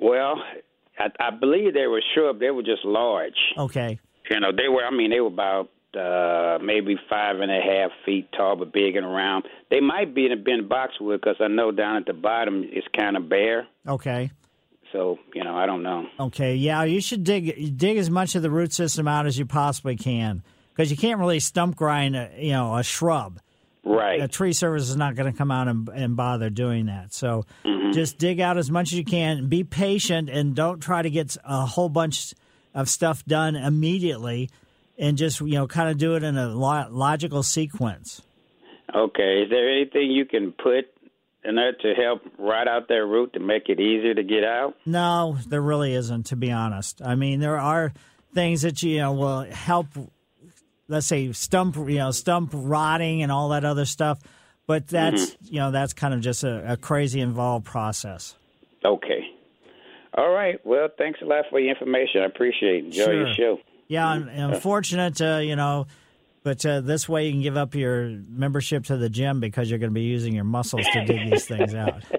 Well, 0.00 0.42
I, 0.98 1.08
I 1.20 1.30
believe 1.30 1.74
they 1.74 1.86
were 1.86 2.02
shrubs. 2.14 2.40
They 2.40 2.50
were 2.50 2.62
just 2.62 2.84
large. 2.84 3.36
Okay. 3.58 3.98
You 4.30 4.40
know, 4.40 4.50
they 4.50 4.68
were. 4.68 4.84
I 4.84 4.90
mean, 4.90 5.10
they 5.10 5.20
were 5.20 5.28
about 5.28 5.70
uh 5.96 6.58
maybe 6.62 6.96
five 7.08 7.40
and 7.40 7.50
a 7.50 7.60
half 7.60 7.90
feet 8.04 8.28
tall, 8.36 8.56
but 8.56 8.72
big 8.72 8.96
and 8.96 9.06
round. 9.06 9.44
They 9.70 9.80
might 9.80 10.14
be 10.14 10.26
in 10.26 10.42
been 10.44 10.68
boxwood 10.68 11.20
because 11.20 11.36
I 11.40 11.48
know 11.48 11.70
down 11.70 11.96
at 11.96 12.06
the 12.06 12.12
bottom 12.12 12.64
it's 12.66 12.86
kind 12.98 13.16
of 13.16 13.28
bare. 13.28 13.66
Okay. 13.86 14.30
So 14.92 15.18
you 15.34 15.42
know, 15.44 15.56
I 15.56 15.66
don't 15.66 15.82
know. 15.82 16.06
Okay. 16.20 16.54
Yeah, 16.56 16.84
you 16.84 17.00
should 17.00 17.24
dig 17.24 17.76
dig 17.78 17.96
as 17.96 18.10
much 18.10 18.34
of 18.34 18.42
the 18.42 18.50
root 18.50 18.72
system 18.72 19.08
out 19.08 19.26
as 19.26 19.38
you 19.38 19.46
possibly 19.46 19.96
can 19.96 20.42
because 20.74 20.90
you 20.90 20.96
can't 20.96 21.18
really 21.20 21.40
stump 21.40 21.76
grind, 21.76 22.16
a, 22.16 22.30
you 22.38 22.52
know, 22.52 22.76
a 22.76 22.82
shrub. 22.82 23.38
Right. 23.84 24.22
A 24.22 24.28
tree 24.28 24.52
service 24.52 24.88
is 24.88 24.96
not 24.96 25.16
going 25.16 25.30
to 25.32 25.36
come 25.36 25.50
out 25.50 25.66
and, 25.66 25.88
and 25.88 26.16
bother 26.16 26.50
doing 26.50 26.86
that. 26.86 27.12
So 27.12 27.44
Mm-hmm. 27.64 27.92
just 27.92 28.16
dig 28.16 28.40
out 28.40 28.56
as 28.56 28.70
much 28.70 28.92
as 28.92 28.98
you 28.98 29.04
can. 29.04 29.48
Be 29.48 29.64
patient 29.64 30.30
and 30.30 30.54
don't 30.54 30.80
try 30.80 31.02
to 31.02 31.10
get 31.10 31.36
a 31.44 31.66
whole 31.66 31.88
bunch 31.88 32.32
of 32.74 32.88
stuff 32.88 33.24
done 33.26 33.54
immediately. 33.56 34.48
And 35.02 35.18
just 35.18 35.40
you 35.40 35.54
know, 35.54 35.66
kind 35.66 35.90
of 35.90 35.98
do 35.98 36.14
it 36.14 36.22
in 36.22 36.36
a 36.38 36.46
lo- 36.46 36.86
logical 36.88 37.42
sequence. 37.42 38.22
Okay. 38.94 39.42
Is 39.42 39.50
there 39.50 39.68
anything 39.68 40.10
you 40.12 40.24
can 40.24 40.52
put 40.52 40.86
in 41.44 41.56
there 41.56 41.72
to 41.72 41.94
help 41.94 42.22
rot 42.38 42.68
out 42.68 42.88
that 42.88 43.04
root 43.04 43.32
to 43.32 43.40
make 43.40 43.68
it 43.68 43.80
easier 43.80 44.14
to 44.14 44.22
get 44.22 44.44
out? 44.44 44.74
No, 44.86 45.38
there 45.48 45.60
really 45.60 45.94
isn't, 45.94 46.26
to 46.26 46.36
be 46.36 46.50
honest. 46.50 47.02
I 47.02 47.14
mean, 47.14 47.40
there 47.40 47.58
are 47.58 47.92
things 48.34 48.62
that 48.62 48.82
you 48.82 48.98
know 48.98 49.12
will 49.12 49.42
help. 49.42 49.86
Let's 50.88 51.06
say 51.06 51.32
stump, 51.32 51.76
you 51.76 51.98
know, 51.98 52.10
stump 52.10 52.50
rotting 52.54 53.22
and 53.22 53.32
all 53.32 53.50
that 53.50 53.64
other 53.64 53.86
stuff, 53.86 54.18
but 54.66 54.88
that's 54.88 55.30
mm-hmm. 55.30 55.54
you 55.54 55.60
know 55.60 55.70
that's 55.70 55.94
kind 55.94 56.12
of 56.12 56.20
just 56.20 56.44
a, 56.44 56.72
a 56.72 56.76
crazy 56.76 57.20
involved 57.20 57.64
process. 57.64 58.34
Okay. 58.84 59.26
All 60.14 60.30
right. 60.30 60.64
Well, 60.66 60.88
thanks 60.98 61.20
a 61.22 61.24
lot 61.24 61.46
for 61.48 61.58
your 61.58 61.70
information. 61.70 62.20
I 62.20 62.26
appreciate 62.26 62.76
it. 62.76 62.84
Enjoy 62.86 63.12
your 63.12 63.32
show. 63.34 63.58
Yeah, 63.92 64.08
un- 64.08 64.28
unfortunate, 64.28 65.20
uh, 65.20 65.38
you 65.42 65.56
know, 65.56 65.86
but 66.42 66.64
uh, 66.64 66.80
this 66.80 67.08
way 67.08 67.26
you 67.26 67.32
can 67.32 67.42
give 67.42 67.56
up 67.56 67.74
your 67.74 68.08
membership 68.28 68.84
to 68.86 68.96
the 68.96 69.08
gym 69.10 69.40
because 69.40 69.68
you're 69.70 69.78
going 69.78 69.90
to 69.90 69.94
be 69.94 70.02
using 70.02 70.34
your 70.34 70.44
muscles 70.44 70.86
to 70.92 71.04
dig 71.04 71.30
these 71.30 71.46
things 71.46 71.74
out. 71.74 72.02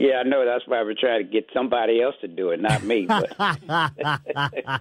Yeah, 0.00 0.20
I 0.20 0.22
know. 0.22 0.44
That's 0.46 0.64
why 0.68 0.80
we're 0.84 0.94
trying 0.94 1.26
to 1.26 1.30
get 1.30 1.48
somebody 1.52 2.00
else 2.00 2.14
to 2.20 2.28
do 2.28 2.50
it, 2.50 2.60
not 2.62 2.84
me. 2.84 3.04
But 3.06 3.36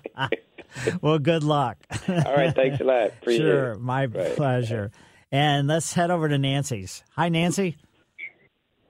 well, 1.01 1.19
good 1.19 1.43
luck. 1.43 1.77
all 2.07 2.15
right, 2.35 2.53
thanks 2.53 2.79
a 2.79 2.83
lot. 2.83 3.07
Appreciate 3.21 3.45
sure, 3.45 3.71
it. 3.73 3.79
my 3.79 4.05
Right. 4.05 4.35
pleasure. 4.35 4.91
And 5.31 5.67
let's 5.67 5.93
head 5.93 6.11
over 6.11 6.29
to 6.29 6.37
Nancy's. 6.37 7.03
Hi, 7.15 7.29
Nancy. 7.29 7.77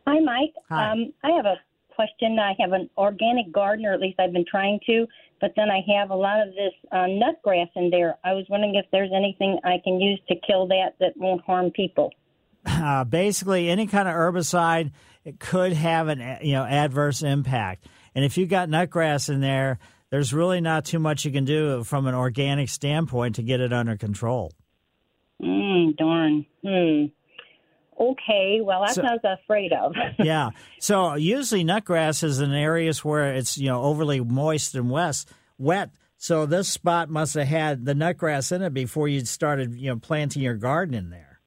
Hi, 0.06 0.20
Mike. 0.20 0.54
Hi. 0.70 0.92
Um, 0.92 1.14
I 1.24 1.32
have 1.32 1.46
a 1.46 1.56
question. 1.96 2.38
I 2.40 2.54
have 2.60 2.74
an 2.74 2.90
organic 2.98 3.52
garden, 3.52 3.86
or 3.86 3.94
at 3.94 4.00
least 4.02 4.20
I've 4.20 4.34
been 4.34 4.46
trying 4.50 4.80
to, 4.88 5.08
but 5.40 5.54
then 5.56 5.70
I 5.70 5.82
have 5.98 6.10
a 6.10 6.16
lot 6.16 6.42
of 6.42 6.50
this 6.50 6.74
uh, 6.92 7.08
nut 7.08 7.42
grass 7.44 7.68
in 7.76 7.90
there. 7.90 8.18
I 8.24 8.34
was 8.34 8.46
wondering 8.50 8.76
if 8.76 8.86
there's 8.92 9.12
anything 9.16 9.60
I 9.64 9.78
can 9.84 10.00
use 10.00 10.20
to 10.30 10.36
kill 10.46 10.68
that 10.68 10.96
that 11.00 11.14
won't 11.16 11.42
harm 11.42 11.72
people. 11.72 12.12
uh, 12.66 13.04
basically 13.04 13.70
any 13.70 13.88
kind 13.88 14.08
of 14.08 14.14
herbicide 14.14 14.92
it 15.24 15.40
could 15.40 15.74
have 15.74 16.08
an 16.08 16.40
you 16.42 16.54
know 16.54 16.64
adverse 16.64 17.22
impact. 17.22 17.86
And 18.16 18.24
if 18.24 18.38
you've 18.38 18.50
got 18.50 18.70
nutgrass 18.70 19.30
in 19.30 19.42
there, 19.42 19.78
there's 20.10 20.34
really 20.34 20.62
not 20.62 20.86
too 20.86 21.00
much 21.00 21.26
you 21.26 21.32
can 21.32 21.46
do 21.46 21.84
from 21.84 22.08
an 22.08 22.16
organic 22.16 22.70
standpoint 22.70 23.36
to 23.36 23.44
get 23.44 23.60
it 23.60 23.74
under 23.74 23.98
control. 23.98 24.54
Mm, 25.42 25.98
darn. 25.98 26.46
Hmm. 26.64 27.06
Okay. 28.00 28.60
Well, 28.62 28.82
that's 28.82 28.96
So- 28.96 29.04
was 29.04 29.20
afraid 29.24 29.74
of. 29.74 29.94
yeah. 30.20 30.50
So 30.80 31.16
usually 31.16 31.64
nutgrass 31.64 32.24
is 32.24 32.40
in 32.40 32.54
areas 32.54 33.04
where 33.04 33.34
it's 33.34 33.58
you 33.58 33.68
know 33.68 33.82
overly 33.84 34.20
moist 34.22 34.76
and 34.76 34.90
wet. 34.90 35.26
Wet. 35.58 35.90
So 36.18 36.46
this 36.46 36.68
spot 36.68 37.10
must 37.10 37.36
have 37.36 37.48
had 37.48 37.86
the 37.86 37.94
nutgrass 37.94 38.52
in 38.52 38.62
it 38.62 38.74
before 38.74 39.08
you 39.08 39.24
started 39.26 39.76
you 39.76 39.90
know 39.90 39.98
planting 39.98 40.42
your 40.44 40.56
garden 40.56 40.94
in 40.96 41.10
there. 41.10 41.40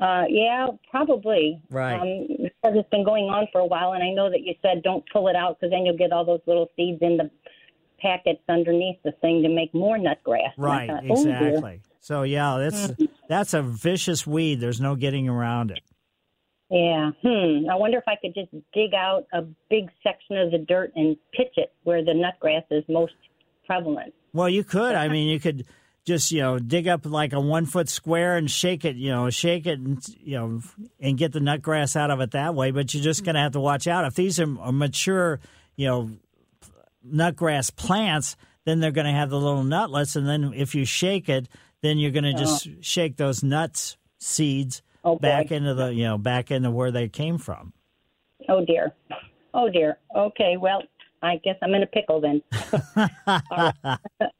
Uh, 0.00 0.24
yeah, 0.28 0.66
probably. 0.90 1.60
Right. 1.70 1.94
Um, 1.98 2.26
because 2.42 2.76
it's 2.78 2.90
been 2.90 3.04
going 3.04 3.24
on 3.24 3.46
for 3.50 3.60
a 3.62 3.66
while, 3.66 3.92
and 3.94 4.02
I 4.02 4.10
know 4.10 4.30
that 4.30 4.42
you 4.42 4.54
said 4.60 4.82
don't 4.82 5.02
pull 5.12 5.28
it 5.28 5.36
out 5.36 5.58
because 5.58 5.70
then 5.70 5.86
you'll 5.86 5.96
get 5.96 6.12
all 6.12 6.24
those 6.24 6.40
little 6.46 6.68
seeds 6.76 6.98
in 7.00 7.16
the 7.16 7.30
packets 7.98 8.42
underneath 8.48 8.98
the 9.04 9.12
thing 9.22 9.42
to 9.42 9.48
make 9.48 9.72
more 9.72 9.96
nut 9.96 10.18
grass. 10.22 10.52
And 10.58 10.66
I 10.66 10.68
Right. 10.68 10.90
thought, 10.90 11.04
oh. 11.08 11.12
Exactly. 11.14 11.80
So 12.06 12.22
yeah, 12.22 12.58
that's 12.58 12.92
that's 13.28 13.52
a 13.52 13.62
vicious 13.62 14.24
weed. 14.24 14.60
There's 14.60 14.80
no 14.80 14.94
getting 14.94 15.28
around 15.28 15.72
it. 15.72 15.80
Yeah. 16.70 17.10
Hmm. 17.20 17.68
I 17.68 17.74
wonder 17.74 17.98
if 17.98 18.04
I 18.06 18.14
could 18.14 18.32
just 18.32 18.52
dig 18.72 18.94
out 18.94 19.26
a 19.32 19.42
big 19.68 19.90
section 20.04 20.36
of 20.36 20.52
the 20.52 20.58
dirt 20.58 20.92
and 20.94 21.16
pitch 21.32 21.54
it 21.56 21.72
where 21.82 22.04
the 22.04 22.12
nutgrass 22.12 22.62
is 22.70 22.84
most 22.88 23.14
prevalent. 23.66 24.14
Well, 24.32 24.48
you 24.48 24.62
could. 24.62 24.94
I 24.94 25.08
mean, 25.08 25.26
you 25.26 25.40
could 25.40 25.66
just 26.04 26.30
you 26.30 26.42
know 26.42 26.60
dig 26.60 26.86
up 26.86 27.04
like 27.06 27.32
a 27.32 27.40
one 27.40 27.66
foot 27.66 27.88
square 27.88 28.36
and 28.36 28.48
shake 28.48 28.84
it. 28.84 28.94
You 28.94 29.10
know, 29.10 29.28
shake 29.30 29.66
it 29.66 29.80
and 29.80 30.00
you 30.20 30.38
know 30.38 30.62
and 31.00 31.18
get 31.18 31.32
the 31.32 31.40
nutgrass 31.40 31.96
out 31.96 32.12
of 32.12 32.20
it 32.20 32.30
that 32.30 32.54
way. 32.54 32.70
But 32.70 32.94
you're 32.94 33.02
just 33.02 33.24
going 33.24 33.34
to 33.34 33.40
have 33.40 33.52
to 33.52 33.60
watch 33.60 33.88
out 33.88 34.04
if 34.04 34.14
these 34.14 34.38
are, 34.38 34.60
are 34.60 34.70
mature. 34.70 35.40
You 35.74 35.88
know, 35.88 36.10
nutgrass 37.04 37.74
plants. 37.74 38.36
Then 38.64 38.78
they're 38.78 38.92
going 38.92 39.06
to 39.06 39.12
have 39.12 39.30
the 39.30 39.40
little 39.40 39.64
nutlets, 39.64 40.14
and 40.14 40.28
then 40.28 40.52
if 40.52 40.74
you 40.74 40.84
shake 40.84 41.28
it, 41.28 41.48
then 41.82 41.98
you're 41.98 42.10
going 42.10 42.24
to 42.24 42.34
just 42.34 42.68
shake 42.80 43.16
those 43.16 43.42
nuts 43.42 43.96
seeds 44.18 44.82
back 45.20 45.52
into 45.52 45.74
the 45.74 45.94
you 45.94 46.04
know 46.04 46.18
back 46.18 46.50
into 46.50 46.70
where 46.70 46.90
they 46.90 47.08
came 47.08 47.38
from. 47.38 47.72
Oh 48.48 48.64
dear. 48.64 48.94
Oh 49.54 49.68
dear. 49.68 49.98
Okay. 50.14 50.56
Well, 50.56 50.82
I 51.22 51.36
guess 51.36 51.56
I'm 51.62 51.74
in 51.74 51.82
a 51.82 51.86
pickle 51.86 52.20
then. 52.20 52.42
All 53.26 53.40
right. 53.56 53.98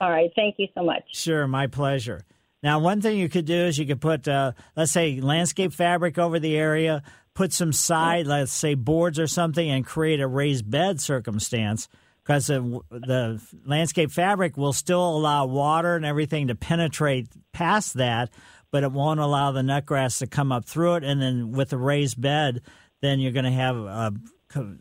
All 0.00 0.10
right. 0.10 0.30
Thank 0.36 0.56
you 0.58 0.68
so 0.74 0.82
much. 0.84 1.02
Sure, 1.12 1.46
my 1.46 1.66
pleasure. 1.66 2.24
Now, 2.62 2.78
one 2.78 3.00
thing 3.00 3.18
you 3.18 3.28
could 3.28 3.46
do 3.46 3.54
is 3.54 3.78
you 3.78 3.86
could 3.86 4.02
put, 4.02 4.28
uh, 4.28 4.52
let's 4.76 4.92
say, 4.92 5.20
landscape 5.20 5.72
fabric 5.72 6.18
over 6.18 6.38
the 6.38 6.56
area, 6.56 7.02
put 7.32 7.54
some 7.54 7.72
side, 7.72 8.26
let's 8.26 8.52
say, 8.52 8.74
boards 8.74 9.18
or 9.18 9.26
something, 9.26 9.70
and 9.70 9.84
create 9.84 10.20
a 10.20 10.26
raised 10.26 10.70
bed 10.70 11.00
circumstance 11.00 11.88
because 12.30 12.46
the, 12.46 12.80
the 12.90 13.42
landscape 13.66 14.12
fabric 14.12 14.56
will 14.56 14.72
still 14.72 15.16
allow 15.16 15.46
water 15.46 15.96
and 15.96 16.04
everything 16.04 16.46
to 16.46 16.54
penetrate 16.54 17.26
past 17.50 17.94
that, 17.94 18.30
but 18.70 18.84
it 18.84 18.92
won't 18.92 19.18
allow 19.18 19.50
the 19.50 19.62
nutgrass 19.62 20.20
to 20.20 20.28
come 20.28 20.52
up 20.52 20.64
through 20.64 20.94
it. 20.94 21.02
And 21.02 21.20
then 21.20 21.50
with 21.50 21.70
the 21.70 21.76
raised 21.76 22.20
bed, 22.20 22.60
then 23.00 23.18
you're 23.18 23.32
going 23.32 23.46
to 23.46 23.50
have, 23.50 23.76
a, 23.76 24.12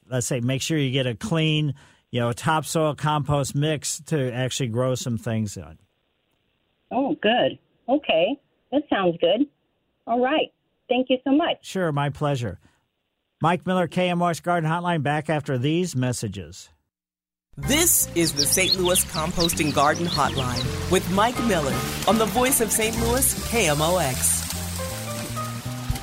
let's 0.08 0.28
say, 0.28 0.42
make 0.42 0.62
sure 0.62 0.78
you 0.78 0.92
get 0.92 1.08
a 1.08 1.16
clean, 1.16 1.74
you 2.12 2.20
know, 2.20 2.32
topsoil 2.34 2.94
compost 2.94 3.56
mix 3.56 4.00
to 4.02 4.32
actually 4.32 4.70
grow 4.70 4.94
some 4.94 5.18
things 5.18 5.58
on. 5.58 5.80
Oh, 6.92 7.16
good. 7.20 7.58
Okay. 7.88 8.40
That 8.72 8.84
sounds 8.92 9.18
good. 9.20 9.48
All 10.06 10.20
right. 10.20 10.54
Thank 10.88 11.10
you 11.10 11.18
so 11.24 11.32
much. 11.32 11.58
Sure, 11.66 11.92
my 11.92 12.12
pleasure. 12.12 12.60
Mike 13.42 13.66
Miller, 13.66 13.88
KMOX 13.88 14.44
Garden 14.44 14.70
Hotline, 14.70 15.02
back 15.02 15.32
after 15.32 15.58
these 15.58 15.96
messages. 15.96 16.70
This 17.68 18.08
is 18.16 18.34
the 18.34 18.46
St. 18.46 18.80
Louis 18.80 19.04
Composting 19.06 19.74
Garden 19.74 20.06
Hotline 20.06 20.92
with 20.92 21.10
Mike 21.12 21.40
Miller 21.46 21.76
on 22.08 22.18
the 22.18 22.26
voice 22.26 22.62
of 22.62 22.72
St. 22.72 22.98
Louis, 23.00 23.34
KMOX. 23.50 24.46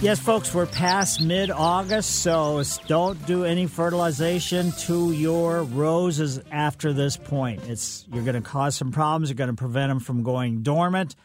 Yes, 0.02 0.20
folks, 0.20 0.54
we're 0.54 0.66
past 0.66 1.22
mid 1.22 1.50
August, 1.50 2.22
so 2.22 2.62
don't 2.86 3.24
do 3.26 3.44
any 3.44 3.66
fertilization 3.66 4.72
to 4.80 5.12
your 5.12 5.62
roses 5.62 6.40
after 6.52 6.92
this 6.92 7.16
point. 7.16 7.62
It's 7.66 8.06
You're 8.12 8.24
going 8.24 8.40
to 8.40 8.48
cause 8.48 8.76
some 8.76 8.92
problems, 8.92 9.30
you're 9.30 9.36
going 9.36 9.50
to 9.50 9.56
prevent 9.56 9.90
them 9.90 10.00
from 10.00 10.22
going 10.22 10.62
dormant 10.62 11.16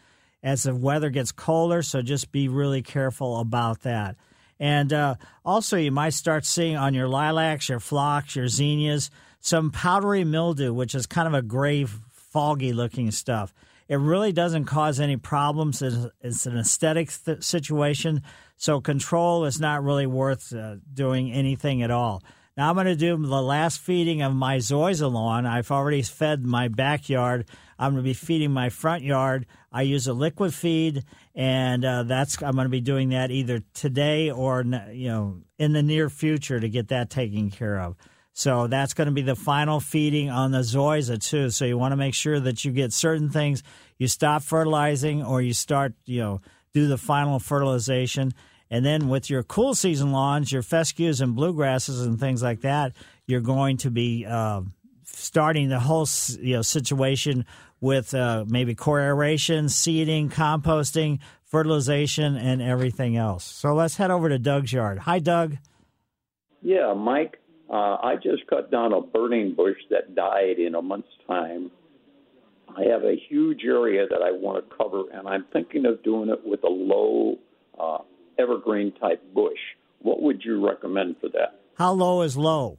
as 0.41 0.63
the 0.63 0.73
weather 0.73 1.09
gets 1.09 1.31
colder, 1.31 1.81
so 1.81 2.01
just 2.01 2.31
be 2.31 2.47
really 2.47 2.81
careful 2.81 3.39
about 3.39 3.81
that. 3.81 4.15
And 4.59 4.93
uh, 4.93 5.15
also, 5.43 5.77
you 5.77 5.91
might 5.91 6.13
start 6.13 6.45
seeing 6.45 6.77
on 6.77 6.93
your 6.93 7.07
lilacs, 7.07 7.67
your 7.67 7.79
phlox, 7.79 8.35
your 8.35 8.47
zinnias, 8.47 9.09
some 9.41 9.71
powdery 9.71 10.23
mildew, 10.23 10.73
which 10.73 10.95
is 10.95 11.05
kind 11.05 11.27
of 11.27 11.33
a 11.33 11.41
gray, 11.41 11.85
foggy 11.85 12.71
looking 12.71 13.11
stuff. 13.11 13.53
It 13.89 13.97
really 13.97 14.31
doesn't 14.31 14.65
cause 14.65 15.01
any 15.01 15.17
problems. 15.17 15.81
It's 15.81 16.45
an 16.45 16.57
aesthetic 16.57 17.11
th- 17.25 17.43
situation, 17.43 18.23
so 18.55 18.79
control 18.79 19.43
is 19.43 19.59
not 19.59 19.83
really 19.83 20.05
worth 20.05 20.53
uh, 20.55 20.75
doing 20.93 21.31
anything 21.31 21.83
at 21.83 21.91
all. 21.91 22.23
Now 22.55 22.69
I'm 22.69 22.75
going 22.75 22.85
to 22.85 22.95
do 22.95 23.17
the 23.17 23.41
last 23.41 23.79
feeding 23.79 24.21
of 24.21 24.33
my 24.33 24.57
zoysia 24.57 25.11
lawn. 25.11 25.45
I've 25.45 25.71
already 25.71 26.03
fed 26.03 26.45
my 26.45 26.67
backyard. 26.67 27.45
I'm 27.79 27.93
going 27.93 28.03
to 28.03 28.09
be 28.09 28.13
feeding 28.13 28.51
my 28.51 28.69
front 28.69 29.03
yard. 29.03 29.45
I 29.71 29.81
use 29.81 30.07
a 30.07 30.13
liquid 30.13 30.53
feed, 30.53 31.03
and 31.33 31.83
uh, 31.83 32.03
that's 32.03 32.41
I'm 32.41 32.53
going 32.53 32.65
to 32.65 32.69
be 32.69 32.81
doing 32.81 33.09
that 33.09 33.31
either 33.31 33.61
today 33.73 34.29
or 34.29 34.63
you 34.91 35.09
know 35.09 35.41
in 35.57 35.73
the 35.73 35.81
near 35.81 36.09
future 36.09 36.59
to 36.59 36.69
get 36.69 36.89
that 36.89 37.09
taken 37.09 37.49
care 37.49 37.79
of. 37.79 37.95
So 38.33 38.67
that's 38.67 38.93
going 38.93 39.07
to 39.07 39.13
be 39.13 39.21
the 39.21 39.35
final 39.35 39.79
feeding 39.79 40.29
on 40.29 40.51
the 40.51 40.59
zoysia 40.59 41.21
too. 41.21 41.49
So 41.49 41.65
you 41.65 41.77
want 41.77 41.91
to 41.91 41.97
make 41.97 42.13
sure 42.13 42.39
that 42.39 42.63
you 42.63 42.71
get 42.71 42.93
certain 42.93 43.29
things. 43.29 43.61
You 43.97 44.07
stop 44.07 44.41
fertilizing 44.41 45.23
or 45.23 45.41
you 45.41 45.53
start 45.53 45.93
you 46.05 46.21
know 46.21 46.41
do 46.73 46.87
the 46.87 46.97
final 46.97 47.39
fertilization. 47.39 48.33
And 48.69 48.85
then 48.85 49.09
with 49.09 49.29
your 49.29 49.43
cool 49.43 49.75
season 49.75 50.13
lawns, 50.13 50.51
your 50.51 50.61
fescues 50.61 51.19
and 51.19 51.35
bluegrasses 51.35 52.05
and 52.05 52.17
things 52.17 52.41
like 52.41 52.61
that, 52.61 52.93
you're 53.27 53.41
going 53.41 53.77
to 53.77 53.91
be 53.91 54.25
uh, 54.25 54.61
starting 55.03 55.67
the 55.67 55.79
whole 55.79 56.07
you 56.39 56.55
know 56.55 56.61
situation 56.61 57.45
with 57.81 58.13
uh, 58.13 58.45
maybe 58.47 58.75
core 58.75 59.01
aeration, 59.01 59.67
seeding, 59.67 60.29
composting, 60.29 61.19
fertilization, 61.43 62.37
and 62.37 62.61
everything 62.61 63.17
else. 63.17 63.43
So 63.43 63.73
let's 63.73 63.97
head 63.97 64.11
over 64.11 64.29
to 64.29 64.39
Doug's 64.39 64.71
yard. 64.71 64.99
Hi, 64.99 65.19
Doug. 65.19 65.57
Yeah, 66.61 66.93
Mike. 66.93 67.40
Uh, 67.71 67.97
I 68.03 68.15
just 68.21 68.45
cut 68.47 68.69
down 68.69 68.91
a 68.91 68.99
burning 68.99 69.55
bush 69.55 69.77
that 69.89 70.13
died 70.13 70.59
in 70.59 70.75
a 70.75 70.81
month's 70.81 71.07
time. 71.25 71.71
I 72.67 72.83
have 72.91 73.03
a 73.03 73.15
huge 73.29 73.61
area 73.65 74.07
that 74.09 74.21
I 74.21 74.31
want 74.31 74.69
to 74.69 74.75
cover, 74.75 75.03
and 75.13 75.27
I'm 75.27 75.45
thinking 75.53 75.85
of 75.85 76.03
doing 76.03 76.29
it 76.29 76.45
with 76.45 76.63
a 76.63 76.69
low 76.69 77.37
uh, 77.79 77.99
evergreen 78.37 78.91
type 78.93 79.23
bush. 79.33 79.57
What 80.01 80.21
would 80.21 80.43
you 80.43 80.65
recommend 80.67 81.15
for 81.21 81.29
that? 81.29 81.61
How 81.75 81.93
low 81.93 82.23
is 82.23 82.35
low? 82.35 82.77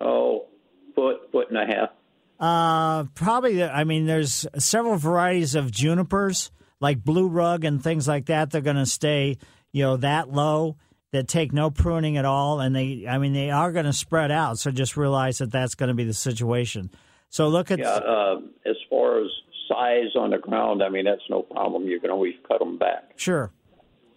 Oh, 0.00 0.46
foot, 0.94 1.30
foot 1.30 1.48
and 1.50 1.58
a 1.58 1.74
half. 1.74 1.90
Uh, 2.38 3.04
probably. 3.14 3.62
I 3.62 3.84
mean, 3.84 4.06
there's 4.06 4.46
several 4.58 4.96
varieties 4.96 5.54
of 5.54 5.70
junipers, 5.70 6.50
like 6.80 7.02
blue 7.02 7.28
rug 7.28 7.64
and 7.64 7.82
things 7.82 8.08
like 8.08 8.26
that. 8.26 8.50
They're 8.50 8.60
going 8.60 8.76
to 8.76 8.86
stay, 8.86 9.38
you 9.72 9.84
know, 9.84 9.96
that 9.98 10.30
low. 10.30 10.76
That 11.12 11.28
take 11.28 11.52
no 11.52 11.70
pruning 11.70 12.16
at 12.16 12.24
all, 12.24 12.60
and 12.60 12.74
they, 12.74 13.06
I 13.06 13.18
mean, 13.18 13.34
they 13.34 13.50
are 13.50 13.70
going 13.70 13.84
to 13.84 13.92
spread 13.92 14.30
out. 14.30 14.58
So 14.58 14.70
just 14.70 14.96
realize 14.96 15.38
that 15.38 15.52
that's 15.52 15.74
going 15.74 15.88
to 15.88 15.94
be 15.94 16.04
the 16.04 16.14
situation. 16.14 16.90
So 17.28 17.48
look 17.48 17.70
at 17.70 17.80
yeah. 17.80 17.96
Uh, 17.96 18.40
as 18.64 18.76
far 18.88 19.22
as 19.22 19.30
size 19.68 20.16
on 20.16 20.30
the 20.30 20.38
ground, 20.38 20.82
I 20.82 20.88
mean, 20.88 21.04
that's 21.04 21.28
no 21.28 21.42
problem. 21.42 21.86
You 21.86 22.00
can 22.00 22.10
always 22.10 22.34
cut 22.48 22.60
them 22.60 22.78
back. 22.78 23.12
Sure. 23.16 23.50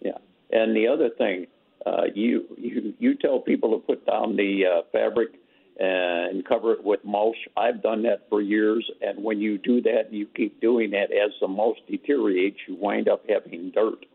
Yeah. 0.00 0.18
And 0.50 0.74
the 0.74 0.88
other 0.88 1.10
thing, 1.10 1.46
uh, 1.84 2.04
you 2.14 2.46
you 2.56 2.94
you 2.98 3.14
tell 3.14 3.40
people 3.40 3.78
to 3.78 3.86
put 3.86 4.06
down 4.06 4.36
the 4.36 4.64
uh, 4.64 4.82
fabric 4.90 5.30
and 5.78 6.44
cover 6.46 6.72
it 6.72 6.82
with 6.82 7.00
mulch. 7.04 7.36
I've 7.56 7.82
done 7.82 8.02
that 8.04 8.28
for 8.30 8.40
years, 8.40 8.90
and 9.02 9.22
when 9.22 9.40
you 9.40 9.58
do 9.58 9.82
that, 9.82 10.12
you 10.12 10.26
keep 10.34 10.60
doing 10.60 10.90
that. 10.92 11.12
As 11.12 11.32
the 11.40 11.48
mulch 11.48 11.78
deteriorates, 11.88 12.56
you 12.66 12.76
wind 12.76 13.08
up 13.08 13.22
having 13.28 13.70
dirt, 13.72 14.06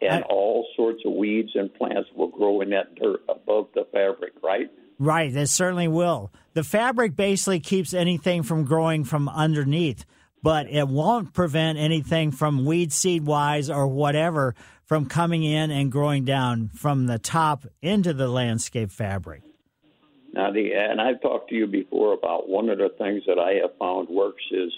and 0.00 0.24
I, 0.24 0.26
all 0.28 0.66
sorts 0.76 1.02
of 1.04 1.12
weeds 1.12 1.50
and 1.54 1.72
plants 1.74 2.08
will 2.14 2.28
grow 2.28 2.60
in 2.60 2.70
that 2.70 2.94
dirt 2.94 3.20
above 3.28 3.68
the 3.74 3.86
fabric. 3.92 4.32
Right? 4.42 4.70
Right. 4.98 5.34
It 5.34 5.48
certainly 5.48 5.88
will. 5.88 6.32
The 6.54 6.64
fabric 6.64 7.16
basically 7.16 7.60
keeps 7.60 7.94
anything 7.94 8.42
from 8.42 8.64
growing 8.64 9.04
from 9.04 9.28
underneath 9.28 10.04
but 10.42 10.68
it 10.68 10.88
won't 10.88 11.32
prevent 11.32 11.78
anything 11.78 12.30
from 12.30 12.64
weed 12.64 12.92
seed 12.92 13.26
wise 13.26 13.70
or 13.70 13.86
whatever 13.88 14.54
from 14.86 15.06
coming 15.06 15.42
in 15.42 15.70
and 15.70 15.92
growing 15.92 16.24
down 16.24 16.68
from 16.68 17.06
the 17.06 17.18
top 17.18 17.66
into 17.82 18.12
the 18.14 18.28
landscape 18.28 18.90
fabric. 18.90 19.42
Now, 20.32 20.50
the 20.50 20.72
and 20.74 21.00
I've 21.00 21.20
talked 21.20 21.50
to 21.50 21.54
you 21.54 21.66
before 21.66 22.14
about 22.14 22.48
one 22.48 22.68
of 22.68 22.78
the 22.78 22.90
things 22.98 23.22
that 23.26 23.38
I 23.38 23.54
have 23.62 23.76
found 23.78 24.08
works 24.08 24.42
is 24.50 24.72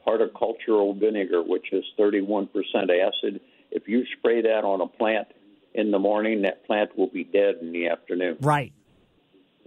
horticultural 0.00 0.94
vinegar, 0.94 1.42
which 1.42 1.72
is 1.72 1.84
31% 1.98 2.48
acid. 2.54 3.40
If 3.72 3.88
you 3.88 4.04
spray 4.18 4.42
that 4.42 4.64
on 4.64 4.80
a 4.80 4.86
plant 4.86 5.28
in 5.74 5.90
the 5.90 5.98
morning, 5.98 6.42
that 6.42 6.64
plant 6.66 6.96
will 6.96 7.08
be 7.08 7.24
dead 7.24 7.56
in 7.60 7.72
the 7.72 7.88
afternoon. 7.88 8.36
Right. 8.40 8.72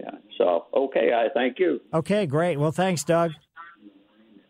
Yeah. 0.00 0.10
So, 0.38 0.66
okay, 0.72 1.12
I 1.12 1.28
thank 1.34 1.58
you. 1.58 1.80
Okay, 1.92 2.26
great. 2.26 2.58
Well, 2.58 2.72
thanks, 2.72 3.02
Doug. 3.02 3.32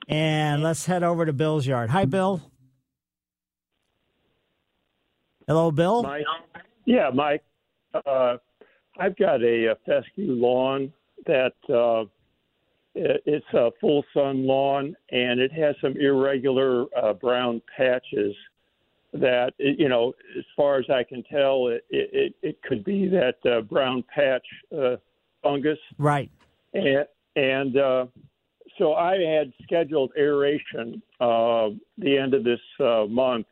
And 0.09 0.63
let's 0.63 0.87
head 0.87 1.03
over 1.03 1.25
to 1.25 1.33
Bill's 1.33 1.67
yard. 1.67 1.91
Hi, 1.91 2.05
Bill. 2.05 2.41
Hello, 5.49 5.71
Bill. 5.71 6.03
Mike. 6.03 6.25
Yeah, 6.85 7.11
Mike. 7.15 7.43
Uh, 7.95 8.37
I've 8.99 9.17
got 9.17 9.43
a, 9.43 9.73
a, 9.73 9.75
fescue 9.87 10.33
lawn 10.33 10.93
that 11.27 11.55
uh, 11.69 12.03
it, 12.95 13.23
it's 13.27 13.47
a 13.55 13.71
full 13.81 14.05
sun 14.13 14.47
lawn, 14.47 14.95
and 15.11 15.41
it 15.41 15.53
has 15.53 15.77
some 15.81 15.95
irregular 15.97 16.87
uh, 17.01 17.13
brown 17.15 17.63
patches. 17.77 18.35
That 19.13 19.55
you 19.59 19.89
know, 19.89 20.13
as 20.37 20.45
far 20.57 20.79
as 20.79 20.85
I 20.91 21.03
can 21.03 21.23
tell, 21.25 21.69
it 21.69 21.85
it, 21.91 22.35
it 22.43 22.63
could 22.63 22.85
be 22.85 23.09
that 23.09 23.37
uh, 23.51 23.63
brown 23.63 24.05
patch 24.15 24.47
uh, 24.77 24.97
fungus. 25.43 25.79
Right. 25.99 26.31
And 26.75 27.07
and 27.37 27.77
uh, 27.77 28.07
so 28.79 28.95
I 28.95 29.19
had 29.19 29.53
scheduled 29.63 30.13
aeration 30.19 31.03
uh, 31.21 31.71
the 31.99 32.19
end 32.19 32.35
of 32.35 32.45
this 32.45 32.61
uh, 32.81 33.07
month, 33.09 33.47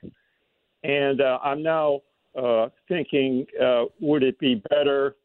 and 0.82 1.20
uh, 1.20 1.38
I'm 1.42 1.62
now 1.62 2.00
uh, 2.36 2.68
thinking, 2.88 3.46
uh, 3.62 3.84
would 4.00 4.22
it 4.22 4.38
be 4.38 4.56
better 4.68 5.16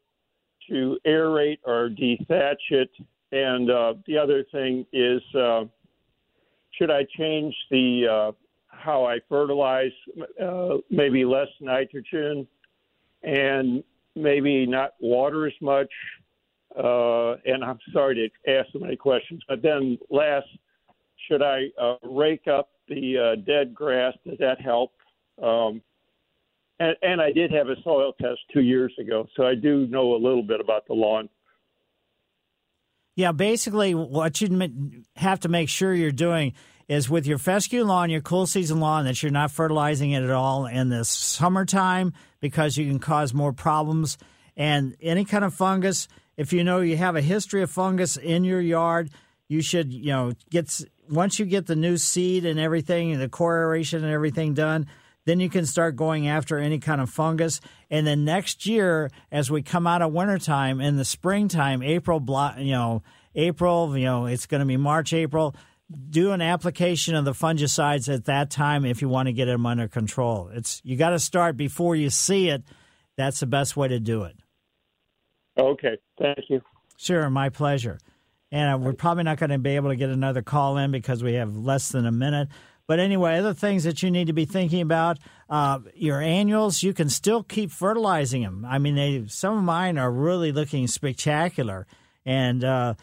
to 0.68 0.98
aerate 1.06 1.58
or 1.64 1.90
dethatch 1.90 2.54
it? 2.70 2.90
And 3.32 3.70
uh, 3.70 3.94
the 4.06 4.16
other 4.16 4.44
thing 4.52 4.86
is, 4.92 5.20
should 5.32 6.90
I 6.90 7.04
change 7.16 7.54
the 7.70 8.32
how 8.70 9.04
I 9.04 9.18
fertilize? 9.28 9.92
maybe 10.90 11.24
less 11.24 11.48
nitrogen, 11.60 12.46
and 13.22 13.84
maybe 14.14 14.66
not 14.66 14.94
water 15.00 15.46
as 15.46 15.52
much 15.60 15.90
uh, 16.76 17.32
and 17.44 17.64
I'm 17.64 17.78
sorry 17.92 18.30
to 18.46 18.50
ask 18.50 18.68
so 18.72 18.78
many 18.78 18.96
questions, 18.96 19.42
but 19.48 19.60
then 19.62 19.98
last, 20.08 20.46
should 21.28 21.42
I 21.42 21.66
uh, 21.80 21.96
rake 22.02 22.46
up 22.46 22.70
the 22.88 23.18
uh, 23.18 23.40
dead 23.44 23.74
grass? 23.74 24.14
Does 24.26 24.38
that 24.38 24.60
help? 24.60 24.92
Um, 25.42 25.82
and, 26.78 26.96
and 27.02 27.20
I 27.20 27.32
did 27.32 27.50
have 27.52 27.68
a 27.68 27.74
soil 27.82 28.12
test 28.20 28.40
two 28.52 28.62
years 28.62 28.92
ago, 29.00 29.26
so 29.36 29.46
I 29.46 29.54
do 29.54 29.86
know 29.88 30.14
a 30.14 30.16
little 30.16 30.42
bit 30.42 30.60
about 30.60 30.86
the 30.86 30.94
lawn. 30.94 31.28
Yeah, 33.16 33.32
basically, 33.32 33.94
what 33.94 34.40
you 34.40 35.04
have 35.16 35.40
to 35.40 35.48
make 35.48 35.68
sure 35.68 35.92
you're 35.92 36.12
doing 36.12 36.54
is 36.90 37.08
with 37.08 37.24
your 37.24 37.38
fescue 37.38 37.84
lawn, 37.84 38.10
your 38.10 38.20
cool 38.20 38.48
season 38.48 38.80
lawn, 38.80 39.04
that 39.04 39.22
you're 39.22 39.30
not 39.30 39.52
fertilizing 39.52 40.10
it 40.10 40.24
at 40.24 40.30
all 40.30 40.66
in 40.66 40.88
the 40.88 41.04
summertime 41.04 42.12
because 42.40 42.76
you 42.76 42.84
can 42.84 42.98
cause 42.98 43.32
more 43.32 43.52
problems. 43.52 44.18
And 44.56 44.96
any 45.00 45.24
kind 45.24 45.44
of 45.44 45.54
fungus, 45.54 46.08
if 46.36 46.52
you 46.52 46.64
know 46.64 46.80
you 46.80 46.96
have 46.96 47.14
a 47.14 47.20
history 47.20 47.62
of 47.62 47.70
fungus 47.70 48.16
in 48.16 48.42
your 48.42 48.60
yard, 48.60 49.08
you 49.46 49.62
should, 49.62 49.92
you 49.92 50.06
know, 50.06 50.32
get 50.50 50.80
once 51.08 51.38
you 51.38 51.46
get 51.46 51.68
the 51.68 51.76
new 51.76 51.96
seed 51.96 52.44
and 52.44 52.58
everything 52.58 53.12
and 53.12 53.22
the 53.22 53.28
core 53.28 53.62
aeration 53.62 54.02
and 54.02 54.12
everything 54.12 54.54
done, 54.54 54.88
then 55.26 55.38
you 55.38 55.48
can 55.48 55.66
start 55.66 55.94
going 55.94 56.26
after 56.26 56.58
any 56.58 56.80
kind 56.80 57.00
of 57.00 57.08
fungus. 57.08 57.60
And 57.88 58.04
then 58.04 58.24
next 58.24 58.66
year, 58.66 59.12
as 59.30 59.48
we 59.48 59.62
come 59.62 59.86
out 59.86 60.02
of 60.02 60.12
wintertime 60.12 60.80
in 60.80 60.96
the 60.96 61.04
springtime, 61.04 61.84
April, 61.84 62.20
you 62.58 62.72
know, 62.72 63.04
April, 63.36 63.96
you 63.96 64.06
know, 64.06 64.26
it's 64.26 64.46
going 64.46 64.58
to 64.58 64.66
be 64.66 64.76
March, 64.76 65.12
April. 65.12 65.54
Do 66.10 66.32
an 66.32 66.40
application 66.40 67.14
of 67.14 67.24
the 67.24 67.32
fungicides 67.32 68.12
at 68.12 68.26
that 68.26 68.50
time 68.50 68.84
if 68.84 69.02
you 69.02 69.08
want 69.08 69.26
to 69.26 69.32
get 69.32 69.46
them 69.46 69.66
under 69.66 69.88
control. 69.88 70.50
It's 70.52 70.80
you 70.84 70.96
got 70.96 71.10
to 71.10 71.18
start 71.18 71.56
before 71.56 71.96
you 71.96 72.10
see 72.10 72.48
it. 72.48 72.62
That's 73.16 73.40
the 73.40 73.46
best 73.46 73.76
way 73.76 73.88
to 73.88 73.98
do 73.98 74.22
it. 74.24 74.36
Okay, 75.58 75.98
thank 76.18 76.38
you. 76.48 76.60
Sure, 76.96 77.28
my 77.28 77.48
pleasure. 77.48 77.98
And 78.52 78.84
we're 78.84 78.92
probably 78.92 79.24
not 79.24 79.38
going 79.38 79.50
to 79.50 79.58
be 79.58 79.76
able 79.76 79.90
to 79.90 79.96
get 79.96 80.10
another 80.10 80.42
call 80.42 80.76
in 80.76 80.90
because 80.90 81.22
we 81.22 81.34
have 81.34 81.56
less 81.56 81.88
than 81.90 82.06
a 82.06 82.12
minute. 82.12 82.48
But 82.86 82.98
anyway, 82.98 83.38
other 83.38 83.54
things 83.54 83.84
that 83.84 84.02
you 84.02 84.10
need 84.10 84.26
to 84.26 84.32
be 84.32 84.46
thinking 84.46 84.80
about 84.80 85.18
uh, 85.48 85.78
your 85.94 86.20
annuals, 86.20 86.82
you 86.82 86.92
can 86.92 87.08
still 87.08 87.44
keep 87.44 87.70
fertilizing 87.70 88.42
them. 88.42 88.66
I 88.68 88.78
mean, 88.78 88.96
they 88.96 89.26
some 89.28 89.56
of 89.56 89.62
mine 89.62 89.96
are 89.96 90.10
really 90.10 90.50
looking 90.50 90.88
spectacular, 90.88 91.86
and 92.26 92.64
uh, 92.64 92.94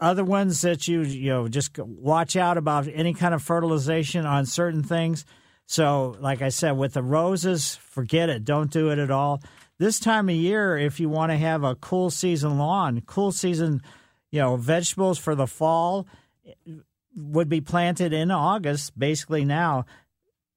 other 0.00 0.24
ones 0.24 0.60
that 0.62 0.86
you 0.88 1.02
you 1.02 1.30
know 1.30 1.48
just 1.48 1.78
watch 1.78 2.36
out 2.36 2.58
about 2.58 2.88
any 2.92 3.14
kind 3.14 3.34
of 3.34 3.42
fertilization 3.42 4.26
on 4.26 4.46
certain 4.46 4.82
things. 4.82 5.24
So, 5.66 6.16
like 6.20 6.42
I 6.42 6.50
said, 6.50 6.72
with 6.72 6.94
the 6.94 7.02
roses, 7.02 7.74
forget 7.74 8.28
it. 8.28 8.44
Don't 8.44 8.70
do 8.70 8.90
it 8.90 8.98
at 8.98 9.10
all. 9.10 9.42
this 9.78 9.98
time 9.98 10.28
of 10.28 10.34
year, 10.34 10.78
if 10.78 11.00
you 11.00 11.08
want 11.08 11.32
to 11.32 11.36
have 11.36 11.64
a 11.64 11.74
cool 11.74 12.08
season 12.08 12.56
lawn, 12.56 13.02
cool 13.04 13.32
season, 13.32 13.82
you 14.30 14.40
know, 14.40 14.56
vegetables 14.56 15.18
for 15.18 15.34
the 15.34 15.46
fall 15.46 16.06
eh, 16.46 16.52
would 17.16 17.48
be 17.48 17.60
planted 17.60 18.12
in 18.12 18.30
August, 18.30 18.96
basically 18.98 19.44
now. 19.44 19.84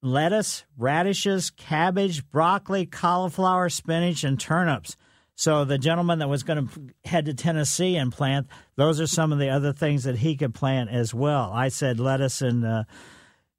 Lettuce, 0.02 0.64
radishes, 0.78 1.50
cabbage, 1.50 2.30
broccoli, 2.30 2.86
cauliflower, 2.86 3.68
spinach, 3.70 4.24
and 4.24 4.40
turnips. 4.40 4.96
So 5.40 5.64
the 5.64 5.78
gentleman 5.78 6.20
that 6.20 6.28
was 6.28 6.44
going 6.44 6.68
to 6.68 7.10
head 7.10 7.28
to 7.28 7.34
Tennessee 7.34 7.96
and 7.96 8.12
plant, 8.12 8.48
those 8.76 9.00
are 9.00 9.08
some 9.08 9.32
of 9.32 9.40
the 9.40 9.52
other 9.52 9.72
things 9.72 10.04
that 10.04 10.18
he 10.18 10.36
could 10.36 10.54
plant 10.54 10.90
as 10.90 11.14
well. 11.14 11.54
I 11.54 11.70
said 11.70 11.98
lettuce 11.98 12.42
and, 12.42 12.66
uh, 12.66 12.84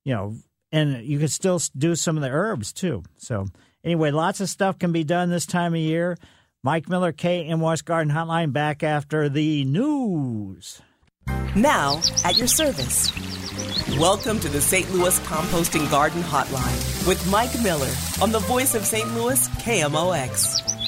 you 0.05 0.13
know, 0.13 0.37
and 0.73 1.03
you 1.03 1.19
could 1.19 1.31
still 1.33 1.59
do 1.79 1.97
some 1.97 2.19
of 2.19 2.23
the 2.23 2.29
herbs 2.29 2.75
too. 2.75 3.03
So 3.17 3.47
anyway, 3.83 4.11
lots 4.11 4.43
of 4.43 4.51
stuff 4.51 4.79
can 4.79 4.93
be 4.93 5.05
done 5.05 5.31
this 5.31 5.47
time 5.47 5.73
of 5.73 5.81
year. 5.81 6.19
Mike 6.63 6.87
Miller, 6.87 7.15
KMOX 7.15 7.83
Garden 7.83 8.13
Hotline, 8.13 8.53
back 8.53 8.83
after 8.83 9.31
the 9.31 9.65
news. 9.65 10.83
Now 11.57 12.03
at 12.27 12.37
your 12.37 12.47
service. 12.47 13.11
Welcome 13.99 14.39
to 14.41 14.51
the 14.51 14.61
St. 14.61 14.93
Louis 14.93 15.19
Composting 15.21 15.91
Garden 15.91 16.21
Hotline 16.21 17.09
with 17.09 17.27
Mike 17.31 17.59
Miller 17.63 17.91
on 18.21 18.33
the 18.33 18.41
voice 18.41 18.75
of 18.75 18.85
St. 18.85 19.15
Louis, 19.15 19.49
KMOX. 19.49 20.80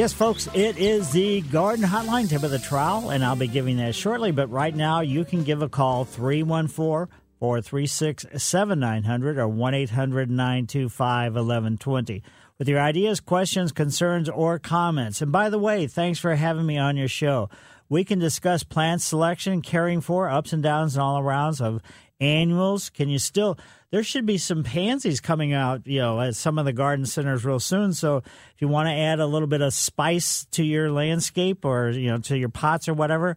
Yes, 0.00 0.14
folks, 0.14 0.48
it 0.54 0.78
is 0.78 1.10
the 1.10 1.42
Garden 1.42 1.84
Hotline 1.84 2.26
tip 2.26 2.42
of 2.42 2.50
the 2.50 2.58
trowel, 2.58 3.10
and 3.10 3.22
I'll 3.22 3.36
be 3.36 3.46
giving 3.46 3.76
that 3.76 3.94
shortly. 3.94 4.32
But 4.32 4.48
right 4.50 4.74
now, 4.74 5.02
you 5.02 5.26
can 5.26 5.44
give 5.44 5.60
a 5.60 5.68
call 5.68 6.06
314 6.06 7.14
436 7.38 8.24
7900 8.34 9.36
or 9.36 9.46
1 9.46 9.74
800 9.74 10.30
925 10.30 11.34
1120 11.34 12.22
with 12.58 12.66
your 12.66 12.80
ideas, 12.80 13.20
questions, 13.20 13.72
concerns, 13.72 14.30
or 14.30 14.58
comments. 14.58 15.20
And 15.20 15.32
by 15.32 15.50
the 15.50 15.58
way, 15.58 15.86
thanks 15.86 16.18
for 16.18 16.34
having 16.34 16.64
me 16.64 16.78
on 16.78 16.96
your 16.96 17.06
show. 17.06 17.50
We 17.90 18.02
can 18.02 18.18
discuss 18.18 18.62
plant 18.62 19.02
selection, 19.02 19.60
caring 19.60 20.00
for, 20.00 20.30
ups 20.30 20.54
and 20.54 20.62
downs 20.62 20.94
and 20.94 21.02
all 21.02 21.20
arounds 21.20 21.60
of 21.60 21.82
annuals. 22.18 22.88
Can 22.88 23.10
you 23.10 23.18
still? 23.18 23.58
There 23.90 24.04
should 24.04 24.24
be 24.24 24.38
some 24.38 24.62
pansies 24.62 25.20
coming 25.20 25.52
out, 25.52 25.86
you 25.86 25.98
know, 25.98 26.20
at 26.20 26.36
some 26.36 26.58
of 26.58 26.64
the 26.64 26.72
garden 26.72 27.06
centers 27.06 27.44
real 27.44 27.58
soon. 27.58 27.92
So 27.92 28.18
if 28.18 28.54
you 28.60 28.68
want 28.68 28.86
to 28.86 28.92
add 28.92 29.18
a 29.18 29.26
little 29.26 29.48
bit 29.48 29.62
of 29.62 29.74
spice 29.74 30.46
to 30.52 30.62
your 30.62 30.92
landscape 30.92 31.64
or 31.64 31.90
you 31.90 32.10
know 32.10 32.18
to 32.18 32.38
your 32.38 32.50
pots 32.50 32.88
or 32.88 32.94
whatever, 32.94 33.36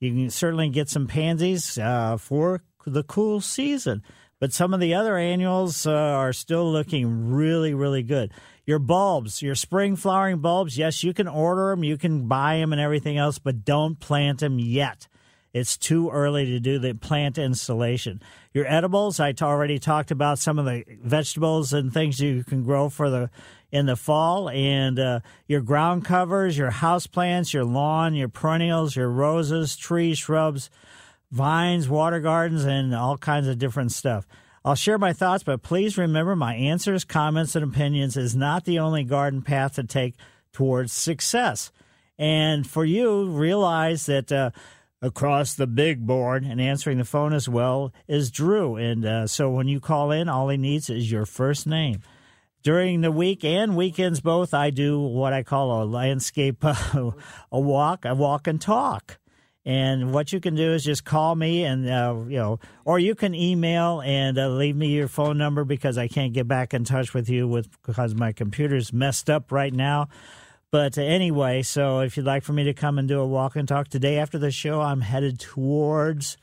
you 0.00 0.10
can 0.10 0.30
certainly 0.30 0.68
get 0.68 0.90
some 0.90 1.06
pansies 1.06 1.78
uh, 1.78 2.18
for 2.18 2.62
the 2.86 3.02
cool 3.02 3.40
season. 3.40 4.02
But 4.40 4.52
some 4.52 4.74
of 4.74 4.80
the 4.80 4.92
other 4.92 5.16
annuals 5.16 5.86
uh, 5.86 5.92
are 5.92 6.34
still 6.34 6.70
looking 6.70 7.32
really, 7.32 7.72
really 7.72 8.02
good. 8.02 8.30
Your 8.66 8.78
bulbs, 8.78 9.40
your 9.40 9.54
spring 9.54 9.96
flowering 9.96 10.38
bulbs, 10.38 10.76
yes, 10.76 11.02
you 11.02 11.14
can 11.14 11.28
order 11.28 11.70
them, 11.70 11.84
you 11.84 11.96
can 11.96 12.28
buy 12.28 12.58
them 12.58 12.72
and 12.72 12.80
everything 12.80 13.16
else, 13.16 13.38
but 13.38 13.64
don't 13.64 13.98
plant 13.98 14.40
them 14.40 14.58
yet. 14.58 15.08
It's 15.54 15.78
too 15.78 16.10
early 16.10 16.44
to 16.46 16.60
do 16.60 16.78
the 16.78 16.92
plant 16.92 17.38
installation. 17.38 18.20
Your 18.52 18.66
edibles, 18.66 19.18
I 19.18 19.32
already 19.40 19.78
talked 19.78 20.10
about 20.10 20.38
some 20.38 20.58
of 20.58 20.66
the 20.66 20.84
vegetables 21.02 21.72
and 21.72 21.94
things 21.94 22.20
you 22.20 22.44
can 22.44 22.64
grow 22.64 22.90
for 22.90 23.08
the 23.08 23.30
in 23.72 23.86
the 23.86 23.96
fall, 23.96 24.50
and 24.50 25.00
uh, 25.00 25.20
your 25.48 25.60
ground 25.60 26.04
covers, 26.04 26.56
your 26.56 26.70
house 26.70 27.08
plants, 27.08 27.52
your 27.52 27.64
lawn, 27.64 28.14
your 28.14 28.28
perennials, 28.28 28.94
your 28.94 29.08
roses, 29.08 29.76
trees, 29.76 30.18
shrubs 30.18 30.70
vines, 31.34 31.88
water 31.88 32.20
gardens, 32.20 32.64
and 32.64 32.94
all 32.94 33.18
kinds 33.18 33.48
of 33.48 33.58
different 33.58 33.90
stuff. 33.90 34.24
I'll 34.64 34.76
share 34.76 34.98
my 34.98 35.12
thoughts, 35.12 35.42
but 35.42 35.62
please 35.62 35.98
remember 35.98 36.36
my 36.36 36.54
answers, 36.54 37.04
comments, 37.04 37.56
and 37.56 37.64
opinions 37.64 38.16
is 38.16 38.36
not 38.36 38.64
the 38.64 38.78
only 38.78 39.02
garden 39.02 39.42
path 39.42 39.74
to 39.74 39.82
take 39.82 40.14
towards 40.52 40.92
success. 40.92 41.72
And 42.16 42.64
for 42.64 42.84
you, 42.84 43.26
realize 43.26 44.06
that 44.06 44.30
uh, 44.30 44.50
across 45.04 45.54
the 45.54 45.66
big 45.66 46.06
board 46.06 46.44
and 46.44 46.60
answering 46.60 46.96
the 46.96 47.04
phone 47.04 47.34
as 47.34 47.48
well 47.48 47.92
is 48.08 48.30
Drew. 48.30 48.76
And 48.76 49.04
uh, 49.04 49.26
so 49.26 49.50
when 49.50 49.68
you 49.68 49.78
call 49.78 50.10
in, 50.10 50.28
all 50.28 50.48
he 50.48 50.56
needs 50.56 50.88
is 50.88 51.12
your 51.12 51.26
first 51.26 51.66
name. 51.66 52.00
During 52.62 53.02
the 53.02 53.12
week 53.12 53.44
and 53.44 53.76
weekends 53.76 54.22
both, 54.22 54.54
I 54.54 54.70
do 54.70 54.98
what 54.98 55.34
I 55.34 55.42
call 55.42 55.82
a 55.82 55.84
landscape, 55.84 56.58
uh, 56.64 57.10
a 57.52 57.60
walk, 57.60 58.06
a 58.06 58.14
walk 58.14 58.46
and 58.46 58.58
talk. 58.58 59.18
And 59.66 60.12
what 60.12 60.32
you 60.32 60.40
can 60.40 60.54
do 60.54 60.72
is 60.72 60.84
just 60.84 61.04
call 61.04 61.34
me 61.34 61.64
and, 61.64 61.88
uh, 61.88 62.16
you 62.26 62.36
know, 62.36 62.60
or 62.84 62.98
you 62.98 63.14
can 63.14 63.34
email 63.34 64.00
and 64.02 64.38
uh, 64.38 64.48
leave 64.48 64.76
me 64.76 64.88
your 64.88 65.08
phone 65.08 65.38
number 65.38 65.64
because 65.64 65.96
I 65.96 66.08
can't 66.08 66.32
get 66.32 66.48
back 66.48 66.74
in 66.74 66.84
touch 66.84 67.14
with 67.14 67.28
you 67.28 67.46
with 67.46 67.68
because 67.82 68.14
my 68.14 68.32
computer's 68.32 68.92
messed 68.92 69.28
up 69.28 69.52
right 69.52 69.72
now. 69.72 70.08
But 70.74 70.98
anyway, 70.98 71.62
so 71.62 72.00
if 72.00 72.16
you'd 72.16 72.26
like 72.26 72.42
for 72.42 72.52
me 72.52 72.64
to 72.64 72.74
come 72.74 72.98
and 72.98 73.06
do 73.06 73.20
a 73.20 73.26
walk 73.28 73.54
and 73.54 73.68
talk 73.68 73.86
today 73.86 74.18
after 74.18 74.38
the 74.38 74.50
show, 74.50 74.80
I'm 74.80 75.02
headed 75.02 75.38
towards 75.38 76.36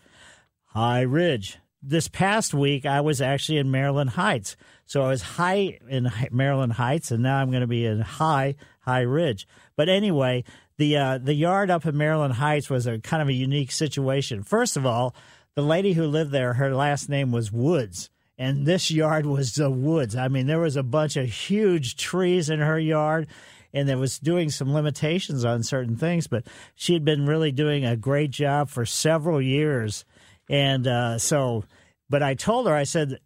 High 0.68 1.02
Ridge. 1.02 1.58
This 1.84 2.08
past 2.08 2.54
week, 2.54 2.86
I 2.86 3.02
was 3.02 3.20
actually 3.20 3.58
in 3.58 3.72
Maryland 3.72 4.12
Heights. 4.12 4.56
So 4.86 5.02
I 5.02 5.10
was 5.10 5.22
high 5.22 5.80
in 5.90 6.10
Maryland 6.32 6.72
Heights, 6.72 7.12
and 7.12 7.22
now 7.22 7.40
I'm 7.40 7.50
going 7.50 7.60
to 7.60 7.68
be 7.68 7.86
in 7.86 8.00
High 8.00 8.56
High 8.80 9.02
Ridge. 9.02 9.50
But 9.76 9.90
anyway, 9.90 10.46
the 10.78 10.96
uh, 10.96 11.18
the 11.18 11.34
yard 11.34 11.70
up 11.70 11.86
in 11.86 11.98
Maryland 11.98 12.36
Heights 12.36 12.70
was 12.70 12.88
a 12.88 13.00
kind 13.00 13.22
of 13.22 13.28
a 13.28 13.34
unique 13.34 13.74
situation. 13.74 14.44
First 14.44 14.78
of 14.78 14.86
all, 14.86 15.14
the 15.56 15.62
lady 15.62 15.92
who 15.92 16.06
lived 16.08 16.32
there, 16.32 16.54
her 16.54 16.74
last 16.74 17.10
name 17.10 17.34
was 17.34 17.52
Woods, 17.52 18.10
and 18.38 18.66
this 18.66 18.92
yard 18.92 19.26
was 19.26 19.56
the 19.56 19.70
woods. 19.70 20.16
I 20.16 20.30
mean, 20.30 20.48
there 20.48 20.62
was 20.62 20.78
a 20.78 20.84
bunch 20.84 21.18
of 21.18 21.28
huge 21.28 21.98
trees 21.98 22.50
in 22.50 22.60
her 22.60 22.80
yard, 22.80 23.28
and 23.74 23.88
there 23.88 23.97
was 23.97 24.19
doing 24.19 24.49
some 24.49 24.74
limitations 24.74 25.45
on 25.45 25.63
certain 25.63 25.95
things. 25.95 26.28
But 26.28 26.47
she 26.76 26.93
had 26.93 27.05
been 27.05 27.26
really 27.26 27.51
doing 27.51 27.86
a 27.86 27.95
great 27.95 28.32
job 28.32 28.69
for 28.69 28.86
several 28.86 29.41
years, 29.41 30.05
and 30.49 30.88
uh, 30.88 31.17
so. 31.17 31.65
But 32.09 32.22
I 32.22 32.34
told 32.34 32.67
her, 32.67 32.76
I 32.76 32.84
said, 32.84 33.19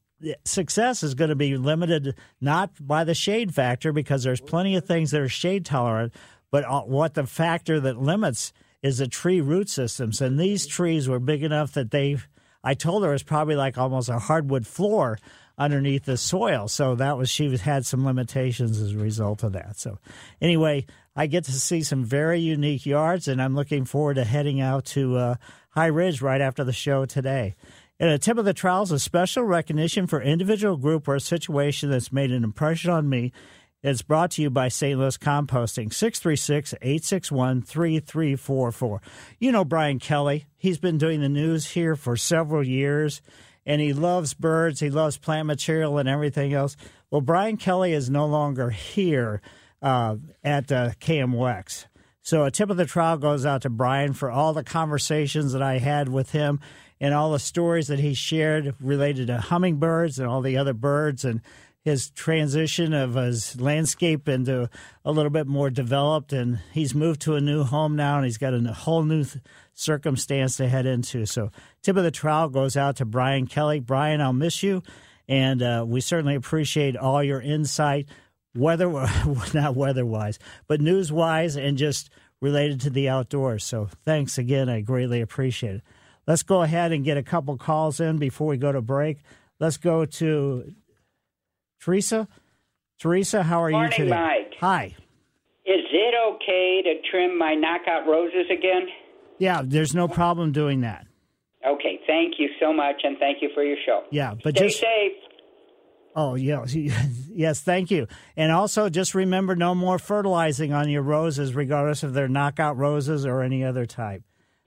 success 0.44 1.04
is 1.04 1.14
going 1.14 1.30
to 1.30 1.36
be 1.36 1.58
limited 1.58 2.16
not 2.40 2.72
by 2.80 3.04
the 3.04 3.14
shade 3.14 3.54
factor 3.54 3.92
because 3.92 4.24
there's 4.24 4.42
plenty 4.42 4.76
of 4.76 4.86
things 4.86 5.12
that 5.12 5.22
are 5.22 5.30
shade 5.30 5.66
tolerant, 5.66 6.14
but 6.52 6.64
uh, 6.66 6.82
what 6.82 7.14
the 7.14 7.26
factor 7.26 7.80
that 7.80 7.98
limits 7.98 8.54
is 8.82 9.00
the 9.00 9.08
tree 9.08 9.42
root 9.42 9.70
systems. 9.70 10.22
And 10.22 10.40
these 10.40 10.68
trees 10.68 11.10
were 11.10 11.20
big 11.20 11.44
enough 11.44 11.74
that 11.74 11.92
they, 11.92 12.18
I 12.64 12.74
told 12.76 13.04
her 13.04 13.10
it 13.10 13.14
was 13.14 13.24
probably 13.24 13.56
like 13.56 13.78
almost 13.78 14.10
a 14.10 14.20
hardwood 14.20 14.68
floor 14.68 15.18
underneath 15.58 16.06
the 16.06 16.18
soil. 16.18 16.68
So 16.68 16.96
that 16.96 17.18
was, 17.18 17.30
she 17.30 17.56
had 17.58 17.86
some 17.86 18.06
limitations 18.06 18.80
as 18.80 18.94
a 18.94 18.98
result 18.98 19.44
of 19.44 19.54
that. 19.54 19.78
So 19.78 20.00
anyway, 20.42 20.86
I 21.16 21.28
get 21.28 21.46
to 21.46 21.52
see 21.52 21.82
some 21.84 22.04
very 22.04 22.40
unique 22.40 22.86
yards, 22.86 23.28
and 23.28 23.42
I'm 23.42 23.56
looking 23.56 23.86
forward 23.86 24.16
to 24.16 24.24
heading 24.24 24.62
out 24.62 24.86
to 24.86 25.16
uh, 25.16 25.36
High 25.70 25.88
Ridge 25.88 26.22
right 26.22 26.42
after 26.42 26.64
the 26.64 26.74
show 26.74 27.06
today. 27.06 27.56
And 28.00 28.10
a 28.10 28.18
tip 28.18 28.38
of 28.38 28.46
the 28.46 28.54
trowel 28.54 28.84
is 28.84 28.92
a 28.92 29.00
special 29.00 29.44
recognition 29.44 30.08
for 30.08 30.22
individual 30.22 30.76
group 30.76 31.08
or 31.08 31.18
situation 31.20 31.90
that's 31.90 32.12
made 32.12 32.32
an 32.32 32.44
impression 32.44 32.92
on 32.92 33.08
me 33.08 33.32
it's 33.86 34.02
brought 34.02 34.32
to 34.32 34.42
you 34.42 34.50
by 34.50 34.70
St. 34.70 34.98
Louis 34.98 35.16
Composting, 35.16 35.94
636 35.94 36.74
861 36.82 37.62
3344. 37.62 39.00
You 39.38 39.52
know 39.52 39.64
Brian 39.64 40.00
Kelly. 40.00 40.48
He's 40.58 40.80
been 40.80 40.98
doing 40.98 41.22
the 41.22 41.30
news 41.30 41.68
here 41.68 41.96
for 41.96 42.18
several 42.18 42.66
years, 42.66 43.22
and 43.66 43.82
he 43.82 43.94
loves 43.94 44.34
birds, 44.34 44.80
he 44.80 44.90
loves 44.90 45.18
plant 45.18 45.48
material, 45.48 45.98
and 45.98 46.08
everything 46.08 46.54
else. 46.54 46.76
Well, 47.10 47.22
Brian 47.22 47.58
Kelly 47.58 47.94
is 47.94 48.10
no 48.10 48.26
longer 48.26 48.70
here 48.70 49.42
uh, 49.82 50.18
at 50.44 50.72
uh, 50.72 50.92
KMOX. 51.00 51.86
So 52.22 52.44
a 52.44 52.52
tip 52.52 52.70
of 52.70 52.78
the 52.78 52.86
trowel 52.86 53.18
goes 53.18 53.46
out 53.46 53.62
to 53.64 53.70
Brian 53.70 54.14
for 54.14 54.32
all 54.32 54.54
the 54.54 54.64
conversations 54.64 55.54
that 55.54 55.62
I 55.62 55.78
had 55.78 56.10
with 56.10 56.32
him 56.32 56.60
and 57.00 57.14
all 57.14 57.32
the 57.32 57.40
stories 57.40 57.88
that 57.88 58.00
he 58.00 58.14
shared 58.14 58.74
related 58.80 59.28
to 59.28 59.38
hummingbirds 59.38 60.18
and 60.18 60.28
all 60.28 60.42
the 60.42 60.58
other 60.58 60.74
birds 60.74 61.24
and 61.24 61.42
his 61.86 62.10
transition 62.10 62.94
of 62.94 63.14
his 63.14 63.62
landscape 63.62 64.28
into 64.28 64.68
a 65.06 65.12
little 65.12 65.30
bit 65.30 65.46
more 65.46 65.70
developed, 65.70 66.34
and 66.34 66.60
he's 66.74 66.96
moved 66.96 67.22
to 67.22 67.36
a 67.36 67.42
new 67.42 67.64
home 67.64 67.96
now, 67.96 68.16
and 68.16 68.26
he's 68.26 68.40
got 68.40 68.56
a 68.56 68.74
whole 68.74 69.04
new 69.04 69.24
circumstance 69.76 70.58
to 70.58 70.68
head 70.68 70.88
into. 70.88 71.26
So, 71.28 71.52
tip 71.84 71.96
of 71.96 72.04
the 72.04 72.12
trowel 72.12 72.50
goes 72.50 72.76
out 72.76 72.96
to 72.98 73.06
Brian 73.06 73.46
Kelly. 73.46 73.80
Brian, 73.80 74.22
I'll 74.22 74.34
miss 74.34 74.64
you, 74.64 74.82
and 75.28 75.62
uh, 75.62 75.86
we 75.88 76.02
certainly 76.02 76.34
appreciate 76.34 76.98
all 76.98 77.24
your 77.24 77.42
insight, 77.42 78.10
weather 78.56 78.90
not 79.54 79.76
weather 79.76 80.06
wise, 80.06 80.40
but 80.68 80.82
news 80.82 81.12
wise, 81.12 81.56
and 81.56 81.78
just 81.78 82.10
related 82.42 82.82
to 82.82 82.90
the 82.90 83.10
outdoors. 83.10 83.64
So, 83.64 83.90
thanks 84.04 84.40
again. 84.40 84.70
I 84.70 84.82
greatly 84.82 85.22
appreciate 85.22 85.76
it. 85.76 85.82
Let's 86.26 86.42
go 86.42 86.64
ahead 86.64 86.92
and 86.92 87.06
get 87.06 87.18
a 87.18 87.24
couple 87.24 87.56
calls 87.58 88.00
in 88.00 88.18
before 88.18 88.48
we 88.48 88.58
go 88.58 88.72
to 88.72 88.82
break. 88.82 89.20
Let's 89.60 89.78
go 89.78 90.06
to 90.06 90.74
Teresa? 91.80 92.28
Teresa, 93.00 93.44
how 93.44 93.62
are 93.62 93.70
Morning, 93.70 93.92
you 93.92 94.06
today? 94.06 94.10
Mike. 94.10 94.54
Hi. 94.60 94.86
Is 95.66 95.86
it 95.92 96.16
okay 96.34 96.82
to 96.84 97.10
trim 97.12 97.38
my 97.38 97.54
knockout 97.54 98.08
roses 98.08 98.46
again? 98.52 98.88
Yeah, 99.40 99.62
there's 99.64 99.94
no 99.94 100.08
problem 100.08 100.52
doing 100.52 100.82
that. 100.82 101.08
Okay, 101.68 102.00
thank 102.08 102.36
you 102.38 102.50
so 102.60 102.72
much, 102.72 103.02
and 103.04 103.18
thank 103.18 103.42
you 103.42 103.50
for 103.54 103.64
your 103.64 103.78
show. 103.86 104.04
Yeah, 104.12 104.36
but 104.44 104.56
Stay 104.56 104.68
just 104.68 104.80
safe. 104.80 105.12
oh 106.16 106.36
yeah, 106.36 106.64
yes, 107.34 107.62
thank 107.62 107.90
you. 107.92 108.08
And 108.38 108.52
also, 108.52 108.88
just 108.90 109.16
remember 109.16 109.56
no 109.56 109.74
more 109.76 109.98
fertilizing 110.00 110.74
on 110.74 110.90
your 110.90 111.02
roses, 111.02 111.56
regardless 111.56 112.04
if 112.04 112.14
they're 112.14 112.28
knockout 112.28 112.78
roses 112.78 113.26
or 113.26 113.42
any 113.42 113.64
other 113.64 113.86
type. 113.86 114.24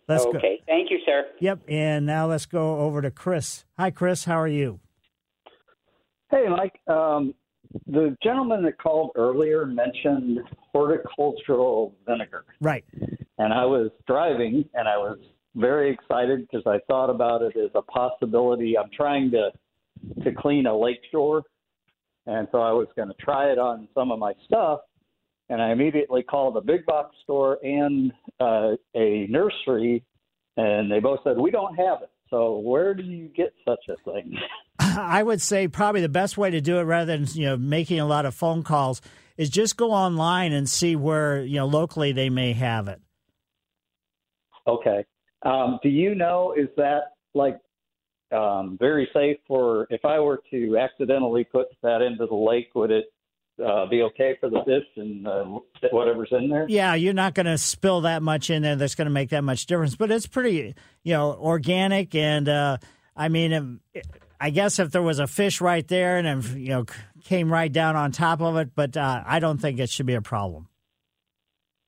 Let's 0.09 0.25
go. 0.25 0.33
okay. 0.33 0.61
Thank 0.67 0.91
you, 0.91 0.99
sir. 1.05 1.25
Yep. 1.41 1.61
And 1.69 2.07
now 2.07 2.27
let's 2.29 2.47
go 2.47 2.81
over 2.81 3.03
to 3.03 3.11
Chris. 3.11 3.65
Hi, 3.79 3.91
Chris. 3.91 4.25
How 4.25 4.41
are 4.41 4.49
you? 4.49 4.81
Hey, 6.31 6.47
Mike. 6.49 6.81
Um, 6.87 7.35
the 7.87 8.17
gentleman 8.23 8.63
that 8.65 8.79
called 8.79 9.11
earlier 9.17 9.67
mentioned 9.67 10.41
horticultural 10.73 11.95
vinegar. 12.07 12.45
Right. 12.61 12.85
And 13.39 13.53
I 13.53 13.65
was 13.65 13.91
driving 14.07 14.65
and 14.75 14.89
I 14.89 14.97
was 14.97 15.19
very 15.55 15.93
excited 15.93 16.47
because 16.47 16.67
I 16.67 16.79
thought 16.87 17.11
about 17.11 17.43
it 17.43 17.57
as 17.57 17.71
a 17.75 17.83
possibility. 17.83 18.77
I'm 18.79 18.91
trying 18.95 19.31
to 19.33 19.51
to 20.23 20.33
clean 20.33 20.67
a 20.67 20.79
lake 20.79 21.01
shore, 21.11 21.43
and 22.27 22.47
so 22.53 22.61
I 22.61 22.71
was 22.71 22.87
going 22.95 23.09
to 23.09 23.15
try 23.15 23.51
it 23.51 23.59
on 23.59 23.89
some 23.95 24.13
of 24.13 24.19
my 24.21 24.33
stuff. 24.45 24.81
And 25.49 25.61
I 25.61 25.73
immediately 25.73 26.23
called 26.23 26.57
a 26.57 26.61
big 26.61 26.87
box 26.87 27.17
store 27.25 27.59
and 27.65 28.13
uh, 28.39 28.73
a 28.95 29.27
nursery, 29.29 30.05
and 30.57 30.93
they 30.93 31.01
both 31.01 31.21
said 31.25 31.37
we 31.39 31.51
don't 31.51 31.75
have 31.75 32.03
it. 32.03 32.11
So 32.31 32.59
where 32.59 32.95
do 32.95 33.03
you 33.03 33.29
get 33.29 33.55
such 33.67 33.81
a 33.89 33.97
thing? 34.11 34.37
I 34.99 35.23
would 35.23 35.41
say 35.41 35.69
probably 35.69 36.01
the 36.01 36.09
best 36.09 36.37
way 36.37 36.51
to 36.51 36.61
do 36.61 36.79
it, 36.79 36.83
rather 36.83 37.17
than 37.17 37.27
you 37.33 37.47
know 37.47 37.57
making 37.57 38.01
a 38.01 38.07
lot 38.07 38.27
of 38.27 38.35
phone 38.35 38.63
calls, 38.63 39.01
is 39.37 39.51
just 39.51 39.77
go 39.77 39.93
online 39.93 40.53
and 40.53 40.69
see 40.69 40.97
where 40.97 41.43
you 41.43 41.57
know 41.57 41.67
locally 41.67 42.13
they 42.13 42.31
may 42.31 42.53
have 42.53 42.89
it. 42.89 43.01
Okay. 44.67 45.05
Um, 45.43 45.79
do 45.83 45.89
you 45.89 46.15
know 46.15 46.55
is 46.57 46.69
that 46.77 47.13
like 47.35 47.59
um, 48.33 48.77
very 48.79 49.09
safe 49.15 49.39
for 49.47 49.87
if 49.91 50.05
I 50.05 50.19
were 50.21 50.41
to 50.51 50.77
accidentally 50.79 51.45
put 51.45 51.69
that 51.83 52.03
into 52.03 52.27
the 52.27 52.35
lake? 52.35 52.69
Would 52.75 52.91
it 52.91 53.07
uh, 53.65 53.87
be 53.87 54.03
okay 54.03 54.37
for 54.41 54.51
the 54.51 54.63
fish 54.65 54.85
and 54.97 55.27
uh, 55.27 55.45
whatever's 55.91 56.29
in 56.33 56.49
there? 56.49 56.67
Yeah, 56.69 56.95
you're 56.95 57.15
not 57.15 57.35
going 57.35 57.47
to 57.47 57.59
spill 57.59 58.03
that 58.03 58.23
much 58.23 58.51
in 58.51 58.63
there 58.63 58.77
that's 58.77 58.95
going 58.95 59.07
to 59.07 59.13
make 59.13 59.31
that 59.31 59.45
much 59.45 59.67
difference. 59.67 59.97
But 59.97 60.11
it's 60.11 60.27
pretty, 60.27 60.75
you 61.03 61.13
know, 61.13 61.35
organic. 61.35 62.15
And 62.15 62.49
uh, 62.49 62.79
I 63.17 63.29
mean, 63.29 63.81
I 64.41 64.51
guess 64.51 64.79
if 64.79 64.91
there 64.91 65.03
was 65.03 65.19
a 65.19 65.27
fish 65.27 65.61
right 65.61 65.87
there 65.87 66.19
and 66.19 66.45
it, 66.45 66.57
you 66.57 66.69
know 66.69 66.85
came 67.25 67.53
right 67.53 67.71
down 67.71 67.97
on 67.97 68.13
top 68.13 68.41
of 68.41 68.57
it, 68.57 68.71
but 68.75 68.97
uh, 68.97 69.23
I 69.27 69.39
don't 69.39 69.59
think 69.59 69.79
it 69.79 69.91
should 69.91 70.07
be 70.07 70.15
a 70.15 70.23
problem. 70.23 70.69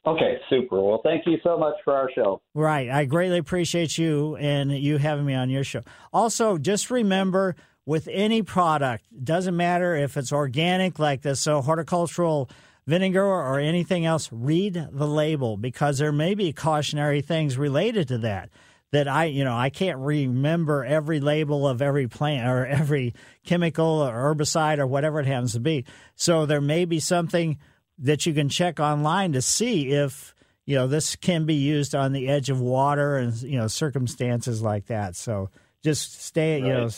Okay, 0.07 0.39
super. 0.49 0.81
Well, 0.81 1.01
thank 1.05 1.27
you 1.27 1.37
so 1.43 1.59
much 1.59 1.75
for 1.85 1.95
our 1.95 2.11
show. 2.15 2.41
Right. 2.55 2.89
I 2.89 3.05
greatly 3.05 3.39
appreciate 3.39 3.99
you 3.99 4.37
and 4.37 4.73
you 4.73 4.97
having 4.97 5.27
me 5.27 5.35
on 5.35 5.51
your 5.51 5.65
show. 5.65 5.83
Also, 6.13 6.57
just 6.57 6.91
remember 6.91 7.55
with 7.85 8.09
any 8.11 8.43
product, 8.43 9.05
doesn't 9.25 9.57
matter 9.57 9.95
if 9.95 10.17
it's 10.17 10.33
organic 10.33 10.99
like 10.99 11.23
this, 11.23 11.41
so 11.41 11.61
horticultural 11.61 12.49
vinegar 12.87 13.25
or 13.25 13.59
anything 13.59 14.07
else, 14.07 14.31
read 14.33 14.89
the 14.91 15.07
label 15.07 15.57
because 15.57 15.99
there 15.99 16.13
may 16.13 16.35
be 16.35 16.53
cautionary 16.53 17.21
things 17.21 17.59
related 17.59 18.09
to 18.09 18.19
that. 18.19 18.49
That 18.93 19.07
I, 19.07 19.27
you 19.27 19.45
know, 19.45 19.55
I 19.57 19.71
can't 19.71 19.99
remember 19.99 20.85
every 20.85 21.21
label 21.21 21.69
of 21.69 21.81
every 21.81 22.09
plant 22.09 22.49
or 22.49 22.67
every 22.67 23.15
chemical 23.45 23.87
or 23.87 24.13
herbicide 24.35 24.79
or 24.79 24.87
whatever 24.87 25.21
it 25.21 25.27
happens 25.27 25.53
to 25.53 25.61
be. 25.61 25.85
So 26.17 26.45
there 26.45 26.61
may 26.61 26.85
be 26.87 26.99
something 26.99 27.59
that 27.99 28.27
you 28.27 28.35
can 28.35 28.49
check 28.49 28.81
online 28.81 29.33
to 29.35 29.43
see 29.43 29.91
if 29.91 30.35
you 30.67 30.75
know 30.75 30.87
this 30.89 31.15
can 31.15 31.47
be 31.47 31.55
used 31.55 31.95
on 31.95 32.13
the 32.13 32.29
edge 32.29 32.51
of 32.51 32.61
water 32.61 33.17
and 33.17 33.41
you 33.43 33.59
know 33.59 33.69
circumstances 33.69 34.61
like 34.61 34.87
that. 34.87 35.15
So 35.15 35.51
just 35.85 36.21
stay, 36.23 36.61
Right. 36.61 36.67
you 36.69 36.75
know, 36.75 36.89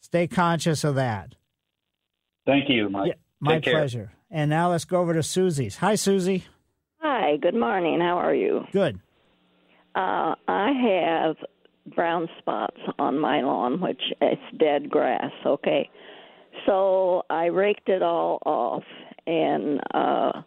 stay 0.00 0.26
conscious 0.26 0.82
of 0.82 0.94
that. 0.94 1.34
Thank 2.46 2.68
you, 2.70 2.88
Mike. 2.88 3.08
Yeah, 3.08 3.14
my 3.40 3.54
Take 3.56 3.64
care. 3.64 3.74
pleasure. 3.74 4.12
And 4.30 4.48
now 4.50 4.70
let's 4.70 4.84
go 4.84 5.00
over 5.00 5.12
to 5.14 5.22
Susie's. 5.22 5.76
Hi, 5.76 5.94
Susie. 5.94 6.44
Hi, 7.00 7.36
good 7.36 7.54
morning. 7.54 8.00
How 8.00 8.18
are 8.18 8.34
you? 8.34 8.64
Good. 8.72 9.00
Uh, 9.94 10.34
I 10.48 10.72
have 10.72 11.36
brown 11.94 12.28
spots 12.38 12.80
on 12.98 13.18
my 13.18 13.42
lawn, 13.42 13.80
which 13.80 14.00
it's 14.20 14.42
dead 14.58 14.90
grass, 14.90 15.32
okay? 15.44 15.88
So 16.66 17.24
I 17.28 17.46
raked 17.46 17.88
it 17.88 18.02
all 18.02 18.38
off 18.46 18.84
and 19.26 19.80
uh 19.92 20.42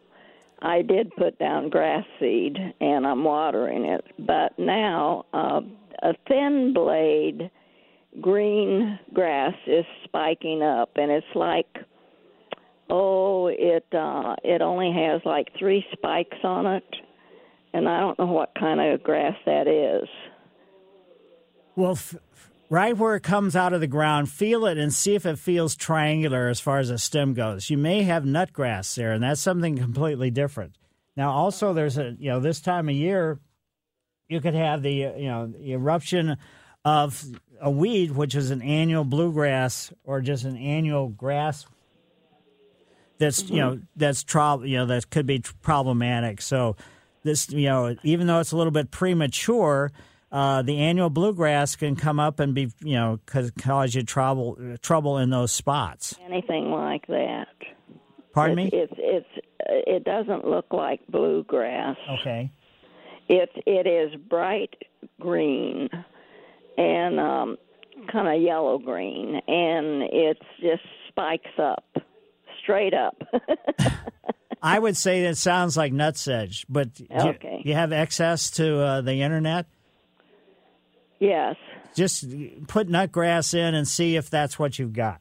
I 0.60 0.82
did 0.82 1.16
put 1.16 1.38
down 1.38 1.70
grass 1.70 2.04
seed 2.20 2.58
and 2.82 3.06
I'm 3.06 3.24
watering 3.24 3.86
it. 3.86 4.06
But 4.20 4.58
now 4.58 5.26
uh 5.34 5.62
a 6.02 6.14
thin 6.28 6.74
blade 6.74 7.52
green 8.22 9.00
grass 9.14 9.54
is 9.68 9.86
spiking 10.06 10.64
up 10.64 10.92
and 10.96 11.12
it's 11.12 11.36
like 11.36 11.68
oh 12.90 13.48
it 13.48 13.86
uh 13.94 14.36
it 14.44 14.62
only 14.62 14.92
has 14.92 15.22
like 15.26 15.48
3 15.60 15.86
spikes 15.92 16.38
on 16.44 16.66
it 16.66 16.96
and 17.74 17.88
I 17.88 18.00
don't 18.00 18.18
know 18.18 18.26
what 18.26 18.52
kind 18.58 18.80
of 18.80 19.04
grass 19.04 19.36
that 19.46 19.68
is. 19.68 20.08
Well, 21.76 21.92
f- 21.92 22.16
right 22.70 22.98
where 22.98 23.16
it 23.16 23.22
comes 23.22 23.56
out 23.56 23.74
of 23.74 23.82
the 23.82 23.88
ground, 23.88 24.30
feel 24.30 24.66
it 24.66 24.78
and 24.78 24.94
see 24.94 25.16
if 25.16 25.26
it 25.26 25.38
feels 25.38 25.76
triangular 25.76 26.48
as 26.48 26.60
far 26.60 26.80
as 26.80 26.90
the 26.90 26.98
stem 26.98 27.34
goes. 27.34 27.70
You 27.70 27.78
may 27.78 28.04
have 28.04 28.24
nutgrass 28.24 28.96
there, 28.96 29.12
and 29.12 29.24
that's 29.24 29.42
something 29.42 29.78
completely 29.78 30.32
different. 30.32 30.74
Now, 31.16 31.32
also, 31.32 31.74
there's 31.74 31.98
a 31.98 32.16
you 32.20 32.30
know 32.30 32.40
this 32.40 32.62
time 32.62 32.90
of 32.90 32.96
year, 32.96 33.40
you 34.28 34.42
could 34.42 34.56
have 34.56 34.82
the 34.82 35.06
uh, 35.06 35.16
you 35.16 35.28
know 35.28 35.48
the 35.48 35.74
eruption 35.74 36.38
of 36.86 37.24
a 37.62 37.70
weed, 37.70 38.12
which 38.12 38.36
is 38.36 38.52
an 38.52 38.62
annual 38.62 39.04
bluegrass 39.04 39.92
or 40.04 40.22
just 40.22 40.46
an 40.46 40.58
annual 40.58 41.10
grass 41.10 41.66
that's 43.18 43.50
you 43.50 43.58
know 43.58 43.80
that's 43.96 44.24
troub 44.24 44.66
you 44.66 44.78
know 44.78 44.86
that 44.86 45.10
could 45.10 45.26
be 45.26 45.40
tr- 45.40 45.54
problematic. 45.62 46.42
So 46.42 46.76
this 47.28 47.52
you 47.52 47.68
know 47.68 47.96
even 48.04 48.26
though 48.26 48.40
it's 48.40 48.52
a 48.52 48.58
little 48.58 48.72
bit 48.72 48.90
premature, 48.90 49.92
uh, 50.32 50.62
the 50.64 50.78
annual 50.80 51.10
bluegrass 51.10 51.76
can 51.76 51.96
come 51.96 52.20
up 52.20 52.40
and 52.40 52.56
be 52.56 52.72
you 52.82 52.96
know 52.96 53.20
cause, 53.28 53.52
cause 53.52 53.94
you 53.94 54.04
trouble 54.04 54.58
trouble 54.82 55.20
in 55.20 55.30
those 55.30 55.52
spots. 55.52 56.16
Anything 56.26 56.72
like 56.72 57.06
that. 57.08 57.48
Pardon 58.34 58.56
me. 58.56 58.70
It's 58.74 58.94
it's 58.98 59.48
it 59.60 60.04
doesn't 60.04 60.46
look 60.46 60.68
like 60.72 61.06
bluegrass. 61.08 61.98
Okay. 62.22 62.52
It 63.30 63.50
it 63.66 63.88
is 63.88 64.20
bright 64.30 64.76
green 65.20 65.90
and 66.78 67.20
um 67.20 67.58
kind 68.12 68.28
of 68.28 68.42
yellow 68.42 68.78
green 68.78 69.42
and 69.48 70.04
it's 70.12 70.46
just 70.62 70.84
spikes 71.08 71.58
up 71.58 71.86
straight 72.62 72.94
up. 72.94 73.16
I 74.62 74.80
would 74.80 74.98
say 74.98 75.24
that 75.24 75.38
sounds 75.38 75.78
like 75.78 75.94
nutsedge, 75.94 76.66
but 76.68 76.94
do 76.94 77.04
you- 77.10 77.30
Okay. 77.30 77.62
you, 77.64 77.74
have 77.74 77.94
access 77.94 78.50
to 78.52 78.80
uh, 78.80 79.02
the 79.02 79.22
internet. 79.22 79.66
yes. 81.20 81.56
Just 81.96 82.26
put 82.68 82.88
nutgrass 82.90 83.54
in 83.56 83.74
and 83.74 83.88
see 83.88 84.16
if 84.18 84.30
that's 84.30 84.60
what 84.60 84.78
you've 84.78 84.94
got. 84.94 85.20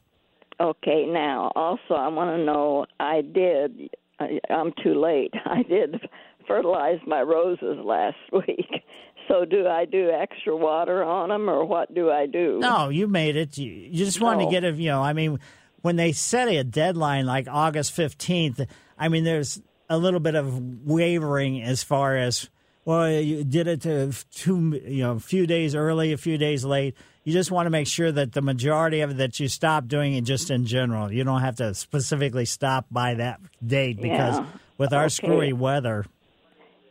Okay, 0.59 1.05
now 1.07 1.51
also 1.55 1.93
I 1.95 2.07
want 2.09 2.37
to 2.37 2.43
know 2.43 2.85
I 2.99 3.21
did 3.21 3.89
I, 4.19 4.39
I'm 4.49 4.73
too 4.83 4.99
late. 4.99 5.33
I 5.45 5.63
did 5.63 6.07
fertilize 6.47 6.99
my 7.07 7.21
roses 7.21 7.77
last 7.83 8.17
week. 8.31 8.83
So 9.27 9.43
do 9.43 9.67
I 9.67 9.85
do 9.85 10.09
extra 10.09 10.55
water 10.55 11.03
on 11.03 11.29
them 11.29 11.49
or 11.49 11.65
what 11.65 11.93
do 11.93 12.09
I 12.11 12.27
do? 12.27 12.59
No, 12.59 12.89
you 12.89 13.07
made 13.07 13.35
it. 13.35 13.57
You, 13.57 13.71
you 13.71 14.05
just 14.05 14.21
wanted 14.21 14.45
to 14.45 14.51
get 14.51 14.63
a, 14.63 14.71
you 14.71 14.89
know, 14.89 15.01
I 15.01 15.13
mean, 15.13 15.39
when 15.81 15.95
they 15.95 16.11
set 16.13 16.47
a 16.47 16.63
deadline 16.63 17.25
like 17.25 17.47
August 17.49 17.95
15th, 17.95 18.67
I 18.97 19.09
mean, 19.09 19.23
there's 19.23 19.61
a 19.89 19.97
little 19.97 20.19
bit 20.19 20.35
of 20.35 20.85
wavering 20.85 21.61
as 21.61 21.83
far 21.83 22.17
as, 22.17 22.49
well, 22.85 23.09
you 23.09 23.43
did 23.43 23.67
it 23.67 23.81
to 23.81 24.11
two, 24.31 24.81
you 24.85 25.03
know, 25.03 25.11
a 25.13 25.19
few 25.19 25.47
days 25.47 25.75
early, 25.75 26.13
a 26.13 26.17
few 26.17 26.37
days 26.37 26.65
late. 26.65 26.95
You 27.23 27.33
just 27.33 27.51
want 27.51 27.65
to 27.65 27.69
make 27.69 27.87
sure 27.87 28.11
that 28.11 28.31
the 28.31 28.41
majority 28.41 29.01
of 29.01 29.11
it, 29.11 29.17
that 29.17 29.39
you 29.39 29.49
stop 29.49 29.87
doing 29.87 30.13
it 30.13 30.23
just 30.23 30.49
in 30.49 30.65
general. 30.65 31.11
You 31.11 31.23
don't 31.25 31.41
have 31.41 31.57
to 31.57 31.73
specifically 31.73 32.45
stop 32.45 32.85
by 32.89 33.15
that 33.15 33.41
date 33.65 34.01
because 34.01 34.39
Yeah. 34.39 34.45
with 34.77 34.93
our 34.93 35.05
Okay. 35.05 35.09
screwy 35.09 35.53
weather, 35.53 36.05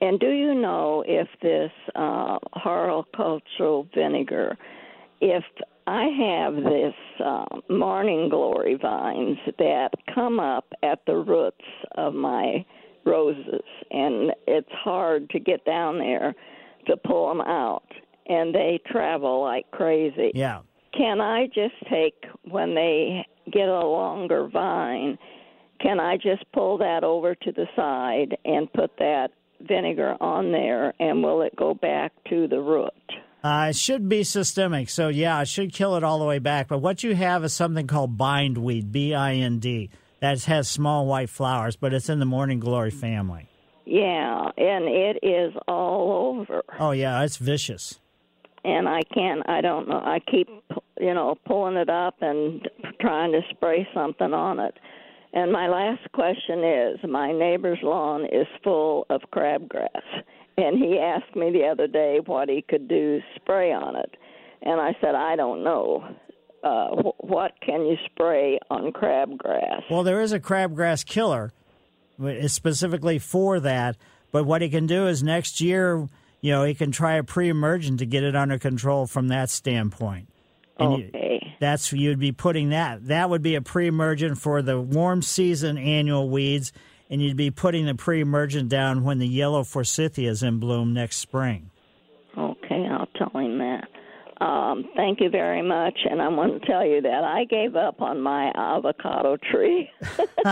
And 0.02 0.20
do 0.20 0.28
you 0.28 0.54
know 0.54 1.02
if 1.06 1.26
this 1.40 1.72
uh, 1.94 2.38
horticultural 2.52 3.88
vinegar, 3.94 4.58
if 5.22 5.42
I 5.86 6.06
have 6.06 6.56
this 6.56 6.94
uh, 7.24 7.44
morning 7.70 8.28
glory 8.28 8.76
vines 8.80 9.38
that 9.58 9.90
come 10.12 10.40
up 10.40 10.66
at 10.82 11.00
the 11.06 11.16
roots 11.16 11.64
of 11.96 12.12
my 12.12 12.64
roses, 13.04 13.62
and 13.92 14.32
it's 14.48 14.72
hard 14.72 15.30
to 15.30 15.38
get 15.38 15.64
down 15.64 15.98
there 15.98 16.34
to 16.88 16.96
pull 16.96 17.28
them 17.28 17.40
out, 17.40 17.86
and 18.26 18.52
they 18.52 18.80
travel 18.90 19.42
like 19.42 19.70
crazy. 19.70 20.32
yeah. 20.34 20.60
Can 20.96 21.20
I 21.20 21.46
just 21.46 21.74
take 21.90 22.14
when 22.44 22.74
they 22.74 23.24
get 23.52 23.68
a 23.68 23.86
longer 23.86 24.48
vine? 24.48 25.18
Can 25.80 26.00
I 26.00 26.16
just 26.16 26.50
pull 26.52 26.78
that 26.78 27.04
over 27.04 27.34
to 27.34 27.52
the 27.52 27.66
side 27.76 28.36
and 28.46 28.72
put 28.72 28.90
that 28.98 29.28
vinegar 29.60 30.16
on 30.20 30.50
there, 30.52 30.94
and 30.98 31.22
will 31.22 31.42
it 31.42 31.54
go 31.54 31.74
back 31.74 32.12
to 32.30 32.48
the 32.48 32.60
root? 32.60 32.92
Uh, 33.46 33.68
it 33.68 33.76
should 33.76 34.08
be 34.08 34.24
systemic. 34.24 34.90
So, 34.90 35.06
yeah, 35.06 35.40
it 35.40 35.46
should 35.46 35.72
kill 35.72 35.94
it 35.94 36.02
all 36.02 36.18
the 36.18 36.24
way 36.24 36.40
back. 36.40 36.66
But 36.66 36.78
what 36.78 37.04
you 37.04 37.14
have 37.14 37.44
is 37.44 37.52
something 37.52 37.86
called 37.86 38.18
bindweed, 38.18 38.90
B 38.90 39.14
I 39.14 39.34
N 39.34 39.60
D. 39.60 39.88
that 40.18 40.42
has 40.44 40.68
small 40.68 41.06
white 41.06 41.30
flowers, 41.30 41.76
but 41.76 41.94
it's 41.94 42.08
in 42.08 42.18
the 42.18 42.26
morning 42.26 42.58
glory 42.58 42.90
family. 42.90 43.48
Yeah, 43.84 44.50
and 44.56 44.86
it 44.86 45.20
is 45.22 45.54
all 45.68 46.40
over. 46.40 46.64
Oh 46.80 46.90
yeah, 46.90 47.22
it's 47.22 47.36
vicious. 47.36 48.00
And 48.64 48.88
I 48.88 49.02
can't. 49.14 49.48
I 49.48 49.60
don't 49.60 49.88
know. 49.88 50.02
I 50.04 50.18
keep, 50.28 50.48
you 50.98 51.14
know, 51.14 51.36
pulling 51.46 51.76
it 51.76 51.88
up 51.88 52.16
and 52.20 52.68
trying 53.00 53.30
to 53.30 53.42
spray 53.50 53.86
something 53.94 54.34
on 54.34 54.58
it. 54.58 54.76
And 55.34 55.52
my 55.52 55.68
last 55.68 56.10
question 56.10 56.64
is: 56.64 56.98
My 57.08 57.30
neighbor's 57.30 57.78
lawn 57.80 58.24
is 58.24 58.48
full 58.64 59.06
of 59.08 59.20
crabgrass, 59.32 60.02
and 60.56 60.78
he 60.78 60.98
asked 60.98 61.34
me 61.36 61.50
the 61.50 61.66
other 61.66 61.86
day 61.86 62.20
what 62.24 62.48
he 62.48 62.62
could 62.62 62.88
do 62.88 63.20
spray 63.36 63.72
on 63.72 63.96
it, 63.96 64.16
and 64.62 64.80
I 64.80 64.96
said 65.00 65.14
I 65.14 65.36
don't 65.36 65.62
know. 65.64 66.04
Uh, 66.64 66.88
wh- 67.02 67.24
what 67.24 67.52
can 67.60 67.86
you 67.86 67.96
spray 68.06 68.58
on 68.70 68.90
crabgrass? 68.92 69.82
Well, 69.90 70.02
there 70.02 70.20
is 70.20 70.32
a 70.32 70.40
crabgrass 70.40 71.04
killer, 71.06 71.52
it's 72.20 72.54
specifically 72.54 73.18
for 73.18 73.60
that. 73.60 73.96
But 74.32 74.44
what 74.44 74.60
he 74.62 74.68
can 74.68 74.86
do 74.86 75.06
is 75.06 75.22
next 75.22 75.60
year, 75.60 76.08
you 76.40 76.50
know, 76.52 76.64
he 76.64 76.74
can 76.74 76.90
try 76.90 77.14
a 77.14 77.22
pre-emergent 77.22 78.00
to 78.00 78.06
get 78.06 78.24
it 78.24 78.34
under 78.34 78.58
control 78.58 79.06
from 79.06 79.28
that 79.28 79.48
standpoint. 79.50 80.28
And 80.78 80.98
you- 80.98 81.08
Okay. 81.14 81.54
that's 81.60 81.92
you'd 81.92 82.18
be 82.18 82.32
putting 82.32 82.70
that. 82.70 83.06
That 83.06 83.30
would 83.30 83.42
be 83.42 83.54
a 83.54 83.62
pre-emergent 83.62 84.38
for 84.38 84.60
the 84.60 84.80
warm 84.80 85.22
season 85.22 85.78
annual 85.78 86.28
weeds, 86.28 86.72
and 87.10 87.22
you'd 87.22 87.36
be 87.36 87.50
putting 87.50 87.86
the 87.86 87.94
pre-emergent 87.94 88.68
down 88.68 89.04
when 89.04 89.18
the 89.18 89.26
yellow 89.26 89.64
forsythia 89.64 90.30
is 90.30 90.42
in 90.42 90.58
bloom 90.58 90.92
next 90.92 91.16
spring. 91.16 91.70
Okay, 92.36 92.86
I'll 92.90 93.08
tell 93.16 93.40
him 93.40 93.58
that. 93.58 93.88
Um, 94.44 94.84
thank 94.94 95.20
you 95.20 95.30
very 95.30 95.62
much, 95.62 95.98
and 96.10 96.20
I 96.20 96.28
want 96.28 96.60
to 96.60 96.66
tell 96.66 96.84
you 96.84 97.00
that 97.00 97.24
I 97.24 97.44
gave 97.44 97.74
up 97.74 98.02
on 98.02 98.20
my 98.20 98.52
avocado 98.54 99.38
tree. 99.50 99.90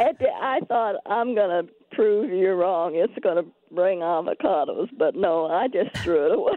I 0.00 0.60
thought 0.66 0.96
I'm 1.06 1.34
going 1.34 1.66
to 1.66 1.72
prove 1.92 2.30
you 2.30 2.52
wrong. 2.52 2.94
It's 2.94 3.12
going 3.22 3.44
to 3.44 3.50
bring 3.70 3.98
avocados, 4.00 4.88
but 4.98 5.14
no, 5.14 5.46
I 5.46 5.68
just 5.68 5.94
threw 5.98 6.26
it 6.26 6.32
away. 6.32 6.56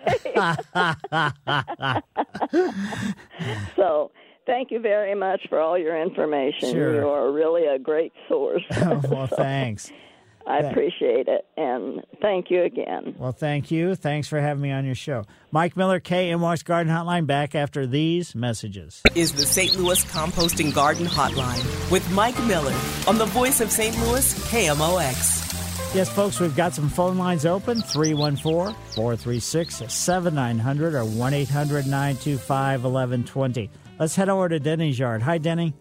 so, 3.76 4.12
thank 4.46 4.72
you 4.72 4.80
very 4.80 5.16
much 5.16 5.42
for 5.50 5.60
all 5.60 5.78
your 5.78 6.00
information. 6.02 6.72
Sure. 6.72 6.96
You 6.96 7.08
are 7.10 7.32
really 7.32 7.66
a 7.66 7.80
great 7.80 8.14
source. 8.28 8.64
Oh, 8.78 9.02
well, 9.10 9.28
thanks. 9.28 9.92
I 10.48 10.62
Thank- 10.62 10.74
appreciate 10.74 11.28
it, 11.28 11.44
and 11.58 12.04
thank 12.22 12.52
you 12.52 12.62
again. 12.62 13.16
Well, 13.18 13.32
thank 13.32 13.72
you. 13.72 13.96
Thanks 13.96 14.28
for 14.28 14.40
having 14.40 14.62
me 14.62 14.72
on 14.72 14.86
your 14.86 14.94
show. 14.94 15.24
Mike 15.52 15.76
Miller, 15.76 16.00
KMOX 16.00 16.64
Garden 16.64 16.94
Hotline, 16.94 17.26
back 17.26 17.56
after 17.56 17.88
these 17.88 18.36
messages. 18.36 19.02
Is 19.16 19.34
the 19.34 19.42
St. 19.42 19.76
Louis 19.76 20.06
Composting 20.06 20.72
Garden 20.72 21.08
Hotline 21.08 21.64
with 21.92 22.08
Mike 22.12 22.38
Miller 22.44 22.76
on 23.08 23.18
the 23.18 23.26
voice 23.26 23.60
of 23.60 23.72
St. 23.72 23.98
Louis, 24.02 24.36
KMOX. 24.52 25.96
Yes, 25.96 26.10
folks, 26.14 26.40
we've 26.40 26.56
got 26.56 26.74
some 26.76 26.90
phone 26.90 27.18
lines 27.18 27.48
open 27.48 27.82
314 27.82 28.76
436 28.92 29.92
7900 29.92 30.94
or 30.94 31.06
1 31.06 31.34
800 31.34 31.88
925 31.88 32.84
1120. 32.84 33.70
Let's 33.98 34.16
head 34.16 34.28
over 34.28 34.50
to 34.50 34.60
Denny's 34.60 35.00
yard. 35.00 35.22
Hi, 35.22 35.38
Denny. 35.38 35.74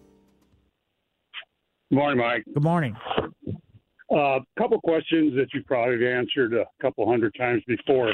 Good 1.90 1.96
morning, 1.96 2.18
Mike. 2.18 2.44
Good 2.52 2.62
morning. 2.62 2.96
A 4.10 4.14
uh, 4.14 4.40
couple 4.56 4.80
questions 4.80 5.34
that 5.34 5.48
you 5.52 5.62
probably 5.64 6.06
answered 6.06 6.54
a 6.54 6.64
couple 6.80 7.08
hundred 7.08 7.34
times 7.36 7.62
before. 7.66 8.12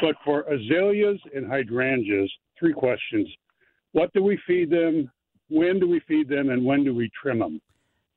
But 0.00 0.16
for 0.24 0.42
azaleas 0.52 1.20
and 1.34 1.46
hydrangeas, 1.46 2.30
three 2.58 2.72
questions. 2.72 3.28
What 3.92 4.12
do 4.12 4.22
we 4.22 4.38
feed 4.46 4.70
them? 4.70 5.10
When 5.48 5.78
do 5.78 5.88
we 5.88 6.00
feed 6.08 6.28
them? 6.28 6.50
And 6.50 6.64
when 6.64 6.82
do 6.82 6.94
we 6.94 7.08
trim 7.22 7.38
them? 7.38 7.60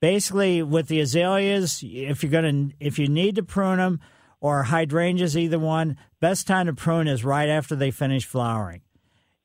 Basically, 0.02 0.64
with 0.64 0.88
the 0.88 1.00
azaleas, 1.00 1.84
if 1.84 2.24
you're 2.24 2.32
going 2.32 2.70
to, 2.70 2.76
if 2.80 2.98
you 2.98 3.08
need 3.08 3.36
to 3.36 3.44
prune 3.44 3.78
them, 3.78 4.00
or 4.42 4.64
hydrangeas, 4.64 5.38
either 5.38 5.60
one, 5.60 5.98
best 6.20 6.48
time 6.48 6.66
to 6.66 6.74
prune 6.74 7.08
is 7.08 7.24
right 7.26 7.50
after 7.50 7.76
they 7.76 7.92
finish 7.92 8.26
flowering. 8.26 8.82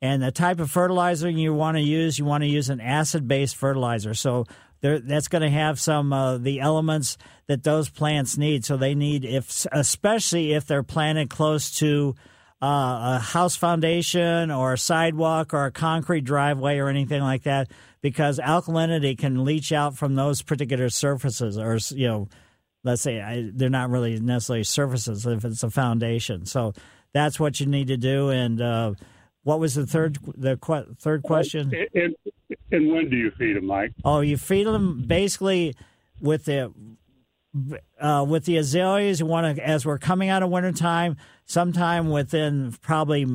And 0.05 0.21
the 0.21 0.31
type 0.31 0.59
of 0.59 0.69
fertilizer 0.69 1.29
you 1.29 1.53
want 1.53 1.77
to 1.77 1.81
use, 1.81 2.19
you 2.19 2.25
want 2.25 2.43
to 2.43 2.47
use 2.47 2.69
an 2.69 2.79
acid-based 2.79 3.55
fertilizer. 3.55 4.13
So 4.13 4.45
there, 4.81 4.99
that's 4.99 5.27
going 5.27 5.41
to 5.41 5.49
have 5.49 5.79
some 5.79 6.13
uh, 6.13 6.37
the 6.37 6.59
elements 6.59 7.17
that 7.47 7.63
those 7.63 7.89
plants 7.89 8.37
need. 8.37 8.65
So 8.65 8.77
they 8.77 8.93
need, 8.93 9.25
if 9.25 9.65
especially 9.71 10.53
if 10.53 10.65
they're 10.67 10.83
planted 10.83 11.29
close 11.29 11.71
to 11.79 12.15
uh, 12.61 13.17
a 13.17 13.19
house 13.19 13.55
foundation 13.55 14.51
or 14.51 14.73
a 14.73 14.77
sidewalk 14.77 15.53
or 15.53 15.65
a 15.65 15.71
concrete 15.71 16.23
driveway 16.23 16.77
or 16.77 16.87
anything 16.87 17.21
like 17.21 17.43
that, 17.43 17.71
because 18.01 18.39
alkalinity 18.39 19.17
can 19.17 19.43
leach 19.43 19.71
out 19.71 19.97
from 19.97 20.15
those 20.15 20.43
particular 20.43 20.89
surfaces, 20.89 21.57
or 21.57 21.79
you 21.97 22.07
know, 22.07 22.27
let's 22.83 23.01
say 23.01 23.21
I, 23.21 23.49
they're 23.53 23.69
not 23.69 23.89
really 23.89 24.19
necessarily 24.19 24.63
surfaces 24.63 25.25
if 25.25 25.43
it's 25.43 25.63
a 25.63 25.71
foundation. 25.71 26.45
So 26.45 26.73
that's 27.11 27.39
what 27.39 27.59
you 27.59 27.65
need 27.65 27.87
to 27.87 27.97
do. 27.97 28.29
And 28.29 28.61
uh, 28.61 28.93
what 29.45 29.59
was 29.59 29.75
the 29.75 29.85
third 29.85 30.17
the 30.35 30.57
qu- 30.57 30.95
third 30.99 31.21
question? 31.21 31.71
And, 31.93 32.15
and 32.71 32.91
when 32.91 33.11
do 33.11 33.15
you 33.15 33.31
feed 33.37 33.55
them, 33.55 33.67
Mike? 33.67 33.91
Oh, 34.03 34.21
you 34.21 34.37
feed 34.37 34.65
them 34.65 35.03
basically 35.05 35.75
with 36.19 36.45
the 36.45 36.73
uh, 38.01 38.25
with 38.27 38.45
the 38.45 38.57
azaleas. 38.57 39.19
You 39.19 39.27
want 39.27 39.55
to, 39.55 39.65
as 39.65 39.85
we're 39.85 39.99
coming 39.99 40.29
out 40.29 40.41
of 40.41 40.49
wintertime, 40.49 41.15
sometime 41.45 42.09
within 42.09 42.75
probably 42.81 43.27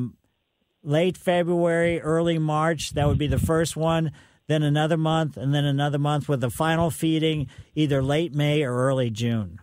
late 0.83 1.15
February, 1.15 2.01
early 2.01 2.37
March. 2.37 2.91
That 2.91 3.07
would 3.07 3.17
be 3.17 3.27
the 3.27 3.39
first 3.39 3.77
one. 3.77 4.11
Then 4.47 4.63
another 4.63 4.97
month, 4.97 5.37
and 5.37 5.55
then 5.55 5.63
another 5.63 5.97
month 5.97 6.27
with 6.27 6.41
the 6.41 6.49
final 6.49 6.91
feeding, 6.91 7.47
either 7.73 8.03
late 8.03 8.35
May 8.35 8.63
or 8.63 8.75
early 8.75 9.09
June. 9.09 9.59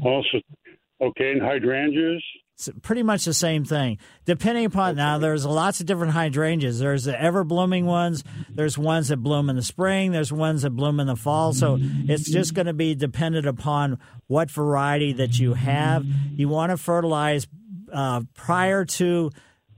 Also, 0.00 0.38
okay, 1.00 1.32
and 1.32 1.42
hydrangeas? 1.42 2.22
It's 2.58 2.68
pretty 2.82 3.04
much 3.04 3.24
the 3.24 3.34
same 3.34 3.64
thing. 3.64 3.98
Depending 4.24 4.64
upon 4.64 4.96
now, 4.96 5.18
there's 5.18 5.46
lots 5.46 5.78
of 5.78 5.86
different 5.86 6.12
hydrangeas. 6.12 6.80
There's 6.80 7.04
the 7.04 7.20
ever 7.20 7.44
blooming 7.44 7.86
ones. 7.86 8.24
There's 8.48 8.76
ones 8.76 9.08
that 9.08 9.18
bloom 9.18 9.48
in 9.48 9.54
the 9.54 9.62
spring. 9.62 10.10
There's 10.10 10.32
ones 10.32 10.62
that 10.62 10.70
bloom 10.70 10.98
in 10.98 11.06
the 11.06 11.14
fall. 11.14 11.52
So 11.52 11.78
it's 11.80 12.28
just 12.28 12.54
going 12.54 12.66
to 12.66 12.72
be 12.72 12.96
dependent 12.96 13.46
upon 13.46 14.00
what 14.26 14.50
variety 14.50 15.12
that 15.12 15.38
you 15.38 15.54
have. 15.54 16.04
You 16.04 16.48
want 16.48 16.70
to 16.70 16.76
fertilize 16.76 17.46
uh, 17.92 18.22
prior 18.34 18.84
to, 18.84 19.30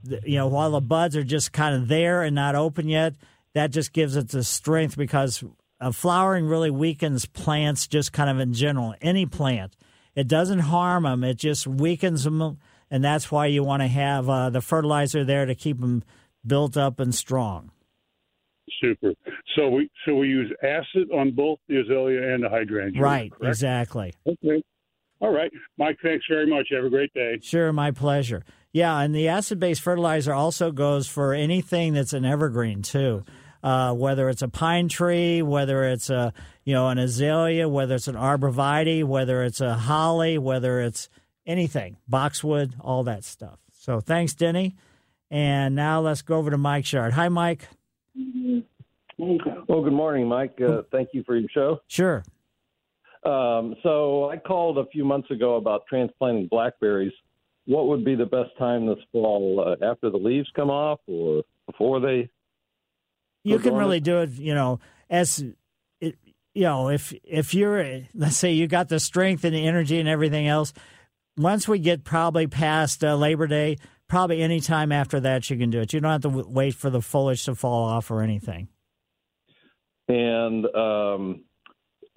the, 0.03 0.21
you 0.25 0.37
know, 0.37 0.47
while 0.47 0.71
the 0.71 0.81
buds 0.81 1.15
are 1.15 1.23
just 1.23 1.51
kind 1.51 1.75
of 1.75 1.87
there 1.87 2.23
and 2.23 2.33
not 2.33 2.55
open 2.55 2.89
yet. 2.89 3.13
That 3.53 3.69
just 3.69 3.93
gives 3.93 4.15
it 4.15 4.29
the 4.29 4.43
strength 4.43 4.97
because 4.97 5.43
uh, 5.79 5.91
flowering 5.91 6.47
really 6.47 6.71
weakens 6.71 7.27
plants 7.27 7.85
just 7.85 8.11
kind 8.11 8.29
of 8.29 8.39
in 8.39 8.53
general. 8.53 8.95
Any 9.01 9.27
plant. 9.27 9.75
It 10.15 10.27
doesn't 10.27 10.59
harm 10.59 11.03
them. 11.03 11.23
It 11.23 11.37
just 11.37 11.67
weakens 11.67 12.23
them, 12.25 12.57
and 12.91 13.03
that's 13.03 13.31
why 13.31 13.47
you 13.47 13.63
want 13.63 13.81
to 13.81 13.87
have 13.87 14.29
uh, 14.29 14.49
the 14.49 14.61
fertilizer 14.61 15.23
there 15.23 15.45
to 15.45 15.55
keep 15.55 15.79
them 15.79 16.03
built 16.45 16.75
up 16.75 16.99
and 16.99 17.15
strong. 17.15 17.71
Super. 18.81 19.13
So 19.55 19.69
we 19.69 19.89
so 20.05 20.15
we 20.15 20.27
use 20.27 20.51
acid 20.63 21.09
on 21.13 21.31
both 21.31 21.59
the 21.67 21.81
azalea 21.81 22.33
and 22.33 22.43
the 22.43 22.49
hydrangea. 22.49 23.01
Right, 23.01 23.31
correct? 23.31 23.49
exactly. 23.49 24.13
Okay. 24.27 24.61
All 25.19 25.31
right, 25.31 25.51
Mike. 25.77 25.97
Thanks 26.03 26.25
very 26.29 26.47
much. 26.47 26.67
Have 26.71 26.85
a 26.85 26.89
great 26.89 27.13
day. 27.13 27.39
Sure, 27.41 27.71
my 27.71 27.91
pleasure. 27.91 28.43
Yeah, 28.73 28.99
and 28.99 29.13
the 29.13 29.27
acid-based 29.27 29.81
fertilizer 29.81 30.33
also 30.33 30.71
goes 30.71 31.07
for 31.07 31.33
anything 31.33 31.93
that's 31.93 32.13
an 32.13 32.25
evergreen 32.25 32.81
too. 32.81 33.23
Uh, 33.61 33.93
whether 33.93 34.29
it's 34.29 34.41
a 34.41 34.47
pine 34.47 34.87
tree, 34.87 35.43
whether 35.43 35.83
it's 35.83 36.09
a 36.09 36.33
you 36.63 36.73
know 36.73 36.89
an 36.89 36.97
azalea, 36.97 37.69
whether 37.69 37.95
it's 37.95 38.07
an 38.07 38.15
arborvitae, 38.15 39.03
whether 39.03 39.43
it's 39.43 39.61
a 39.61 39.75
holly, 39.75 40.37
whether 40.37 40.81
it's 40.81 41.09
anything, 41.45 41.97
boxwood, 42.07 42.75
all 42.79 43.03
that 43.03 43.23
stuff. 43.23 43.59
So 43.71 43.99
thanks, 43.99 44.33
Denny. 44.33 44.75
And 45.29 45.75
now 45.75 46.01
let's 46.01 46.21
go 46.21 46.37
over 46.37 46.51
to 46.51 46.57
Mike 46.57 46.85
Shard. 46.85 47.13
Hi, 47.13 47.29
Mike. 47.29 47.67
Well, 49.17 49.83
good 49.83 49.93
morning, 49.93 50.27
Mike. 50.27 50.59
Uh, 50.59 50.81
thank 50.91 51.09
you 51.13 51.23
for 51.23 51.37
your 51.37 51.49
show. 51.49 51.79
Sure. 51.87 52.23
Um, 53.23 53.75
so 53.83 54.29
I 54.29 54.37
called 54.37 54.77
a 54.77 54.85
few 54.87 55.05
months 55.05 55.29
ago 55.31 55.55
about 55.55 55.83
transplanting 55.87 56.47
blackberries. 56.47 57.13
What 57.65 57.87
would 57.87 58.03
be 58.03 58.15
the 58.15 58.25
best 58.25 58.49
time 58.57 58.87
this 58.87 58.97
fall? 59.11 59.63
Uh, 59.65 59.85
after 59.85 60.09
the 60.09 60.17
leaves 60.17 60.49
come 60.55 60.69
off, 60.69 60.99
or 61.07 61.43
before 61.67 61.99
they? 61.99 62.29
you 63.43 63.59
can 63.59 63.75
really 63.75 63.99
do 63.99 64.19
it 64.19 64.29
you 64.31 64.53
know 64.53 64.79
as 65.09 65.43
it, 65.99 66.15
you 66.53 66.63
know 66.63 66.89
if 66.89 67.13
if 67.23 67.53
you're 67.53 68.01
let's 68.13 68.37
say 68.37 68.51
you 68.51 68.67
got 68.67 68.89
the 68.89 68.99
strength 68.99 69.43
and 69.43 69.55
the 69.55 69.65
energy 69.65 69.99
and 69.99 70.07
everything 70.07 70.47
else 70.47 70.73
once 71.37 71.67
we 71.67 71.79
get 71.79 72.03
probably 72.03 72.47
past 72.47 73.03
uh, 73.03 73.15
labor 73.15 73.47
day 73.47 73.77
probably 74.07 74.41
any 74.41 74.59
time 74.59 74.91
after 74.91 75.19
that 75.19 75.49
you 75.49 75.57
can 75.57 75.69
do 75.69 75.79
it 75.79 75.93
you 75.93 75.99
don't 75.99 76.11
have 76.11 76.21
to 76.21 76.29
w- 76.29 76.49
wait 76.49 76.73
for 76.75 76.89
the 76.89 77.01
foliage 77.01 77.45
to 77.45 77.55
fall 77.55 77.83
off 77.85 78.11
or 78.11 78.21
anything 78.21 78.67
And 80.07 80.65
um, 80.75 81.43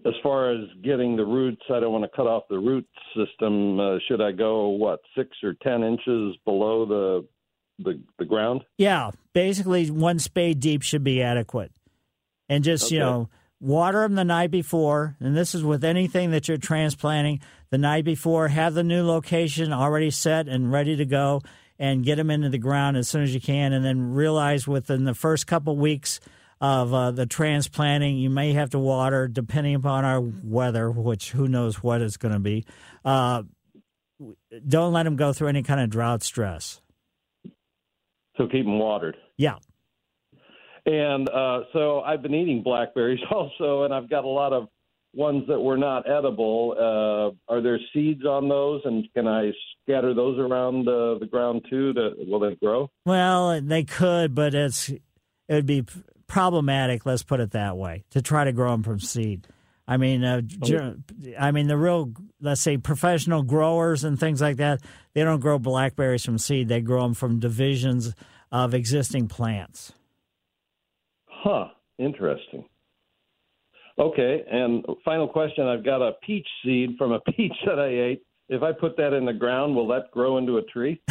as 0.04 0.14
far 0.22 0.50
as 0.52 0.68
getting 0.82 1.16
the 1.16 1.24
roots, 1.24 1.62
I 1.72 1.78
don't 1.80 1.92
want 1.92 2.04
to 2.04 2.14
cut 2.14 2.26
off 2.26 2.42
the 2.50 2.58
root 2.58 2.86
system. 3.16 3.78
Uh, 3.78 3.98
should 4.08 4.20
I 4.20 4.32
go 4.32 4.68
what 4.68 5.00
six 5.16 5.30
or 5.42 5.54
ten 5.62 5.82
inches 5.84 6.36
below 6.44 6.84
the 6.84 7.26
the, 7.78 8.00
the 8.18 8.24
ground? 8.24 8.62
yeah 8.78 9.10
basically 9.32 9.90
one 9.90 10.18
spade 10.18 10.60
deep 10.60 10.82
should 10.82 11.02
be 11.02 11.20
adequate 11.22 11.72
and 12.48 12.62
just 12.62 12.90
you 12.92 12.98
know 13.00 13.28
water 13.60 14.02
them 14.02 14.14
the 14.14 14.24
night 14.24 14.50
before. 14.50 15.16
And 15.20 15.36
this 15.36 15.54
is 15.54 15.64
with 15.64 15.84
anything 15.84 16.30
that 16.32 16.48
you're 16.48 16.56
transplanting. 16.56 17.40
The 17.70 17.78
night 17.78 18.04
before, 18.04 18.48
have 18.48 18.74
the 18.74 18.84
new 18.84 19.04
location 19.04 19.72
already 19.72 20.10
set 20.10 20.48
and 20.48 20.70
ready 20.70 20.96
to 20.96 21.04
go, 21.04 21.42
and 21.78 22.04
get 22.04 22.16
them 22.16 22.30
into 22.30 22.48
the 22.48 22.58
ground 22.58 22.96
as 22.96 23.08
soon 23.08 23.22
as 23.22 23.34
you 23.34 23.40
can. 23.40 23.72
And 23.72 23.84
then 23.84 24.14
realize 24.14 24.66
within 24.66 25.04
the 25.04 25.14
first 25.14 25.46
couple 25.46 25.76
weeks 25.76 26.20
of 26.60 26.94
uh, 26.94 27.10
the 27.10 27.26
transplanting, 27.26 28.16
you 28.16 28.30
may 28.30 28.52
have 28.52 28.70
to 28.70 28.78
water 28.78 29.26
depending 29.28 29.74
upon 29.74 30.04
our 30.04 30.20
weather, 30.20 30.90
which 30.90 31.32
who 31.32 31.48
knows 31.48 31.82
what 31.82 32.00
it's 32.00 32.16
going 32.16 32.32
to 32.32 32.40
be. 32.40 32.64
Uh, 33.04 33.42
don't 34.66 34.92
let 34.92 35.02
them 35.02 35.16
go 35.16 35.32
through 35.32 35.48
any 35.48 35.62
kind 35.62 35.80
of 35.80 35.90
drought 35.90 36.22
stress. 36.22 36.80
So 38.36 38.46
keep 38.46 38.64
them 38.64 38.78
watered. 38.78 39.16
Yeah. 39.36 39.56
And 40.86 41.28
uh, 41.28 41.60
so 41.72 42.00
I've 42.00 42.22
been 42.22 42.34
eating 42.34 42.62
blackberries 42.62 43.20
also, 43.30 43.84
and 43.84 43.94
I've 43.94 44.10
got 44.10 44.24
a 44.24 44.28
lot 44.28 44.52
of 44.52 44.68
ones 45.14 45.44
that 45.48 45.60
were 45.60 45.78
not 45.78 46.08
edible. 46.08 46.74
Uh, 46.76 47.52
are 47.52 47.60
there 47.62 47.78
seeds 47.92 48.24
on 48.24 48.48
those, 48.48 48.82
and 48.84 49.06
can 49.14 49.26
I 49.26 49.52
scatter 49.82 50.14
those 50.14 50.38
around 50.38 50.88
uh, 50.88 51.18
the 51.18 51.28
ground 51.30 51.66
too? 51.70 51.92
To, 51.94 52.10
will 52.26 52.40
they 52.40 52.56
grow? 52.56 52.90
Well, 53.06 53.60
they 53.60 53.84
could, 53.84 54.34
but 54.34 54.54
it's 54.54 54.88
it 54.88 55.02
would 55.48 55.66
be 55.66 55.84
problematic. 56.26 57.06
Let's 57.06 57.22
put 57.22 57.40
it 57.40 57.52
that 57.52 57.76
way 57.76 58.04
to 58.10 58.20
try 58.20 58.44
to 58.44 58.52
grow 58.52 58.72
them 58.72 58.82
from 58.82 59.00
seed. 59.00 59.46
I 59.86 59.98
mean, 59.98 60.24
uh, 60.24 60.40
I 61.38 61.50
mean 61.50 61.66
the 61.66 61.76
real, 61.76 62.12
let's 62.40 62.62
say, 62.62 62.78
professional 62.78 63.42
growers 63.42 64.02
and 64.02 64.18
things 64.18 64.40
like 64.40 64.56
that. 64.56 64.80
They 65.12 65.22
don't 65.22 65.40
grow 65.40 65.58
blackberries 65.58 66.24
from 66.24 66.38
seed. 66.38 66.68
They 66.68 66.80
grow 66.80 67.02
them 67.02 67.14
from 67.14 67.38
divisions 67.38 68.14
of 68.50 68.72
existing 68.72 69.28
plants. 69.28 69.92
Huh. 71.44 71.66
Interesting. 71.98 72.64
Okay, 73.98 74.42
and 74.50 74.84
final 75.04 75.28
question. 75.28 75.66
I've 75.66 75.84
got 75.84 76.00
a 76.02 76.12
peach 76.26 76.48
seed 76.64 76.96
from 76.98 77.12
a 77.12 77.20
peach 77.36 77.52
that 77.66 77.78
I 77.78 77.88
ate. 77.88 78.22
If 78.48 78.62
I 78.62 78.72
put 78.72 78.96
that 78.96 79.12
in 79.12 79.24
the 79.26 79.32
ground, 79.32 79.76
will 79.76 79.86
that 79.88 80.10
grow 80.10 80.38
into 80.38 80.56
a 80.56 80.62
tree? 80.62 81.00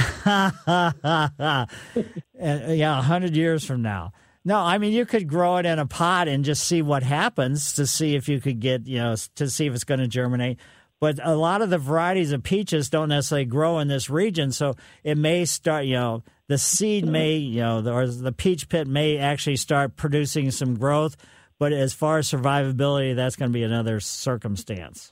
Yeah, 2.36 3.00
a 3.00 3.02
hundred 3.02 3.36
years 3.36 3.66
from 3.66 3.82
now. 3.82 4.12
No, 4.46 4.58
I 4.58 4.78
mean 4.78 4.92
you 4.94 5.06
could 5.06 5.28
grow 5.28 5.58
it 5.58 5.66
in 5.66 5.80
a 5.80 5.86
pot 5.86 6.28
and 6.28 6.44
just 6.44 6.66
see 6.66 6.82
what 6.82 7.04
happens 7.04 7.74
to 7.74 7.86
see 7.86 8.16
if 8.16 8.28
you 8.28 8.42
could 8.42 8.60
get 8.60 8.88
you 8.88 8.98
know 8.98 9.16
to 9.36 9.50
see 9.50 9.68
if 9.68 9.74
it's 9.74 9.84
going 9.84 10.00
to 10.00 10.08
germinate. 10.08 10.60
But 11.00 11.20
a 11.22 11.36
lot 11.36 11.62
of 11.62 11.70
the 11.70 11.78
varieties 11.78 12.32
of 12.32 12.44
peaches 12.44 12.90
don't 12.90 13.10
necessarily 13.10 13.46
grow 13.46 13.80
in 13.80 13.88
this 13.90 14.10
region, 14.10 14.52
so 14.52 14.76
it 15.04 15.18
may 15.18 15.46
start. 15.46 15.86
You 15.86 15.96
know, 15.96 16.24
the 16.48 16.58
seed 16.58 17.06
may 17.06 17.36
you 17.36 17.62
know, 17.62 17.82
the, 17.82 17.94
or 17.94 18.08
the 18.08 18.32
peach 18.32 18.70
pit 18.70 18.88
may 18.88 19.18
actually 19.18 19.56
start 19.56 19.96
producing 19.96 20.52
some 20.52 20.76
growth. 20.76 21.16
But 21.60 21.72
as 21.72 21.94
far 21.94 22.18
as 22.18 22.30
survivability, 22.30 23.16
that's 23.16 23.36
going 23.36 23.50
to 23.50 23.54
be 23.54 23.64
another 23.64 24.00
circumstance. 24.00 25.12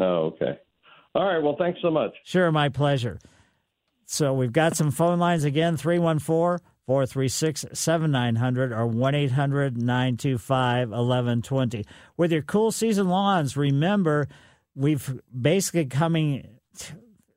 Oh, 0.00 0.32
okay. 0.32 0.58
All 1.14 1.24
right. 1.24 1.42
Well, 1.42 1.56
thanks 1.58 1.80
so 1.82 1.90
much. 1.90 2.14
Sure, 2.24 2.50
my 2.50 2.68
pleasure. 2.68 3.18
So 4.06 4.32
we've 4.32 4.52
got 4.52 4.76
some 4.76 4.90
phone 4.90 5.18
lines 5.18 5.44
again 5.44 5.76
314 5.76 6.64
436 6.86 7.66
7900 7.72 8.72
or 8.72 8.86
1 8.86 9.14
800 9.14 9.76
925 9.76 10.88
1120. 10.88 11.84
With 12.16 12.32
your 12.32 12.42
cool 12.42 12.72
season 12.72 13.08
lawns, 13.08 13.56
remember 13.56 14.28
we've 14.74 15.20
basically 15.40 15.86
coming 15.86 16.58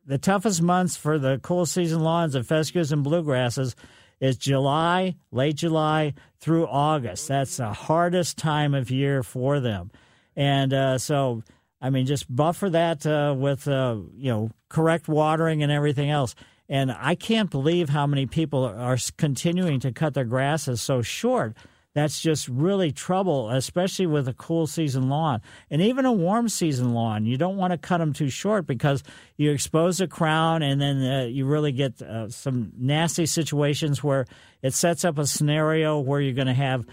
the 0.07 0.17
toughest 0.17 0.61
months 0.61 0.95
for 0.95 1.19
the 1.19 1.37
cool 1.43 1.65
season 1.65 1.99
lawns 1.99 2.33
of 2.33 2.47
fescues 2.47 2.91
and 2.91 3.05
bluegrasses 3.05 3.75
is 4.19 4.37
July, 4.37 5.15
late 5.31 5.55
July 5.55 6.13
through 6.39 6.65
August. 6.67 7.27
That's 7.27 7.57
the 7.57 7.73
hardest 7.73 8.37
time 8.37 8.73
of 8.73 8.89
year 8.89 9.21
for 9.21 9.59
them. 9.59 9.91
And 10.35 10.73
uh, 10.73 10.97
so, 10.97 11.43
I 11.81 11.89
mean, 11.89 12.05
just 12.05 12.33
buffer 12.33 12.69
that 12.69 13.05
uh, 13.05 13.35
with, 13.37 13.67
uh, 13.67 13.97
you 14.15 14.31
know, 14.31 14.49
correct 14.69 15.07
watering 15.07 15.61
and 15.61 15.71
everything 15.71 16.09
else. 16.09 16.35
And 16.69 16.91
I 16.91 17.15
can't 17.15 17.49
believe 17.49 17.89
how 17.89 18.07
many 18.07 18.25
people 18.25 18.65
are 18.65 18.97
continuing 19.17 19.79
to 19.81 19.91
cut 19.91 20.13
their 20.13 20.25
grasses 20.25 20.81
so 20.81 21.01
short. 21.01 21.55
That's 21.97 22.21
just 22.21 22.47
really 22.47 22.91
trouble, 22.91 23.49
especially 23.49 24.05
with 24.05 24.27
a 24.27 24.33
cool 24.33 24.67
season 24.67 25.09
lawn. 25.09 25.41
And 25.71 25.81
even 25.81 26.05
a 26.05 26.11
warm 26.11 26.47
season 26.47 26.93
lawn, 26.93 27.25
you 27.25 27.37
don't 27.37 27.57
want 27.57 27.71
to 27.71 27.77
cut 27.79 27.97
them 27.97 28.13
too 28.13 28.29
short 28.29 28.67
because 28.67 29.01
you 29.35 29.49
expose 29.49 29.97
the 29.97 30.07
crown 30.07 30.61
and 30.61 30.79
then 30.79 31.03
uh, 31.03 31.25
you 31.25 31.47
really 31.47 31.71
get 31.71 31.99
uh, 31.99 32.29
some 32.29 32.71
nasty 32.77 33.25
situations 33.25 34.03
where 34.03 34.27
it 34.61 34.75
sets 34.75 35.05
up 35.05 35.17
a 35.17 35.25
scenario 35.25 35.97
where 35.97 36.21
you're 36.21 36.35
going 36.35 36.45
to 36.45 36.53
have 36.53 36.85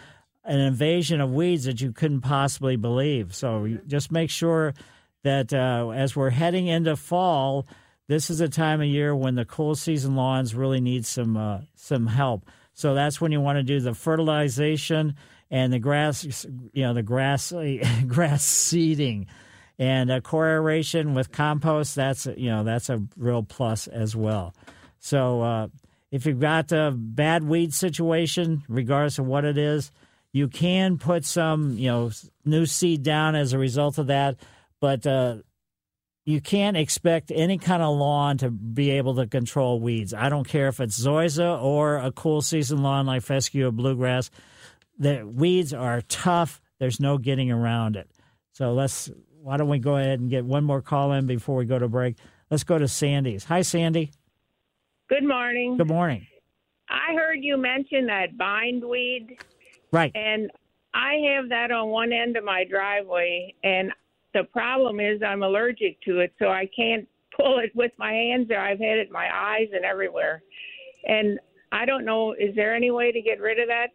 an 0.43 0.59
invasion 0.59 1.21
of 1.21 1.35
weeds 1.35 1.65
that 1.65 1.83
you 1.83 1.93
couldn't 1.93 2.23
possibly 2.23 2.77
believe. 2.77 3.35
So 3.35 3.77
just 3.87 4.11
make 4.11 4.31
sure 4.31 4.73
that 5.23 5.53
uh, 5.53 5.91
as 5.91 6.17
we're 6.17 6.31
heading 6.31 6.67
into 6.67 6.97
fall, 6.97 7.67
this 8.09 8.31
is 8.31 8.41
a 8.41 8.49
time 8.49 8.81
of 8.81 8.87
year 8.87 9.15
when 9.15 9.35
the 9.35 9.45
cool 9.45 9.75
season 9.75 10.17
lawns 10.17 10.55
really 10.55 10.81
need 10.81 11.05
some 11.05 11.37
uh, 11.37 11.61
some 11.75 12.07
help. 12.07 12.49
So 12.75 12.95
that's 12.95 13.21
when 13.21 13.33
you 13.33 13.41
want 13.41 13.57
to 13.57 13.63
do 13.63 13.81
the 13.81 13.95
fertilization 13.95 15.15
and 15.51 15.73
the 15.73 15.79
grass, 15.79 16.45
you 16.73 16.83
know, 16.83 16.93
the 16.93 17.03
grass 17.03 17.53
grass 18.07 18.45
seeding, 18.45 19.27
and 19.79 20.11
uh, 20.11 20.21
core 20.21 20.63
with 20.63 21.33
compost. 21.33 21.95
That's 21.95 22.27
you 22.27 22.51
know 22.51 22.65
that's 22.65 22.91
a 22.91 23.03
real 23.17 23.43
plus 23.43 23.87
as 23.87 24.17
well. 24.17 24.55
So 24.99 25.43
uh, 25.43 25.69
if 26.11 26.27
you've 26.27 26.41
got 26.41 26.73
a 26.73 26.93
bad 26.93 27.45
weed 27.45 27.73
situation, 27.73 28.65
regardless 28.69 29.19
of 29.19 29.27
what 29.27 29.45
it 29.45 29.59
is, 29.59 29.93
you 30.33 30.49
can 30.49 30.99
put 30.99 31.25
some 31.25 31.79
you 31.79 31.89
know 31.89 32.11
new 32.45 32.67
seed 32.67 33.03
down 33.03 33.37
as 33.37 33.53
a 33.53 33.59
result 33.59 33.99
of 33.99 34.09
that, 34.09 34.37
but 34.81 35.07
uh, 35.07 35.39
you 36.25 36.41
can't 36.41 36.77
expect 36.77 37.31
any 37.35 37.59
kind 37.59 37.83
of 37.83 37.97
lawn 37.97 38.39
to 38.39 38.51
be 38.51 38.91
able 38.93 39.15
to 39.17 39.27
control 39.27 39.81
weeds. 39.81 40.15
I 40.15 40.29
don't 40.29 40.47
care 40.49 40.69
if 40.69 40.81
it's 40.81 40.99
zoysia 40.99 41.63
or 41.63 41.97
a 41.99 42.11
cool 42.13 42.41
season 42.41 42.83
lawn 42.83 43.07
like 43.07 43.23
fescue 43.23 43.69
or 43.69 43.71
bluegrass. 43.73 44.31
The 44.99 45.27
weeds 45.27 45.75
are 45.75 46.01
tough. 46.03 46.61
There's 46.79 46.99
no 47.01 47.19
getting 47.19 47.51
around 47.51 47.97
it. 47.97 48.09
So 48.53 48.73
let's. 48.73 49.11
Why 49.43 49.59
don't 49.59 49.69
we 49.69 49.79
go 49.79 49.97
ahead 49.99 50.21
and 50.21 50.31
get 50.31 50.47
one 50.47 50.65
more 50.65 50.81
call 50.81 51.13
in 51.13 51.27
before 51.27 51.57
we 51.57 51.67
go 51.67 51.79
to 51.79 51.89
break? 51.89 52.17
Let's 52.51 52.65
go 52.65 52.79
to 52.79 52.89
Sandy's. 52.89 53.45
Hi, 53.45 53.61
Sandy. 53.61 54.11
Good 55.11 55.25
morning. 55.25 55.77
Good 55.77 55.89
morning. 55.89 56.27
I 56.89 57.13
heard 57.15 57.41
you 57.43 57.59
mention 57.59 58.07
that 58.07 58.39
bindweed, 58.39 59.37
Right. 59.93 60.13
and 60.15 60.51
I 60.95 61.15
have 61.35 61.51
that 61.51 61.71
on 61.73 61.89
one 61.89 62.13
end 62.15 62.39
of 62.39 62.45
my 62.45 62.65
driveway, 62.65 63.55
and 63.63 63.93
the 64.35 64.45
problem 64.45 65.01
is 65.01 65.23
I'm 65.23 65.43
allergic 65.43 66.01
to 66.03 66.21
it, 66.21 66.35
so 66.39 66.49
I 66.49 66.69
can't 66.77 67.09
pull 67.37 67.59
it 67.59 67.75
with 67.75 67.93
my 67.99 68.13
hands. 68.13 68.51
Or 68.51 68.59
I've 68.59 68.79
had 68.79 68.99
it 68.99 69.07
in 69.09 69.13
my 69.13 69.29
eyes 69.33 69.69
and 69.73 69.85
everywhere, 69.85 70.43
and 71.07 71.39
I 71.73 71.87
don't 71.87 72.05
know. 72.05 72.33
Is 72.33 72.55
there 72.55 72.75
any 72.75 72.91
way 72.91 73.13
to 73.13 73.23
get 73.23 73.41
rid 73.41 73.59
of 73.59 73.69
that? 73.69 73.89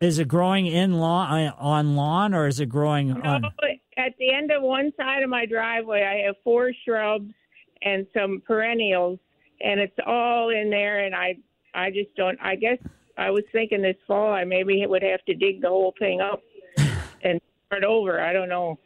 Is 0.00 0.18
it 0.18 0.28
growing 0.28 0.66
in 0.66 0.94
lawn 0.94 1.48
uh, 1.48 1.52
on 1.58 1.94
lawn 1.94 2.32
or 2.32 2.46
is 2.46 2.58
it 2.58 2.70
growing 2.70 3.12
on? 3.12 3.42
No, 3.42 3.48
at 3.98 4.16
the 4.18 4.32
end 4.32 4.50
of 4.50 4.62
one 4.62 4.92
side 4.96 5.22
of 5.22 5.28
my 5.28 5.44
driveway, 5.44 6.02
I 6.02 6.26
have 6.26 6.36
four 6.42 6.72
shrubs 6.84 7.30
and 7.82 8.06
some 8.14 8.42
perennials, 8.46 9.18
and 9.60 9.78
it's 9.78 9.96
all 10.06 10.50
in 10.50 10.70
there. 10.70 11.04
And 11.04 11.14
I, 11.14 11.36
I 11.74 11.90
just 11.90 12.14
don't. 12.16 12.38
I 12.42 12.56
guess 12.56 12.78
I 13.18 13.30
was 13.30 13.44
thinking 13.52 13.82
this 13.82 13.96
fall 14.06 14.32
I 14.32 14.44
maybe 14.44 14.84
would 14.86 15.02
have 15.02 15.22
to 15.26 15.34
dig 15.34 15.60
the 15.60 15.68
whole 15.68 15.94
thing 15.98 16.20
up 16.20 16.42
and 17.22 17.40
start 17.66 17.84
over. 17.84 18.20
I 18.20 18.32
don't 18.32 18.48
know. 18.48 18.78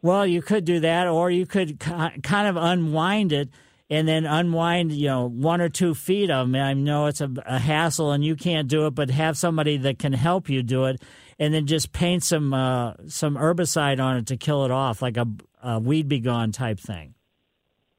Well, 0.00 0.26
you 0.26 0.42
could 0.42 0.64
do 0.64 0.80
that, 0.80 1.06
or 1.08 1.30
you 1.30 1.46
could 1.46 1.78
kind 1.80 2.48
of 2.48 2.56
unwind 2.56 3.32
it 3.32 3.48
and 3.90 4.06
then 4.06 4.26
unwind, 4.26 4.92
you 4.92 5.08
know, 5.08 5.28
one 5.28 5.60
or 5.60 5.68
two 5.68 5.94
feet 5.94 6.30
of 6.30 6.50
them. 6.50 6.60
I 6.60 6.74
know 6.74 7.06
it's 7.06 7.20
a, 7.20 7.30
a 7.46 7.58
hassle 7.58 8.12
and 8.12 8.24
you 8.24 8.36
can't 8.36 8.68
do 8.68 8.86
it, 8.86 8.94
but 8.94 9.10
have 9.10 9.38
somebody 9.38 9.76
that 9.78 9.98
can 9.98 10.12
help 10.12 10.48
you 10.48 10.62
do 10.62 10.84
it, 10.84 11.02
and 11.38 11.54
then 11.54 11.66
just 11.66 11.92
paint 11.92 12.22
some 12.22 12.52
uh, 12.52 12.94
some 13.06 13.36
herbicide 13.36 13.98
on 13.98 14.18
it 14.18 14.26
to 14.26 14.36
kill 14.36 14.64
it 14.64 14.70
off, 14.70 15.02
like 15.02 15.16
a, 15.16 15.26
a 15.62 15.78
weed 15.78 16.08
be 16.08 16.20
gone 16.20 16.52
type 16.52 16.78
thing. 16.78 17.14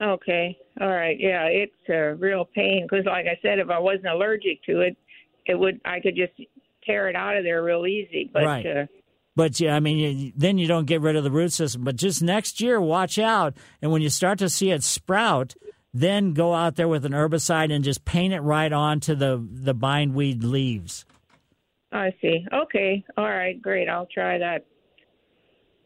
Okay, 0.01 0.57
all 0.79 0.87
right, 0.87 1.19
yeah, 1.19 1.45
it's 1.45 1.89
a 1.89 2.15
real 2.15 2.45
pain 2.45 2.87
because, 2.89 3.05
like 3.05 3.25
I 3.25 3.37
said, 3.41 3.59
if 3.59 3.69
I 3.69 3.79
wasn't 3.79 4.07
allergic 4.07 4.63
to 4.63 4.81
it, 4.81 4.95
it 5.45 5.55
would 5.55 5.81
I 5.83 5.99
could 5.99 6.15
just 6.15 6.33
tear 6.85 7.09
it 7.09 7.15
out 7.15 7.35
of 7.35 7.43
there 7.43 7.61
real 7.63 7.85
easy. 7.85 8.29
But 8.31 8.45
Right. 8.45 8.65
uh, 8.65 8.85
But 9.39 9.57
yeah, 9.57 9.73
I 9.73 9.79
mean, 9.79 9.97
you, 9.99 10.33
then 10.35 10.57
you 10.57 10.67
don't 10.67 10.83
get 10.83 10.99
rid 10.99 11.15
of 11.15 11.23
the 11.23 11.31
root 11.31 11.53
system. 11.53 11.85
But 11.85 11.95
just 11.95 12.21
next 12.21 12.59
year, 12.59 12.81
watch 12.81 13.17
out, 13.17 13.55
and 13.81 13.89
when 13.89 14.01
you 14.01 14.09
start 14.09 14.39
to 14.39 14.49
see 14.49 14.71
it 14.71 14.83
sprout, 14.83 15.55
then 15.93 16.33
go 16.33 16.53
out 16.53 16.75
there 16.75 16.89
with 16.89 17.05
an 17.05 17.13
herbicide 17.13 17.73
and 17.73 17.81
just 17.81 18.03
paint 18.03 18.33
it 18.33 18.41
right 18.41 18.73
onto 18.73 19.15
the 19.15 19.41
the 19.49 19.73
bindweed 19.73 20.43
leaves. 20.43 21.05
I 21.89 22.13
see. 22.21 22.45
Okay, 22.51 23.05
all 23.15 23.29
right, 23.29 23.61
great. 23.61 23.87
I'll 23.87 24.07
try 24.07 24.39
that. 24.39 24.65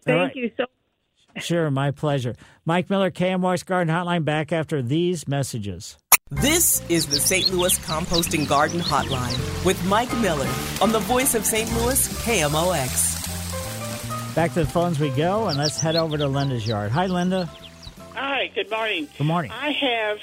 Thank 0.03 0.17
right. 0.17 0.35
you 0.35 0.49
so. 0.57 0.63
Much. 0.63 0.69
Sure, 1.43 1.69
my 1.69 1.91
pleasure. 1.91 2.35
Mike 2.65 2.89
Miller, 2.89 3.11
KMOX 3.11 3.65
Garden 3.65 3.93
Hotline, 3.93 4.25
back 4.25 4.51
after 4.51 4.81
these 4.81 5.27
messages. 5.27 5.97
This 6.31 6.81
is 6.89 7.05
the 7.05 7.19
St. 7.19 7.53
Louis 7.53 7.77
Composting 7.77 8.47
Garden 8.47 8.79
Hotline 8.79 9.63
with 9.63 9.83
Mike 9.85 10.15
Miller 10.17 10.49
on 10.81 10.91
the 10.91 10.99
voice 10.99 11.35
of 11.35 11.45
St. 11.45 11.71
Louis, 11.73 12.07
KMOX. 12.23 13.22
Back 14.35 14.53
to 14.53 14.63
the 14.63 14.69
phones 14.69 14.99
we 14.99 15.11
go, 15.11 15.47
and 15.47 15.59
let's 15.59 15.79
head 15.79 15.95
over 15.95 16.17
to 16.17 16.27
Linda's 16.27 16.65
yard. 16.65 16.89
Hi, 16.91 17.05
Linda. 17.05 17.47
Hi, 18.15 18.49
good 18.55 18.67
morning. 18.71 19.07
Good 19.15 19.27
morning. 19.27 19.51
I 19.51 19.71
have 19.71 20.17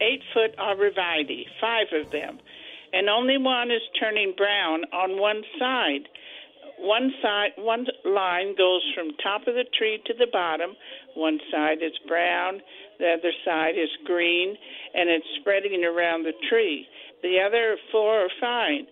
eight 0.00 0.22
foot 0.32 0.56
arborvitae, 0.56 1.44
five 1.60 1.88
of 1.92 2.10
them, 2.10 2.38
and 2.94 3.10
only 3.10 3.36
one 3.36 3.70
is 3.70 3.82
turning 4.00 4.32
brown 4.34 4.84
on 4.94 5.20
one 5.20 5.42
side. 5.58 6.08
One 6.78 7.12
side, 7.20 7.50
one 7.58 7.86
line 8.06 8.56
goes 8.56 8.80
from 8.94 9.10
top 9.22 9.42
of 9.46 9.54
the 9.54 9.64
tree 9.76 10.02
to 10.06 10.14
the 10.14 10.26
bottom. 10.32 10.70
One 11.14 11.38
side 11.52 11.82
is 11.82 11.92
brown, 12.08 12.62
the 12.98 13.12
other 13.18 13.32
side 13.44 13.74
is 13.76 13.90
green, 14.06 14.56
and 14.94 15.10
it's 15.10 15.26
spreading 15.38 15.84
around 15.84 16.22
the 16.22 16.32
tree. 16.48 16.86
The 17.22 17.40
other 17.46 17.76
four 17.92 18.24
are 18.24 18.30
fine. 18.40 18.86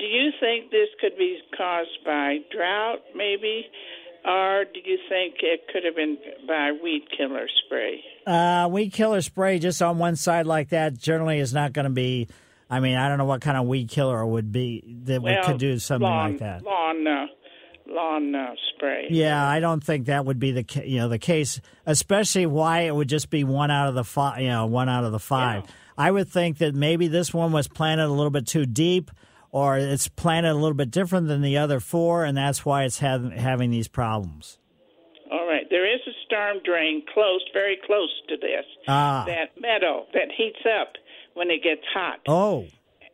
Do 0.00 0.06
you 0.06 0.30
think 0.40 0.70
this 0.70 0.88
could 0.98 1.16
be 1.18 1.38
caused 1.56 2.04
by 2.06 2.38
drought, 2.50 3.00
maybe? 3.14 3.66
Or 4.24 4.64
do 4.64 4.80
you 4.82 4.98
think 5.08 5.36
it 5.42 5.60
could 5.72 5.84
have 5.84 5.94
been 5.94 6.16
by 6.48 6.72
weed 6.82 7.06
killer 7.16 7.46
spray? 7.64 8.02
Uh, 8.26 8.68
weed 8.70 8.92
killer 8.92 9.20
spray 9.20 9.58
just 9.58 9.80
on 9.82 9.98
one 9.98 10.16
side 10.16 10.46
like 10.46 10.70
that 10.70 10.98
generally 10.98 11.38
is 11.38 11.52
not 11.52 11.74
going 11.74 11.84
to 11.84 11.90
be. 11.90 12.28
I 12.68 12.80
mean, 12.80 12.96
I 12.96 13.08
don't 13.08 13.18
know 13.18 13.24
what 13.26 13.40
kind 13.40 13.58
of 13.58 13.66
weed 13.66 13.88
killer 13.88 14.24
would 14.24 14.52
be 14.52 14.96
that 15.04 15.22
well, 15.22 15.42
could 15.44 15.58
do 15.58 15.78
something 15.78 16.08
lawn, 16.08 16.30
like 16.32 16.40
that. 16.40 16.62
Lawn, 16.62 17.06
uh, 17.06 17.26
lawn 17.88 18.34
uh, 18.34 18.54
spray. 18.74 19.08
Yeah, 19.10 19.46
I 19.46 19.60
don't 19.60 19.82
think 19.82 20.06
that 20.06 20.24
would 20.24 20.38
be 20.38 20.52
the 20.52 20.64
ca- 20.64 20.84
you 20.84 20.98
know 20.98 21.08
the 21.08 21.18
case, 21.18 21.60
especially 21.84 22.46
why 22.46 22.80
it 22.80 22.94
would 22.94 23.08
just 23.08 23.28
be 23.28 23.44
one 23.44 23.70
out 23.70 23.88
of 23.88 23.94
the 23.94 24.04
five. 24.04 24.40
You 24.40 24.48
know, 24.48 24.66
one 24.66 24.88
out 24.88 25.04
of 25.04 25.12
the 25.12 25.18
five. 25.18 25.64
Yeah. 25.64 25.72
I 25.98 26.10
would 26.10 26.28
think 26.28 26.58
that 26.58 26.74
maybe 26.74 27.08
this 27.08 27.34
one 27.34 27.52
was 27.52 27.68
planted 27.68 28.04
a 28.04 28.08
little 28.08 28.30
bit 28.30 28.46
too 28.46 28.64
deep, 28.64 29.10
or 29.52 29.78
it's 29.78 30.08
planted 30.08 30.50
a 30.50 30.54
little 30.54 30.74
bit 30.74 30.90
different 30.90 31.28
than 31.28 31.42
the 31.42 31.58
other 31.58 31.80
four, 31.80 32.24
and 32.24 32.36
that's 32.36 32.64
why 32.64 32.84
it's 32.84 32.98
having 32.98 33.32
having 33.32 33.70
these 33.70 33.88
problems. 33.88 34.58
All 35.30 35.46
right. 35.46 35.66
There 35.70 35.86
is 35.92 36.00
a 36.06 36.12
storm 36.26 36.58
drain 36.64 37.02
close, 37.12 37.42
very 37.52 37.78
close 37.86 38.10
to 38.28 38.36
this. 38.36 38.64
Ah. 38.88 39.24
That 39.26 39.60
meadow 39.60 40.06
that 40.12 40.28
heats 40.36 40.58
up 40.80 40.94
when 41.34 41.50
it 41.50 41.62
gets 41.62 41.82
hot. 41.94 42.20
Oh. 42.26 42.66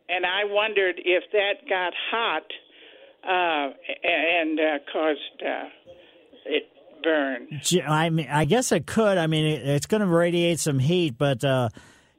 And 0.09 0.25
I 0.25 0.45
wondered 0.45 0.95
if 1.03 1.23
that 1.33 1.67
got 1.69 1.93
hot 2.11 2.43
uh, 3.23 3.73
and 4.03 4.59
uh, 4.59 4.63
caused 4.91 5.43
uh, 5.45 5.69
it 6.45 6.63
burn. 7.03 7.61
I 7.85 8.09
mean, 8.09 8.27
I 8.29 8.45
guess 8.45 8.71
it 8.71 8.85
could. 8.85 9.17
I 9.17 9.27
mean, 9.27 9.45
it's 9.45 9.85
going 9.85 10.01
to 10.01 10.07
radiate 10.07 10.59
some 10.59 10.79
heat, 10.79 11.17
but 11.17 11.43
uh, 11.43 11.69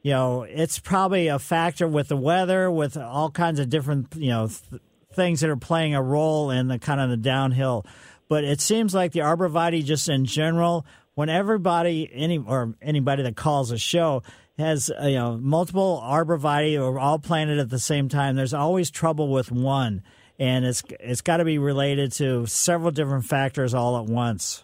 you 0.03 0.13
know, 0.13 0.43
it's 0.43 0.79
probably 0.79 1.29
a 1.29 1.39
factor 1.39 1.89
with 1.89 2.09
the 2.09 2.17
weather, 2.17 2.71
with 2.71 2.97
all 2.97 3.31
kinds 3.31 3.59
of 3.61 3.69
different 3.69 4.15
you 4.17 4.31
know 4.31 4.49
th- 4.49 4.83
things 5.15 5.41
that 5.41 5.51
are 5.51 5.57
playing 5.57 5.95
a 5.95 6.03
role 6.03 6.51
in 6.51 6.69
the 6.69 6.79
kind 6.79 7.01
of 7.01 7.11
the 7.11 7.17
downhill. 7.17 7.85
But 8.29 8.45
it 8.45 8.61
seems 8.61 8.95
like 8.95 9.13
the 9.13 9.21
arborvitae, 9.21 9.85
just 9.85 10.09
in 10.09 10.25
general, 10.27 10.87
when 11.15 11.29
everybody, 11.29 12.09
any 12.13 12.39
or 12.39 12.75
anybody 12.81 13.23
that 13.25 13.37
calls 13.37 13.71
a 13.71 13.79
show 13.79 14.23
has 14.59 14.91
uh, 14.91 15.07
you 15.07 15.17
know 15.17 15.37
multiple 15.37 16.03
arborvitae 16.05 16.81
or 16.81 16.99
all 16.99 17.19
planted 17.19 17.59
at 17.59 17.71
the 17.71 17.79
same 17.79 18.09
time, 18.09 18.37
there's 18.37 18.55
always 18.55 18.91
trouble 18.91 19.29
with 19.29 19.51
one, 19.51 20.03
and 20.39 20.65
it's 20.65 20.83
it's 21.01 21.23
got 21.23 21.39
to 21.39 21.45
be 21.45 21.59
related 21.59 22.13
to 22.13 22.47
several 22.47 22.91
different 22.91 23.25
factors 23.25 23.75
all 23.75 23.99
at 23.99 24.05
once. 24.05 24.63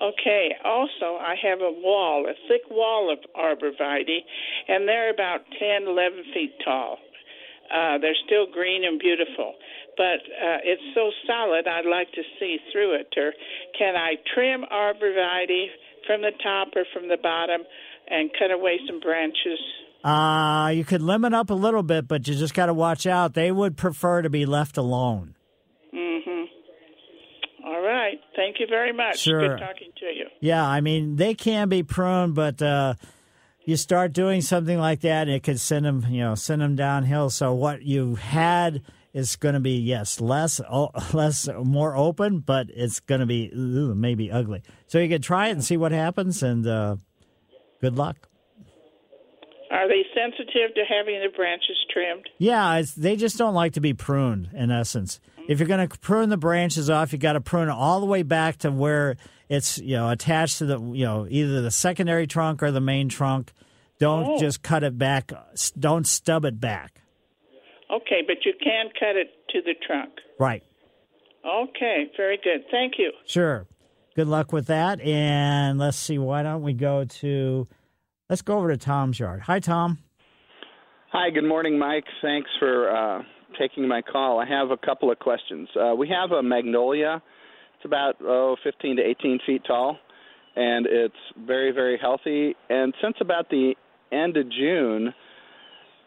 Okay. 0.00 0.54
Also, 0.64 1.18
I 1.18 1.34
have 1.42 1.60
a 1.60 1.72
wall, 1.72 2.26
a 2.28 2.34
thick 2.48 2.62
wall 2.70 3.12
of 3.12 3.18
arborvitae, 3.34 4.20
and 4.68 4.86
they're 4.86 5.12
about 5.12 5.40
10, 5.58 5.88
11 5.88 6.24
feet 6.34 6.54
tall. 6.64 6.98
Uh, 7.68 7.98
they're 7.98 8.16
still 8.24 8.46
green 8.50 8.84
and 8.84 8.98
beautiful, 8.98 9.54
but 9.96 10.24
uh, 10.24 10.64
it's 10.64 10.82
so 10.94 11.10
solid. 11.26 11.66
I'd 11.68 11.84
like 11.84 12.10
to 12.12 12.22
see 12.40 12.56
through 12.72 12.94
it. 12.94 13.12
Or 13.16 13.32
can 13.78 13.94
I 13.94 14.14
trim 14.34 14.64
arborvitae 14.72 15.66
from 16.06 16.22
the 16.22 16.32
top 16.42 16.68
or 16.74 16.84
from 16.94 17.08
the 17.08 17.18
bottom 17.22 17.60
and 18.08 18.30
cut 18.38 18.50
away 18.50 18.78
some 18.86 19.00
branches? 19.00 19.58
Uh, 20.02 20.70
you 20.74 20.84
could 20.84 21.02
limit 21.02 21.34
up 21.34 21.50
a 21.50 21.54
little 21.54 21.82
bit, 21.82 22.08
but 22.08 22.26
you 22.26 22.34
just 22.34 22.54
got 22.54 22.66
to 22.66 22.74
watch 22.74 23.06
out. 23.06 23.34
They 23.34 23.52
would 23.52 23.76
prefer 23.76 24.22
to 24.22 24.30
be 24.30 24.46
left 24.46 24.78
alone. 24.78 25.34
hmm 25.92 26.44
All 27.68 27.82
right. 27.82 28.18
Thank 28.34 28.60
you 28.60 28.66
very 28.66 28.94
much. 28.94 29.18
Sure. 29.18 29.40
Good 29.40 29.58
talking 29.58 29.92
to 29.98 30.06
you. 30.06 30.26
Yeah, 30.40 30.66
I 30.66 30.80
mean 30.80 31.16
they 31.16 31.34
can 31.34 31.68
be 31.68 31.82
pruned, 31.82 32.34
but 32.34 32.62
uh, 32.62 32.94
you 33.66 33.76
start 33.76 34.14
doing 34.14 34.40
something 34.40 34.78
like 34.78 35.00
that, 35.00 35.28
and 35.28 35.32
it 35.32 35.42
could 35.42 35.60
send 35.60 35.84
them, 35.84 36.06
you 36.08 36.20
know, 36.20 36.34
send 36.34 36.62
them 36.62 36.76
downhill. 36.76 37.28
So 37.28 37.52
what 37.52 37.82
you 37.82 38.14
had 38.14 38.82
is 39.12 39.36
going 39.36 39.52
to 39.52 39.60
be 39.60 39.72
yes, 39.72 40.18
less, 40.18 40.62
less, 41.12 41.46
more 41.62 41.94
open, 41.94 42.38
but 42.38 42.68
it's 42.70 43.00
going 43.00 43.20
to 43.20 43.26
be 43.26 43.52
ooh, 43.54 43.94
maybe 43.94 44.32
ugly. 44.32 44.62
So 44.86 44.98
you 44.98 45.08
could 45.10 45.22
try 45.22 45.48
it 45.48 45.52
and 45.52 45.62
see 45.62 45.76
what 45.76 45.92
happens, 45.92 46.42
and 46.42 46.66
uh, 46.66 46.96
good 47.82 47.96
luck. 47.98 48.16
Are 49.70 49.86
they 49.86 50.04
sensitive 50.14 50.74
to 50.74 50.84
having 50.88 51.20
the 51.20 51.36
branches 51.36 51.76
trimmed? 51.92 52.30
Yeah, 52.38 52.76
it's, 52.76 52.94
they 52.94 53.16
just 53.16 53.36
don't 53.36 53.52
like 53.52 53.74
to 53.74 53.80
be 53.82 53.92
pruned. 53.92 54.48
In 54.54 54.70
essence, 54.70 55.20
if 55.48 55.58
you're 55.58 55.66
going 55.68 55.88
to 55.88 55.98
prune 55.98 56.28
the 56.28 56.36
branches 56.36 56.88
off, 56.88 57.12
you 57.12 57.18
got 57.18 57.32
to 57.32 57.40
prune 57.40 57.68
it 57.68 57.72
all 57.72 57.98
the 57.98 58.06
way 58.06 58.22
back 58.22 58.58
to 58.58 58.70
where 58.70 59.16
it's 59.48 59.78
you 59.78 59.96
know 59.96 60.10
attached 60.10 60.58
to 60.58 60.66
the 60.66 60.78
you 60.80 61.04
know 61.04 61.26
either 61.28 61.60
the 61.62 61.70
secondary 61.72 62.26
trunk 62.28 62.62
or 62.62 62.70
the 62.70 62.80
main 62.80 63.08
trunk. 63.08 63.52
Don't 63.98 64.26
Oh. 64.26 64.38
just 64.38 64.62
cut 64.62 64.84
it 64.84 64.96
back. 64.96 65.32
Don't 65.76 66.06
stub 66.06 66.44
it 66.44 66.60
back. 66.60 67.00
Okay, 67.90 68.22
but 68.26 68.36
you 68.44 68.52
can 68.62 68.90
cut 69.00 69.16
it 69.16 69.28
to 69.50 69.62
the 69.62 69.74
trunk. 69.84 70.10
Right. 70.38 70.62
Okay, 71.44 72.10
very 72.16 72.38
good. 72.44 72.64
Thank 72.70 72.94
you. 72.98 73.10
Sure. 73.24 73.66
Good 74.14 74.26
luck 74.28 74.52
with 74.52 74.66
that. 74.66 75.00
And 75.00 75.78
let's 75.78 75.96
see. 75.96 76.18
Why 76.18 76.42
don't 76.42 76.62
we 76.62 76.74
go 76.74 77.04
to? 77.04 77.66
Let's 78.28 78.42
go 78.42 78.58
over 78.58 78.68
to 78.68 78.76
Tom's 78.76 79.18
yard. 79.18 79.40
Hi, 79.42 79.58
Tom. 79.58 79.98
Hi, 81.12 81.30
good 81.30 81.44
morning, 81.48 81.78
Mike. 81.78 82.04
Thanks 82.20 82.50
for 82.58 82.90
uh, 82.90 83.22
taking 83.58 83.86
my 83.86 84.02
call. 84.02 84.38
I 84.38 84.46
have 84.46 84.70
a 84.70 84.76
couple 84.76 85.10
of 85.10 85.18
questions. 85.18 85.68
Uh, 85.76 85.94
we 85.94 86.08
have 86.08 86.32
a 86.32 86.42
magnolia. 86.42 87.22
It's 87.76 87.84
about 87.84 88.16
oh, 88.22 88.56
15 88.64 88.96
to 88.96 89.02
18 89.02 89.40
feet 89.46 89.62
tall, 89.66 89.96
and 90.56 90.86
it's 90.86 91.14
very, 91.46 91.70
very 91.70 91.98
healthy. 91.98 92.56
And 92.68 92.92
since 93.02 93.16
about 93.20 93.48
the 93.50 93.74
end 94.10 94.36
of 94.36 94.50
June, 94.50 95.14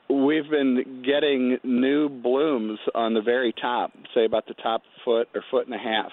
we've 0.10 0.50
been 0.50 1.04
getting 1.06 1.58
new 1.64 2.10
blooms 2.10 2.80
on 2.94 3.14
the 3.14 3.22
very 3.22 3.54
top, 3.54 3.92
say 4.14 4.26
about 4.26 4.48
the 4.48 4.54
top 4.56 4.82
foot 5.06 5.30
or 5.34 5.44
foot 5.50 5.66
and 5.66 5.76
a 5.76 5.80
half. 5.80 6.12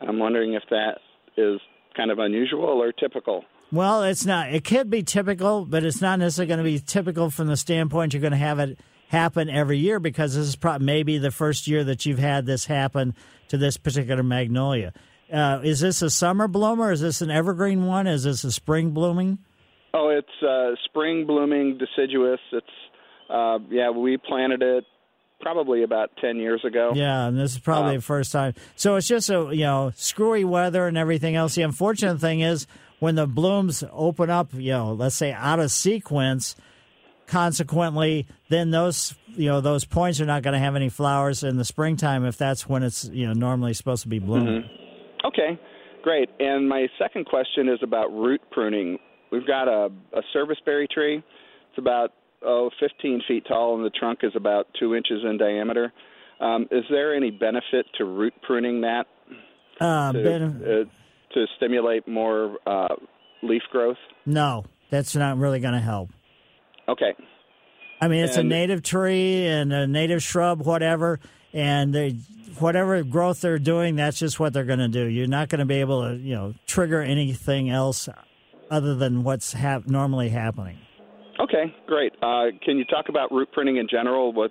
And 0.00 0.08
I'm 0.08 0.18
wondering 0.18 0.54
if 0.54 0.62
that 0.70 0.98
is 1.36 1.60
kind 1.96 2.10
of 2.10 2.18
unusual 2.18 2.82
or 2.82 2.92
typical. 2.92 3.44
Well, 3.72 4.02
it's 4.02 4.26
not. 4.26 4.52
It 4.52 4.64
could 4.64 4.90
be 4.90 5.02
typical, 5.02 5.64
but 5.64 5.82
it's 5.82 6.00
not 6.00 6.18
necessarily 6.18 6.48
going 6.48 6.58
to 6.58 6.64
be 6.64 6.78
typical 6.78 7.30
from 7.30 7.48
the 7.48 7.56
standpoint 7.56 8.12
you're 8.12 8.20
going 8.20 8.32
to 8.32 8.36
have 8.36 8.58
it 8.58 8.78
happen 9.12 9.48
every 9.50 9.76
year 9.78 10.00
because 10.00 10.34
this 10.34 10.48
is 10.48 10.56
probably 10.56 10.86
maybe 10.86 11.18
the 11.18 11.30
first 11.30 11.68
year 11.68 11.84
that 11.84 12.04
you've 12.06 12.18
had 12.18 12.46
this 12.46 12.64
happen 12.64 13.14
to 13.48 13.58
this 13.58 13.76
particular 13.76 14.22
magnolia. 14.22 14.92
Uh, 15.30 15.60
is 15.62 15.80
this 15.80 16.00
a 16.02 16.10
summer 16.10 16.48
bloomer? 16.48 16.90
Is 16.90 17.02
this 17.02 17.20
an 17.20 17.30
evergreen 17.30 17.86
one? 17.86 18.06
Is 18.06 18.24
this 18.24 18.42
a 18.42 18.50
spring 18.50 18.90
blooming? 18.90 19.38
Oh, 19.94 20.08
it's 20.08 20.42
uh, 20.42 20.74
spring 20.86 21.26
blooming 21.26 21.78
deciduous. 21.78 22.40
It's 22.52 22.66
uh, 23.28 23.58
yeah, 23.70 23.90
we 23.90 24.16
planted 24.16 24.62
it 24.62 24.84
probably 25.40 25.82
about 25.82 26.10
ten 26.18 26.36
years 26.36 26.64
ago. 26.64 26.92
Yeah, 26.94 27.26
and 27.26 27.38
this 27.38 27.52
is 27.52 27.58
probably 27.58 27.92
Uh, 27.92 27.98
the 27.98 28.02
first 28.02 28.32
time. 28.32 28.54
So 28.76 28.96
it's 28.96 29.08
just 29.08 29.28
a 29.28 29.48
you 29.52 29.64
know 29.64 29.92
screwy 29.94 30.44
weather 30.44 30.86
and 30.86 30.96
everything 30.96 31.36
else. 31.36 31.54
The 31.54 31.62
unfortunate 31.62 32.18
thing 32.18 32.40
is 32.40 32.66
when 32.98 33.14
the 33.14 33.26
blooms 33.26 33.84
open 33.92 34.30
up, 34.30 34.54
you 34.54 34.72
know, 34.72 34.92
let's 34.94 35.16
say 35.16 35.32
out 35.32 35.60
of 35.60 35.70
sequence. 35.70 36.56
Consequently, 37.26 38.26
then 38.50 38.70
those 38.70 39.14
you 39.28 39.48
know 39.48 39.60
those 39.60 39.84
points 39.84 40.20
are 40.20 40.26
not 40.26 40.42
going 40.42 40.52
to 40.52 40.58
have 40.58 40.76
any 40.76 40.88
flowers 40.88 41.42
in 41.42 41.56
the 41.56 41.64
springtime 41.64 42.24
if 42.24 42.36
that's 42.36 42.68
when 42.68 42.82
it's 42.82 43.04
you 43.08 43.26
know 43.26 43.32
normally 43.32 43.72
supposed 43.74 44.02
to 44.02 44.08
be 44.08 44.18
blooming. 44.18 44.68
Okay, 45.24 45.58
great. 46.02 46.28
And 46.40 46.68
my 46.68 46.88
second 46.98 47.26
question 47.26 47.68
is 47.68 47.78
about 47.82 48.12
root 48.12 48.40
pruning. 48.50 48.98
We've 49.30 49.46
got 49.46 49.66
a, 49.68 49.90
a 50.12 50.20
serviceberry 50.32 50.86
tree. 50.92 51.16
It's 51.70 51.78
about 51.78 52.12
oh 52.44 52.70
15 52.80 53.22
feet 53.26 53.44
tall, 53.48 53.76
and 53.76 53.84
the 53.84 53.90
trunk 53.90 54.20
is 54.22 54.32
about 54.36 54.66
two 54.78 54.94
inches 54.94 55.22
in 55.24 55.38
diameter. 55.38 55.92
Um, 56.40 56.66
is 56.70 56.84
there 56.90 57.14
any 57.14 57.30
benefit 57.30 57.86
to 57.98 58.04
root 58.04 58.34
pruning 58.42 58.80
that 58.82 59.04
Uh, 59.80 60.12
to, 60.12 60.22
ben- 60.22 60.62
uh, 60.64 61.34
to 61.34 61.46
stimulate 61.56 62.06
more 62.08 62.58
uh, 62.66 62.88
leaf 63.42 63.62
growth? 63.70 63.96
no, 64.26 64.64
that's 64.90 65.16
not 65.16 65.38
really 65.38 65.60
going 65.60 65.74
to 65.74 65.80
help. 65.80 66.10
Okay. 66.88 67.14
I 68.00 68.08
mean, 68.08 68.24
it's 68.24 68.36
a 68.36 68.42
native 68.42 68.82
tree 68.82 69.46
and 69.46 69.72
a 69.72 69.86
native 69.86 70.22
shrub, 70.22 70.66
whatever, 70.66 71.20
and 71.52 71.94
they, 71.94 72.16
whatever 72.58 73.02
growth 73.04 73.40
they're 73.40 73.60
doing, 73.60 73.94
that's 73.94 74.18
just 74.18 74.40
what 74.40 74.52
they're 74.52 74.64
going 74.64 74.80
to 74.80 74.88
do. 74.88 75.04
You're 75.04 75.28
not 75.28 75.48
going 75.48 75.60
to 75.60 75.64
be 75.64 75.76
able 75.76 76.08
to, 76.08 76.16
you 76.16 76.34
know, 76.34 76.54
trigger 76.66 77.00
anything 77.00 77.70
else 77.70 78.08
other 78.70 78.96
than 78.96 79.22
what's 79.22 79.52
hap- 79.52 79.86
normally 79.86 80.30
happening. 80.30 80.78
Okay, 81.38 81.74
great. 81.86 82.12
Uh, 82.22 82.46
can 82.64 82.76
you 82.76 82.84
talk 82.84 83.08
about 83.08 83.30
root 83.30 83.50
pruning 83.52 83.76
in 83.76 83.86
general? 83.88 84.32
What 84.32 84.50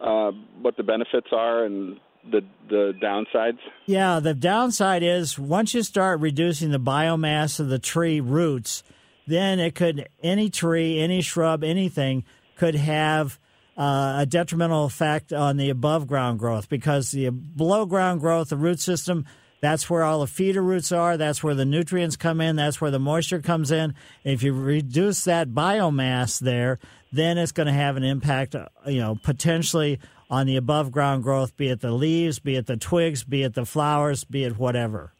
uh, 0.00 0.32
what 0.60 0.76
the 0.76 0.82
benefits 0.82 1.28
are 1.32 1.64
and 1.64 1.98
the 2.30 2.40
the 2.68 2.92
downsides? 3.02 3.58
Yeah, 3.86 4.20
the 4.20 4.34
downside 4.34 5.02
is 5.02 5.38
once 5.38 5.74
you 5.74 5.82
start 5.82 6.20
reducing 6.20 6.70
the 6.70 6.80
biomass 6.80 7.60
of 7.60 7.68
the 7.68 7.78
tree 7.78 8.20
roots, 8.20 8.82
then 9.26 9.60
it 9.60 9.74
could 9.74 10.08
any 10.22 10.50
tree, 10.50 11.00
any 11.00 11.20
shrub, 11.20 11.62
anything 11.62 12.24
could 12.56 12.74
have 12.74 13.38
uh, 13.76 14.16
a 14.18 14.26
detrimental 14.26 14.84
effect 14.84 15.32
on 15.32 15.56
the 15.56 15.70
above 15.70 16.06
ground 16.06 16.38
growth 16.38 16.68
because 16.68 17.10
the 17.10 17.30
below 17.30 17.86
ground 17.86 18.20
growth, 18.20 18.50
the 18.50 18.56
root 18.56 18.80
system, 18.80 19.24
that's 19.60 19.88
where 19.88 20.02
all 20.02 20.20
the 20.20 20.26
feeder 20.26 20.60
roots 20.60 20.90
are. 20.90 21.16
That's 21.16 21.42
where 21.42 21.54
the 21.54 21.64
nutrients 21.64 22.16
come 22.16 22.40
in. 22.40 22.56
That's 22.56 22.80
where 22.80 22.90
the 22.90 22.98
moisture 22.98 23.40
comes 23.40 23.70
in. 23.70 23.94
If 24.24 24.42
you 24.42 24.52
reduce 24.52 25.24
that 25.24 25.50
biomass 25.50 26.40
there, 26.40 26.80
then 27.12 27.38
it's 27.38 27.52
going 27.52 27.68
to 27.68 27.72
have 27.72 27.96
an 27.96 28.02
impact, 28.02 28.56
uh, 28.56 28.66
you 28.86 29.00
know, 29.00 29.16
potentially 29.22 30.00
on 30.28 30.46
the 30.46 30.56
above 30.56 30.90
ground 30.90 31.22
growth, 31.22 31.56
be 31.56 31.68
it 31.68 31.80
the 31.80 31.92
leaves, 31.92 32.40
be 32.40 32.56
it 32.56 32.66
the 32.66 32.76
twigs, 32.76 33.22
be 33.22 33.42
it 33.44 33.54
the 33.54 33.64
flowers, 33.64 34.24
be 34.24 34.44
it 34.44 34.58
whatever. 34.58 35.12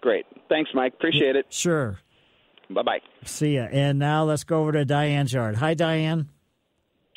Great. 0.00 0.26
Thanks, 0.48 0.70
Mike. 0.74 0.92
Appreciate 0.94 1.36
it. 1.36 1.46
Sure. 1.48 1.98
Bye 2.74 2.82
bye. 2.82 3.00
See 3.24 3.54
ya. 3.54 3.68
And 3.70 3.98
now 3.98 4.24
let's 4.24 4.44
go 4.44 4.60
over 4.60 4.72
to 4.72 4.84
Diane's 4.84 5.32
yard. 5.32 5.56
Hi, 5.56 5.74
Diane. 5.74 6.28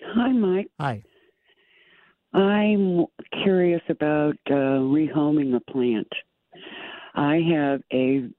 Hi, 0.03 0.31
Mike. 0.31 0.69
Hi. 0.79 1.03
I'm 2.33 3.05
curious 3.43 3.81
about 3.89 4.37
uh, 4.49 4.53
rehoming 4.53 5.55
a 5.55 5.71
plant. 5.71 6.07
I 7.15 7.39
have 7.51 7.81
a, 7.91 8.29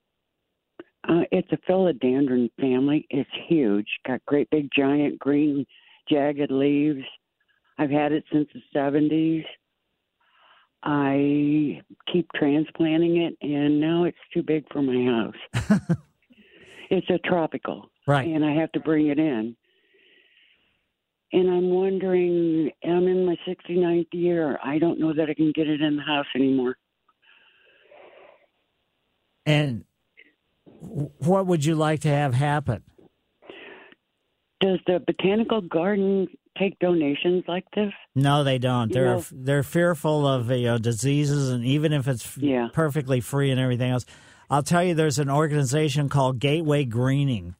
uh, 1.08 1.22
it's 1.32 1.50
a 1.50 1.58
philodendron 1.70 2.50
family. 2.60 3.06
It's 3.10 3.30
huge. 3.48 3.88
Got 4.06 4.24
great 4.26 4.48
big 4.50 4.68
giant 4.76 5.18
green 5.18 5.66
jagged 6.08 6.50
leaves. 6.50 7.04
I've 7.78 7.90
had 7.90 8.12
it 8.12 8.24
since 8.32 8.48
the 8.54 8.60
70s. 8.78 9.44
I 10.82 11.82
keep 12.12 12.28
transplanting 12.36 13.16
it, 13.22 13.36
and 13.42 13.80
now 13.80 14.04
it's 14.04 14.16
too 14.32 14.42
big 14.42 14.64
for 14.72 14.80
my 14.80 15.04
house. 15.04 15.96
it's 16.90 17.08
a 17.10 17.18
tropical, 17.18 17.90
right? 18.06 18.26
And 18.26 18.44
I 18.44 18.52
have 18.54 18.72
to 18.72 18.80
bring 18.80 19.08
it 19.08 19.18
in. 19.18 19.56
And 21.32 21.50
I'm 21.50 21.68
wondering, 21.70 22.70
I'm 22.82 23.06
in 23.06 23.26
my 23.26 23.36
69th 23.46 24.06
year. 24.12 24.58
I 24.64 24.78
don't 24.78 24.98
know 24.98 25.12
that 25.12 25.28
I 25.28 25.34
can 25.34 25.52
get 25.54 25.66
it 25.68 25.82
in 25.82 25.96
the 25.96 26.02
house 26.02 26.24
anymore. 26.34 26.76
And 29.44 29.84
what 30.64 31.46
would 31.46 31.64
you 31.64 31.74
like 31.74 32.00
to 32.00 32.08
have 32.08 32.34
happen? 32.34 32.82
Does 34.60 34.78
the 34.86 35.00
botanical 35.06 35.60
garden 35.60 36.28
take 36.58 36.78
donations 36.80 37.44
like 37.46 37.64
this? 37.74 37.92
No, 38.14 38.42
they 38.42 38.58
don't. 38.58 38.88
You 38.88 38.94
They're 38.94 39.14
know- 39.16 39.24
they're 39.30 39.62
fearful 39.62 40.26
of 40.26 40.50
you 40.50 40.64
know 40.66 40.78
diseases, 40.78 41.50
and 41.50 41.64
even 41.64 41.92
if 41.92 42.08
it's 42.08 42.26
f- 42.38 42.72
perfectly 42.72 43.20
free 43.20 43.50
and 43.50 43.60
everything 43.60 43.90
else, 43.90 44.04
I'll 44.50 44.62
tell 44.62 44.82
you, 44.82 44.94
there's 44.94 45.18
an 45.18 45.30
organization 45.30 46.08
called 46.08 46.38
Gateway 46.38 46.84
Greening. 46.84 47.54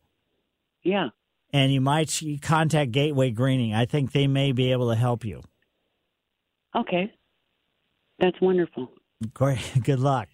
Yeah. 0.83 1.09
And 1.53 1.73
you 1.73 1.81
might 1.81 2.21
contact 2.43 2.93
Gateway 2.93 3.31
Greening. 3.31 3.75
I 3.75 3.85
think 3.87 4.13
they 4.13 4.27
may 4.27 4.53
be 4.53 4.73
able 4.73 4.91
to 4.91 4.97
help 4.97 5.25
you. 5.25 5.43
Okay. 6.77 7.13
That's 8.19 8.41
wonderful. 8.41 8.91
Great. 9.35 9.61
Good 9.83 10.01
luck. 10.01 10.29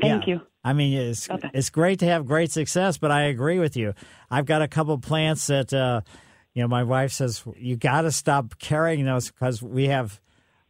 Thank 0.00 0.26
Yeah. 0.26 0.34
you. 0.34 0.40
I 0.62 0.74
mean, 0.74 0.92
it's 0.92 1.26
it's 1.54 1.70
great 1.70 2.00
to 2.00 2.06
have 2.06 2.26
great 2.26 2.50
success, 2.52 2.98
but 2.98 3.10
I 3.10 3.22
agree 3.24 3.58
with 3.58 3.78
you. 3.78 3.94
I've 4.30 4.44
got 4.44 4.60
a 4.60 4.68
couple 4.68 4.98
plants 4.98 5.46
that, 5.46 5.72
uh, 5.72 6.02
you 6.52 6.60
know, 6.60 6.68
my 6.68 6.82
wife 6.84 7.12
says 7.12 7.42
you 7.56 7.76
got 7.76 8.02
to 8.02 8.12
stop 8.12 8.58
carrying 8.58 9.06
those 9.06 9.30
because 9.30 9.62
we 9.62 9.88
have 9.88 10.20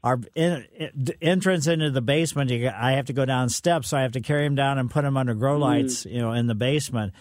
our 0.03 0.19
in, 0.35 0.65
in- 0.79 1.09
entrance 1.21 1.67
into 1.67 1.91
the 1.91 2.01
basement. 2.01 2.51
You, 2.51 2.71
I 2.75 2.93
have 2.93 3.07
to 3.07 3.13
go 3.13 3.25
down 3.25 3.49
steps, 3.49 3.89
so 3.89 3.97
I 3.99 4.03
have 4.03 4.13
to 4.13 4.21
carry 4.21 4.45
them 4.45 4.55
down 4.55 4.79
and 4.79 4.91
put 4.91 5.03
them 5.03 5.17
under 5.17 5.35
grow 5.35 5.57
Mm. 5.59 5.61
lights, 5.61 6.07
you 6.07 6.21
know, 6.21 6.33
in 6.33 6.47
the 6.47 6.55
basement. 6.55 7.13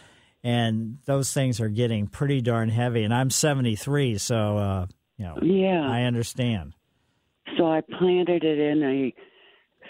And 0.44 1.00
those 1.06 1.34
things 1.34 1.60
are 1.60 1.68
getting 1.70 2.08
pretty 2.08 2.40
darn 2.42 2.70
heavy. 2.70 3.04
And 3.04 3.14
I'm 3.14 3.30
73, 3.30 4.18
so 4.18 4.58
uh, 4.58 4.86
you 5.18 5.26
know, 5.26 5.38
Yeah. 5.42 5.86
I 5.90 6.04
understand. 6.04 6.74
So 7.58 7.66
I 7.70 7.82
planted 7.82 8.44
it 8.46 8.58
in 8.60 8.84
a 8.84 9.14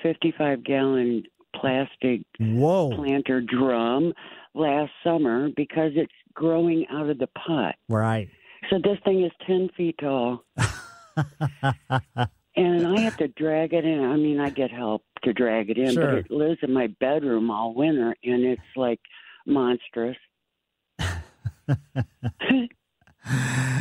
55 0.02 0.64
gallon 0.64 1.24
plastic 1.56 2.22
Whoa. 2.40 2.96
planter 2.96 3.42
drum 3.42 4.14
last 4.56 4.92
summer 5.04 5.50
because 5.56 5.92
it's 5.96 6.12
growing 6.34 6.86
out 6.92 7.10
of 7.10 7.18
the 7.20 7.28
pot. 7.28 7.76
Right. 7.90 8.30
So 8.70 8.78
this 8.84 8.98
thing 9.06 9.24
is 9.24 9.32
10 9.46 9.70
feet 9.78 9.96
tall. 10.00 10.44
and 12.60 12.88
I 12.88 12.99
have 13.01 13.18
to 13.18 13.28
drag 13.28 13.74
it 13.74 13.86
in. 13.86 14.03
I 14.03 14.16
mean, 14.16 14.39
I 14.39 14.49
get 14.49 14.72
help 14.72 15.03
to 15.24 15.34
drag 15.34 15.70
it 15.70 15.78
in, 15.78 15.93
Sure. 15.93 16.05
but 16.07 16.18
it 16.20 16.32
lives 16.32 16.60
in 16.62 16.74
my 16.74 16.88
bedroom 16.88 17.49
all 17.51 17.74
winter 17.74 18.16
and 18.24 18.43
it's 18.43 18.62
like 18.76 18.99
monstrous. 19.45 20.18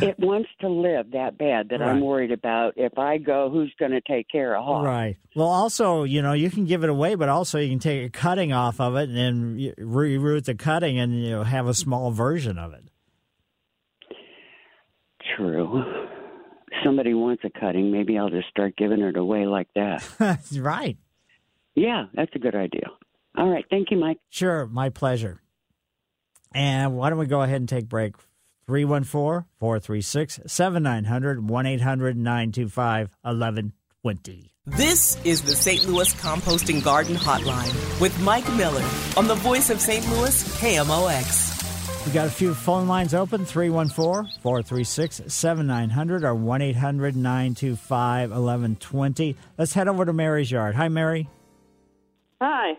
it 0.01 0.19
wants 0.19 0.49
to 0.61 0.69
live 0.69 1.11
that 1.11 1.37
bad 1.37 1.69
that 1.69 1.81
I'm 1.81 2.01
worried 2.01 2.31
about. 2.31 2.73
If 2.77 2.97
I 2.97 3.17
go, 3.17 3.49
who's 3.49 3.73
going 3.79 3.91
to 3.91 4.01
take 4.01 4.27
care 4.29 4.55
of 4.55 4.63
Hawk? 4.63 4.85
Right. 4.85 5.17
Well, 5.35 5.47
also, 5.47 6.03
you 6.03 6.21
know, 6.21 6.33
you 6.33 6.49
can 6.49 6.65
give 6.65 6.83
it 6.83 6.89
away, 6.89 7.15
but 7.15 7.29
also 7.29 7.59
you 7.59 7.69
can 7.69 7.79
take 7.79 8.05
a 8.05 8.09
cutting 8.09 8.53
off 8.53 8.79
of 8.79 8.95
it 8.95 9.09
and 9.09 9.17
then 9.17 9.73
re- 9.77 10.17
reroute 10.17 10.45
the 10.45 10.55
cutting 10.55 10.99
and 10.99 11.21
you 11.23 11.31
know 11.31 11.43
have 11.43 11.67
a 11.67 11.73
small 11.73 12.11
version 12.11 12.57
of 12.57 12.73
it. 12.73 12.83
True. 15.35 15.83
Somebody 16.83 17.13
wants 17.13 17.43
a 17.43 17.49
cutting. 17.49 17.91
Maybe 17.91 18.17
I'll 18.17 18.29
just 18.29 18.49
start 18.49 18.75
giving 18.77 19.01
it 19.01 19.17
away 19.17 19.45
like 19.45 19.67
that. 19.75 20.03
that's 20.17 20.57
right. 20.57 20.97
Yeah, 21.75 22.05
that's 22.13 22.31
a 22.35 22.39
good 22.39 22.55
idea. 22.55 22.87
All 23.37 23.49
right. 23.49 23.65
Thank 23.69 23.91
you, 23.91 23.97
Mike. 23.97 24.17
Sure, 24.29 24.65
my 24.67 24.89
pleasure. 24.89 25.41
And 26.53 26.97
why 26.97 27.09
don't 27.09 27.19
we 27.19 27.27
go 27.27 27.41
ahead 27.41 27.57
and 27.57 27.69
take 27.69 27.87
break? 27.87 28.15
314 28.65 29.47
436 29.59 30.39
7900 30.45 31.49
1 31.49 31.65
800 31.65 32.17
925 32.17 33.09
1120. 33.21 34.51
This 34.65 35.17
is 35.25 35.41
the 35.41 35.55
St. 35.55 35.87
Louis 35.87 36.13
Composting 36.13 36.83
Garden 36.83 37.15
Hotline 37.15 37.99
with 37.99 38.19
Mike 38.21 38.47
Miller 38.53 38.87
on 39.17 39.27
the 39.27 39.35
voice 39.35 39.71
of 39.71 39.81
St. 39.81 40.07
Louis, 40.09 40.43
KMOX. 40.59 41.58
We 42.09 42.15
got 42.15 42.25
a 42.25 42.31
few 42.31 42.55
phone 42.55 42.87
lines 42.87 43.13
open 43.13 43.45
314 43.45 44.39
436 44.41 45.21
7900 45.27 46.23
or 46.23 46.33
1 46.33 46.61
800 46.63 47.15
925 47.15 48.31
1120. 48.31 49.35
Let's 49.59 49.73
head 49.73 49.87
over 49.87 50.05
to 50.05 50.11
Mary's 50.11 50.49
yard. 50.49 50.73
Hi, 50.73 50.87
Mary. 50.87 51.29
Hi. 52.41 52.71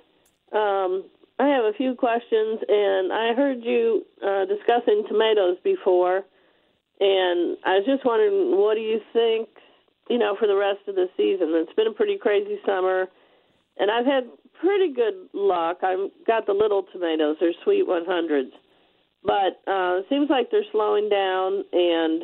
Um, 0.50 1.04
I 1.38 1.46
have 1.46 1.62
a 1.62 1.72
few 1.76 1.94
questions, 1.94 2.58
and 2.68 3.12
I 3.12 3.32
heard 3.36 3.58
you 3.62 4.04
uh, 4.20 4.46
discussing 4.46 5.04
tomatoes 5.06 5.58
before, 5.62 6.24
and 6.98 7.56
I 7.64 7.78
was 7.78 7.84
just 7.86 8.04
wondering, 8.04 8.58
what 8.58 8.74
do 8.74 8.80
you 8.80 9.00
think, 9.12 9.48
you 10.08 10.18
know, 10.18 10.34
for 10.40 10.48
the 10.48 10.56
rest 10.56 10.80
of 10.88 10.96
the 10.96 11.06
season? 11.16 11.50
It's 11.54 11.72
been 11.74 11.86
a 11.86 11.92
pretty 11.92 12.18
crazy 12.18 12.58
summer, 12.66 13.06
and 13.78 13.92
I've 13.92 14.06
had 14.06 14.24
pretty 14.60 14.92
good 14.92 15.28
luck. 15.32 15.84
I've 15.84 16.10
got 16.26 16.46
the 16.46 16.52
little 16.52 16.82
tomatoes; 16.92 17.36
they're 17.38 17.54
sweet 17.62 17.86
100s, 17.86 18.50
but 19.22 19.60
uh, 19.70 20.00
it 20.00 20.06
seems 20.08 20.30
like 20.30 20.50
they're 20.50 20.64
slowing 20.72 21.08
down, 21.08 21.64
and 21.72 22.22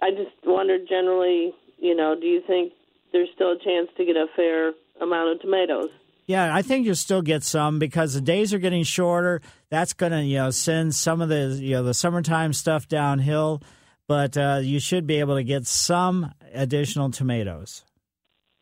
I 0.00 0.10
just 0.10 0.34
wondered, 0.44 0.82
generally, 0.88 1.52
you 1.78 1.94
know, 1.94 2.14
do 2.18 2.26
you 2.26 2.42
think 2.46 2.72
there's 3.12 3.28
still 3.34 3.52
a 3.52 3.58
chance 3.64 3.88
to 3.96 4.04
get 4.04 4.16
a 4.16 4.26
fair 4.36 4.72
amount 5.00 5.32
of 5.32 5.40
tomatoes? 5.40 5.90
Yeah, 6.26 6.54
I 6.54 6.60
think 6.60 6.84
you'll 6.84 6.94
still 6.94 7.22
get 7.22 7.42
some 7.42 7.78
because 7.78 8.12
the 8.12 8.20
days 8.20 8.52
are 8.52 8.58
getting 8.58 8.82
shorter. 8.82 9.40
That's 9.70 9.94
going 9.94 10.12
to 10.12 10.22
you 10.22 10.36
know 10.36 10.50
send 10.50 10.94
some 10.94 11.22
of 11.22 11.30
the 11.30 11.58
you 11.60 11.76
know 11.76 11.82
the 11.82 11.94
summertime 11.94 12.52
stuff 12.52 12.86
downhill, 12.86 13.62
but 14.06 14.36
uh, 14.36 14.60
you 14.62 14.78
should 14.78 15.06
be 15.06 15.20
able 15.20 15.36
to 15.36 15.42
get 15.42 15.66
some 15.66 16.34
additional 16.52 17.10
tomatoes. 17.10 17.82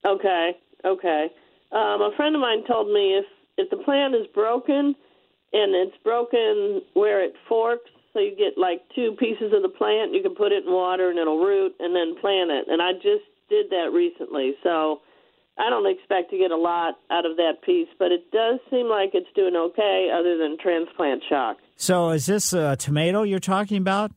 Okay, 0.07 0.53
okay. 0.85 1.27
Um, 1.73 2.03
a 2.03 2.13
friend 2.17 2.37
of 2.37 2.41
mine 2.41 2.63
told 2.69 2.87
me 2.87 3.19
if 3.19 3.25
if 3.59 3.69
the 3.71 3.79
plant 3.79 4.15
is 4.15 4.29
broken 4.33 4.95
and 5.53 5.75
it's 5.75 5.97
broken 6.03 6.83
where 6.95 7.25
it 7.25 7.35
forks, 7.49 7.91
so 8.13 8.21
you 8.21 8.35
get 8.37 8.59
like 8.59 8.83
two 8.95 9.17
pieces 9.19 9.53
of 9.55 9.63
the 9.63 9.69
plant, 9.69 10.15
you 10.15 10.23
can 10.23 10.35
put 10.35 10.53
it 10.53 10.65
in 10.65 10.73
water 10.73 11.11
and 11.11 11.19
it'll 11.19 11.39
root 11.45 11.75
and 11.79 11.95
then 11.95 12.21
plant 12.21 12.51
it. 12.51 12.67
And 12.69 12.81
I 12.81 12.93
just 12.95 13.25
did 13.49 13.71
that 13.71 13.91
recently, 13.93 14.55
so 14.63 15.01
I 15.59 15.71
don't 15.71 15.87
expect 15.87 16.31
to 16.31 16.39
get 16.39 16.51
a 16.51 16.57
lot 16.57 16.95
out 17.11 17.25
of 17.27 17.37
that 17.37 17.63
piece, 17.65 17.89
but 17.99 18.13
it 18.13 18.31
does 18.31 18.59
seem 18.71 18.87
like 18.87 19.11
it's 19.15 19.29
doing 19.35 19.55
okay, 19.55 20.11
other 20.13 20.37
than 20.37 20.57
transplant 20.59 21.23
shock. 21.29 21.59
So, 21.77 22.11
is 22.11 22.27
this 22.27 22.53
a 22.53 22.77
tomato 22.77 23.23
you're 23.23 23.39
talking 23.39 23.79
about? 23.79 24.13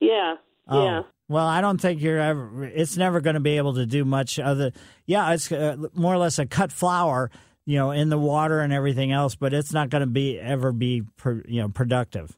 Yeah, 0.00 0.36
Oh, 0.70 0.84
yeah. 0.84 1.02
Well, 1.28 1.46
I 1.46 1.60
don't 1.60 1.80
think 1.80 2.00
you're 2.00 2.18
ever. 2.18 2.64
It's 2.64 2.96
never 2.96 3.20
going 3.20 3.34
to 3.34 3.40
be 3.40 3.56
able 3.56 3.74
to 3.74 3.86
do 3.86 4.04
much 4.04 4.38
other. 4.38 4.72
Yeah, 5.06 5.32
it's 5.32 5.50
uh, 5.50 5.76
more 5.94 6.14
or 6.14 6.18
less 6.18 6.38
a 6.38 6.46
cut 6.46 6.72
flower. 6.72 7.30
You 7.70 7.76
know, 7.78 7.92
in 7.92 8.08
the 8.08 8.18
water 8.18 8.58
and 8.60 8.72
everything 8.72 9.12
else, 9.12 9.36
but 9.36 9.52
it's 9.54 9.72
not 9.72 9.90
going 9.90 10.00
to 10.00 10.06
be 10.08 10.38
ever 10.40 10.72
be, 10.72 11.02
you 11.46 11.60
know, 11.62 11.68
productive. 11.68 12.34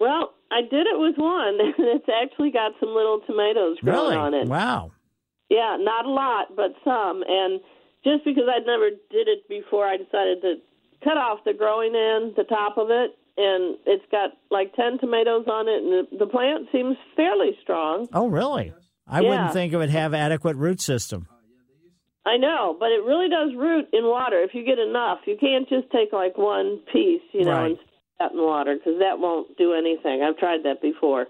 Well, 0.00 0.32
I 0.50 0.62
did 0.62 0.86
it 0.86 0.98
with 0.98 1.16
one, 1.18 1.58
and 1.60 1.74
it's 1.78 2.08
actually 2.08 2.50
got 2.52 2.72
some 2.80 2.88
little 2.88 3.20
tomatoes 3.26 3.76
growing 3.82 4.10
Really? 4.12 4.16
on 4.16 4.34
it. 4.34 4.48
Wow. 4.48 4.92
Yeah, 5.50 5.76
not 5.78 6.06
a 6.06 6.10
lot, 6.10 6.56
but 6.56 6.70
some. 6.84 7.22
And 7.28 7.60
just 8.02 8.24
because 8.24 8.44
I'd 8.48 8.64
never 8.66 8.88
did 9.10 9.28
it 9.28 9.46
before, 9.48 9.86
I 9.86 9.98
decided 9.98 10.40
to 10.40 10.54
cut 11.04 11.18
off 11.18 11.40
the 11.44 11.52
growing 11.52 11.94
end, 11.94 12.32
the 12.36 12.44
top 12.48 12.78
of 12.78 12.88
it, 12.90 13.10
and 13.36 13.76
it's 13.86 14.04
got 14.10 14.30
like 14.50 14.74
ten 14.74 14.98
tomatoes 14.98 15.44
on 15.48 15.68
it, 15.68 15.82
and 15.82 15.92
the, 15.92 16.24
the 16.24 16.30
plant 16.30 16.68
seems 16.72 16.96
fairly 17.14 17.50
strong. 17.62 18.08
Oh, 18.14 18.28
really? 18.28 18.72
I 19.06 19.20
Yeah. 19.20 19.28
wouldn't 19.28 19.52
think 19.52 19.72
it 19.74 19.76
would 19.76 19.90
have 19.90 20.14
adequate 20.14 20.56
root 20.56 20.80
system. 20.80 21.26
I 22.24 22.36
know, 22.36 22.76
but 22.78 22.90
it 22.92 23.02
really 23.04 23.28
does 23.28 23.50
root 23.56 23.86
in 23.92 24.04
water 24.04 24.42
if 24.42 24.54
you 24.54 24.64
get 24.64 24.78
enough. 24.78 25.18
You 25.26 25.36
can't 25.40 25.68
just 25.68 25.90
take 25.90 26.12
like 26.12 26.38
one 26.38 26.78
piece, 26.92 27.22
you 27.32 27.44
know, 27.44 27.50
Right. 27.52 27.66
and 27.70 27.76
stick 27.78 27.88
that 28.20 28.32
in 28.32 28.38
water 28.38 28.76
because 28.76 29.00
that 29.00 29.18
won't 29.18 29.56
do 29.58 29.72
anything. 29.74 30.22
I've 30.22 30.36
tried 30.38 30.62
that 30.64 30.80
before. 30.80 31.26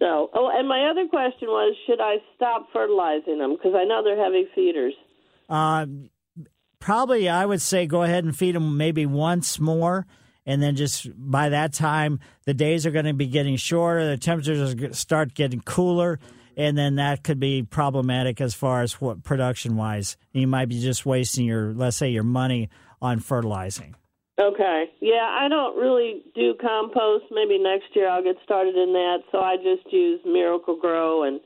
So, 0.00 0.30
oh, 0.32 0.48
and 0.54 0.66
my 0.68 0.88
other 0.90 1.06
question 1.08 1.48
was, 1.48 1.76
should 1.86 2.00
I 2.00 2.16
stop 2.36 2.68
fertilizing 2.72 3.38
them? 3.38 3.54
Because 3.56 3.74
I 3.76 3.84
know 3.84 4.02
they're 4.02 4.16
heavy 4.22 4.46
feeders. 4.54 4.94
Uh, 5.48 5.86
probably, 6.78 7.28
I 7.28 7.44
would 7.44 7.60
say 7.60 7.86
go 7.86 8.02
ahead 8.02 8.24
and 8.24 8.36
feed 8.36 8.54
them 8.54 8.76
maybe 8.76 9.06
once 9.06 9.58
more, 9.58 10.06
and 10.46 10.62
then 10.62 10.76
just 10.76 11.08
by 11.16 11.48
that 11.50 11.72
time, 11.72 12.20
the 12.46 12.54
days 12.54 12.86
are 12.86 12.90
going 12.90 13.04
to 13.06 13.12
be 13.12 13.26
getting 13.26 13.56
shorter. 13.56 14.06
The 14.06 14.16
temperatures 14.16 14.72
are 14.72 14.76
gonna 14.76 14.94
start 14.94 15.34
getting 15.34 15.60
cooler, 15.60 16.18
and 16.58 16.76
then 16.76 16.96
that 16.96 17.22
could 17.22 17.38
be 17.38 17.62
problematic 17.62 18.40
as 18.40 18.52
far 18.52 18.82
as 18.82 19.00
what 19.00 19.22
production 19.22 19.76
wise. 19.76 20.16
You 20.32 20.48
might 20.48 20.68
be 20.68 20.80
just 20.80 21.06
wasting 21.06 21.46
your, 21.46 21.72
let's 21.72 21.96
say, 21.96 22.10
your 22.10 22.24
money 22.24 22.68
on 23.00 23.20
fertilizing. 23.20 23.94
Okay. 24.40 24.86
Yeah, 25.00 25.24
I 25.24 25.48
don't 25.48 25.76
really 25.76 26.22
do 26.34 26.54
compost. 26.60 27.26
Maybe 27.30 27.58
next 27.58 27.94
year 27.94 28.08
I'll 28.08 28.22
get 28.22 28.36
started 28.42 28.74
in 28.76 28.92
that. 28.92 29.18
So 29.30 29.38
I 29.38 29.56
just 29.56 29.90
use 29.92 30.20
Miracle-Gro 30.26 31.22
and 31.22 31.40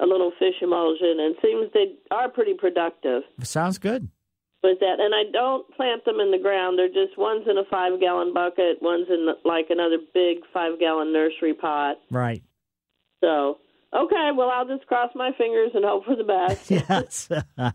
a 0.00 0.04
little 0.04 0.32
fish 0.38 0.56
emulsion, 0.60 1.16
and 1.20 1.34
it 1.34 1.38
seems 1.42 1.72
they 1.72 1.94
are 2.10 2.28
pretty 2.28 2.54
productive 2.54 3.22
Sounds 3.42 3.78
good. 3.78 4.08
with 4.62 4.78
that. 4.80 4.96
And 4.98 5.14
I 5.14 5.30
don't 5.32 5.66
plant 5.74 6.04
them 6.04 6.20
in 6.20 6.30
the 6.32 6.38
ground. 6.38 6.78
They're 6.78 6.88
just 6.88 7.16
one's 7.16 7.46
in 7.48 7.56
a 7.56 7.64
five 7.70 7.98
gallon 8.00 8.34
bucket, 8.34 8.78
one's 8.82 9.06
in 9.08 9.26
like 9.44 9.66
another 9.70 9.98
big 10.12 10.38
five 10.52 10.78
gallon 10.78 11.12
nursery 11.12 11.54
pot. 11.54 11.96
Right. 12.10 12.42
So 13.22 13.58
okay, 13.96 14.30
well 14.36 14.50
I'll 14.50 14.66
just 14.66 14.86
cross 14.86 15.10
my 15.14 15.30
fingers 15.38 15.70
and 15.74 15.84
hope 15.84 16.04
for 16.04 16.16
the 16.16 16.24
best. 16.24 16.70
Yes. 16.70 17.28
that 17.56 17.74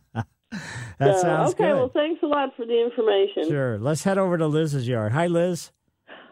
So, 0.99 1.21
sounds 1.21 1.51
okay, 1.51 1.65
good. 1.65 1.73
well 1.75 1.91
thanks 1.93 2.21
a 2.23 2.27
lot 2.27 2.49
for 2.55 2.65
the 2.65 2.81
information. 2.83 3.49
Sure. 3.49 3.77
Let's 3.79 4.03
head 4.03 4.17
over 4.17 4.37
to 4.37 4.47
Liz's 4.47 4.87
yard. 4.87 5.13
Hi, 5.13 5.27
Liz. 5.27 5.71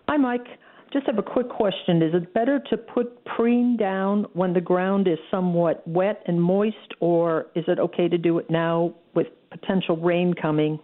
Hi, 0.07 0.17
Mike. 0.17 0.45
Just 0.91 1.05
have 1.05 1.19
a 1.19 1.23
quick 1.23 1.49
question. 1.49 2.01
Is 2.01 2.15
it 2.15 2.33
better 2.33 2.59
to 2.71 2.75
put 2.77 3.23
preen 3.25 3.77
down 3.77 4.25
when 4.33 4.53
the 4.53 4.61
ground 4.61 5.07
is 5.07 5.19
somewhat 5.29 5.87
wet 5.87 6.23
and 6.25 6.41
moist, 6.41 6.75
or 6.99 7.45
is 7.55 7.63
it 7.67 7.77
okay 7.79 8.07
to 8.07 8.17
do 8.17 8.39
it 8.39 8.49
now 8.49 8.95
with 9.13 9.27
potential 9.51 9.97
rain 9.97 10.33
coming? 10.33 10.79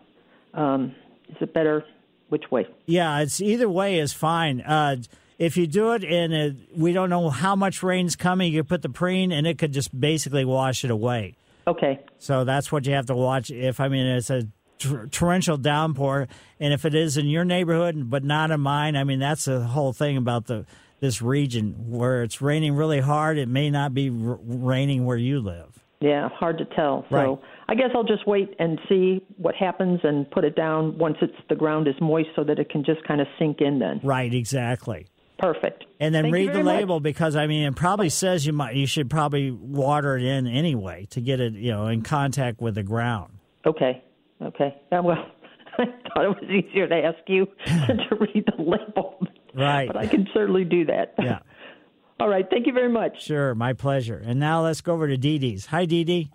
Um, 0.53 0.93
is 1.29 1.37
it 1.41 1.53
better? 1.55 1.83
Which 2.29 2.43
way? 2.51 2.67
Yeah, 2.85 3.19
it's 3.19 3.41
either 3.41 3.67
way 3.67 3.97
is 3.97 4.13
fine. 4.13 4.61
Uh, 4.61 4.97
if 5.37 5.57
you 5.57 5.67
do 5.67 5.91
it 5.93 6.03
and 6.03 6.33
it, 6.33 6.55
we 6.75 6.93
don't 6.93 7.09
know 7.09 7.29
how 7.29 7.55
much 7.55 7.83
rain's 7.83 8.15
coming, 8.15 8.53
you 8.53 8.63
put 8.63 8.81
the 8.81 8.89
preen 8.89 9.31
and 9.31 9.45
it 9.45 9.57
could 9.57 9.73
just 9.73 9.97
basically 9.97 10.45
wash 10.45 10.83
it 10.85 10.91
away. 10.91 11.35
Okay. 11.67 11.99
So 12.19 12.43
that's 12.43 12.71
what 12.71 12.85
you 12.85 12.93
have 12.93 13.07
to 13.07 13.15
watch. 13.15 13.49
If 13.49 13.79
I 13.79 13.87
mean 13.87 14.05
it's 14.05 14.29
a 14.29 14.47
tor- 14.79 15.07
torrential 15.07 15.57
downpour, 15.57 16.27
and 16.59 16.73
if 16.73 16.85
it 16.85 16.93
is 16.95 17.17
in 17.17 17.27
your 17.27 17.43
neighborhood 17.43 18.09
but 18.09 18.23
not 18.23 18.51
in 18.51 18.61
mine, 18.61 18.95
I 18.95 19.03
mean 19.03 19.19
that's 19.19 19.45
the 19.45 19.61
whole 19.61 19.91
thing 19.93 20.17
about 20.17 20.45
the 20.45 20.65
this 21.01 21.21
region 21.21 21.89
where 21.89 22.23
it's 22.23 22.41
raining 22.41 22.73
really 22.75 23.01
hard. 23.01 23.37
It 23.37 23.49
may 23.49 23.69
not 23.69 23.93
be 23.93 24.09
r- 24.09 24.39
raining 24.43 25.05
where 25.05 25.17
you 25.17 25.39
live. 25.41 25.79
Yeah, 26.01 26.29
hard 26.29 26.57
to 26.59 26.65
tell. 26.65 27.05
So 27.09 27.15
Right. 27.15 27.37
I 27.67 27.75
guess 27.75 27.89
I'll 27.95 28.03
just 28.03 28.27
wait 28.27 28.53
and 28.59 28.79
see 28.87 29.23
what 29.37 29.55
happens 29.55 29.99
and 30.03 30.29
put 30.29 30.43
it 30.45 30.55
down 30.55 30.97
once 30.97 31.17
it's 31.21 31.33
the 31.49 31.55
ground 31.55 31.87
is 31.87 31.95
moist 31.99 32.29
so 32.35 32.43
that 32.43 32.59
it 32.59 32.69
can 32.69 32.83
just 32.83 33.03
kind 33.05 33.21
of 33.21 33.27
sink 33.39 33.59
in 33.59 33.79
then. 33.79 33.99
Right, 34.03 34.33
exactly. 34.33 35.07
Perfect. 35.37 35.85
And 35.99 36.15
then 36.15 36.23
Thank 36.25 36.33
read 36.33 36.49
the 36.49 36.53
very 36.53 36.63
much. 36.63 36.75
label 36.79 36.99
because 36.99 37.35
I 37.35 37.47
mean 37.47 37.65
it 37.67 37.75
probably 37.75 38.09
says 38.09 38.45
you 38.45 38.53
might 38.53 38.75
you 38.75 38.87
should 38.87 39.09
probably 39.09 39.51
water 39.51 40.17
it 40.17 40.23
in 40.23 40.47
anyway 40.47 41.07
to 41.11 41.21
get 41.21 41.39
it 41.39 41.53
you 41.53 41.71
know 41.71 41.87
in 41.87 42.01
contact 42.03 42.61
with 42.61 42.75
the 42.75 42.83
ground. 42.83 43.33
Okay. 43.65 44.03
Okay. 44.41 44.75
Yeah, 44.91 44.99
well, 45.01 45.25
I 45.77 45.85
thought 46.13 46.25
it 46.25 46.29
was 46.29 46.43
easier 46.49 46.87
to 46.87 46.95
ask 46.95 47.17
you 47.27 47.47
to 47.65 48.15
read 48.19 48.45
the 48.45 48.61
label. 48.63 49.25
Right. 49.53 49.87
But 49.87 49.97
I 49.97 50.07
can 50.07 50.27
certainly 50.33 50.63
do 50.63 50.85
that. 50.85 51.15
Yeah. 51.19 51.39
All 52.19 52.29
right. 52.29 52.45
Thank 52.49 52.65
you 52.65 52.73
very 52.73 52.89
much. 52.89 53.23
Sure, 53.23 53.53
my 53.55 53.73
pleasure. 53.73 54.21
And 54.25 54.39
now 54.39 54.63
let's 54.63 54.79
go 54.79 54.93
over 54.93 55.07
to 55.07 55.17
Dee 55.17 55.37
Dee's. 55.37 55.65
Hi, 55.67 55.83
Dee 55.85 56.05
Dee. 56.05 56.29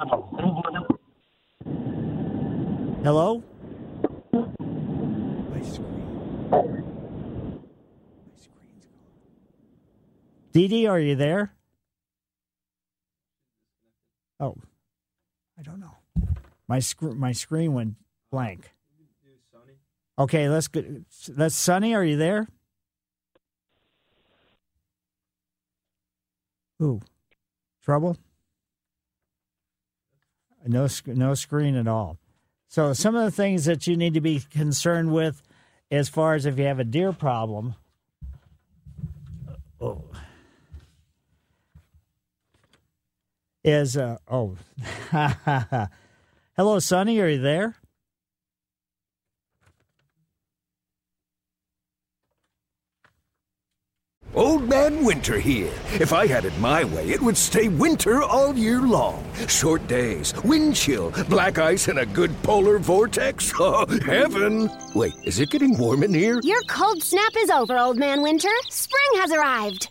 Hello. 3.02 3.43
Dee 10.52 10.68
Dee, 10.68 10.86
are 10.86 10.98
you 10.98 11.14
there? 11.14 11.52
Oh, 14.39 14.56
I 15.59 15.62
don't 15.62 15.81
know. 15.81 15.97
My 16.66 16.78
sc- 16.78 17.02
my 17.02 17.32
screen 17.32 17.74
went 17.74 17.94
blank. 18.31 18.72
Okay, 20.18 20.48
let's 20.48 20.68
go. 20.68 20.82
Let's 21.36 21.55
Sunny. 21.55 21.94
Are 21.94 22.05
you 22.05 22.16
there? 22.16 22.47
Ooh, 26.82 27.01
trouble. 27.82 28.16
No, 30.66 30.89
no 31.06 31.35
screen 31.35 31.74
at 31.77 31.89
all. 31.89 32.18
So 32.68 32.93
some 32.93 33.16
of 33.16 33.24
the 33.24 33.31
things 33.31 33.64
that 33.64 33.86
you 33.86 33.97
need 33.97 34.14
to 34.14 34.20
be 34.20 34.40
concerned 34.51 35.12
with, 35.12 35.43
as 35.90 36.09
far 36.09 36.35
as 36.35 36.47
if 36.47 36.59
you 36.59 36.64
have 36.66 36.78
a 36.78 36.85
deer 36.85 37.12
problem. 37.12 37.74
Oh. 39.81 40.05
Is 43.62 43.95
uh 43.95 44.16
oh, 44.27 44.57
hello, 46.57 46.78
Sonny. 46.78 47.20
Are 47.20 47.28
you 47.28 47.41
there? 47.43 47.77
Old 54.35 54.66
Man 54.69 55.05
Winter 55.05 55.39
here. 55.39 55.73
If 56.01 56.12
I 56.12 56.27
had 56.27 56.45
it 56.45 56.57
my 56.59 56.85
way, 56.85 57.11
it 57.11 57.20
would 57.20 57.37
stay 57.37 57.69
winter 57.69 58.23
all 58.23 58.57
year 58.57 58.81
long. 58.81 59.24
Short 59.49 59.87
days, 59.89 60.32
wind 60.45 60.77
chill, 60.77 61.11
black 61.28 61.59
ice, 61.59 61.89
and 61.89 61.99
a 61.99 62.07
good 62.07 62.31
polar 62.43 62.78
vortex. 62.78 63.53
Oh, 63.62 63.85
heaven! 64.07 64.70
Wait, 64.95 65.12
is 65.24 65.39
it 65.39 65.51
getting 65.51 65.77
warm 65.77 66.03
in 66.03 66.15
here? 66.15 66.41
Your 66.43 66.62
cold 66.62 67.03
snap 67.03 67.32
is 67.37 67.51
over, 67.51 67.77
Old 67.77 67.99
Man 67.99 68.23
Winter. 68.23 68.49
Spring 68.70 69.20
has 69.20 69.32
arrived. 69.32 69.91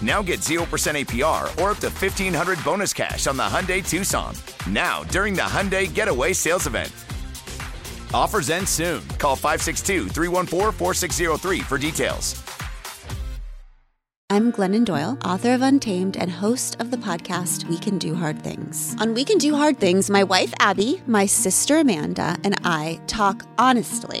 Now 0.00 0.22
get 0.22 0.40
0% 0.40 0.62
APR 0.62 1.44
or 1.60 1.70
up 1.70 1.78
to 1.78 1.88
1500 1.88 2.62
bonus 2.64 2.92
cash 2.92 3.26
on 3.26 3.36
the 3.36 3.42
Hyundai 3.42 3.86
Tucson. 3.86 4.34
Now, 4.70 5.02
during 5.04 5.34
the 5.34 5.42
Hyundai 5.42 5.92
Getaway 5.92 6.34
Sales 6.34 6.66
Event. 6.66 6.92
Offers 8.14 8.50
end 8.50 8.68
soon. 8.68 9.06
Call 9.18 9.36
562 9.36 10.08
314 10.08 10.72
4603 10.72 11.60
for 11.60 11.78
details. 11.78 12.42
I'm 14.30 14.52
Glennon 14.52 14.84
Doyle, 14.84 15.16
author 15.24 15.54
of 15.54 15.62
Untamed 15.62 16.18
and 16.18 16.30
host 16.30 16.78
of 16.80 16.90
the 16.90 16.98
podcast 16.98 17.66
We 17.66 17.78
Can 17.78 17.96
Do 17.96 18.14
Hard 18.14 18.42
Things. 18.42 18.94
On 19.00 19.14
We 19.14 19.24
Can 19.24 19.38
Do 19.38 19.56
Hard 19.56 19.80
Things, 19.80 20.10
my 20.10 20.22
wife 20.22 20.52
Abby, 20.60 21.00
my 21.06 21.24
sister 21.24 21.78
Amanda, 21.78 22.36
and 22.44 22.54
I 22.62 23.00
talk 23.06 23.44
honestly 23.56 24.20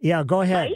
Yeah, 0.00 0.24
go 0.24 0.40
ahead. 0.40 0.70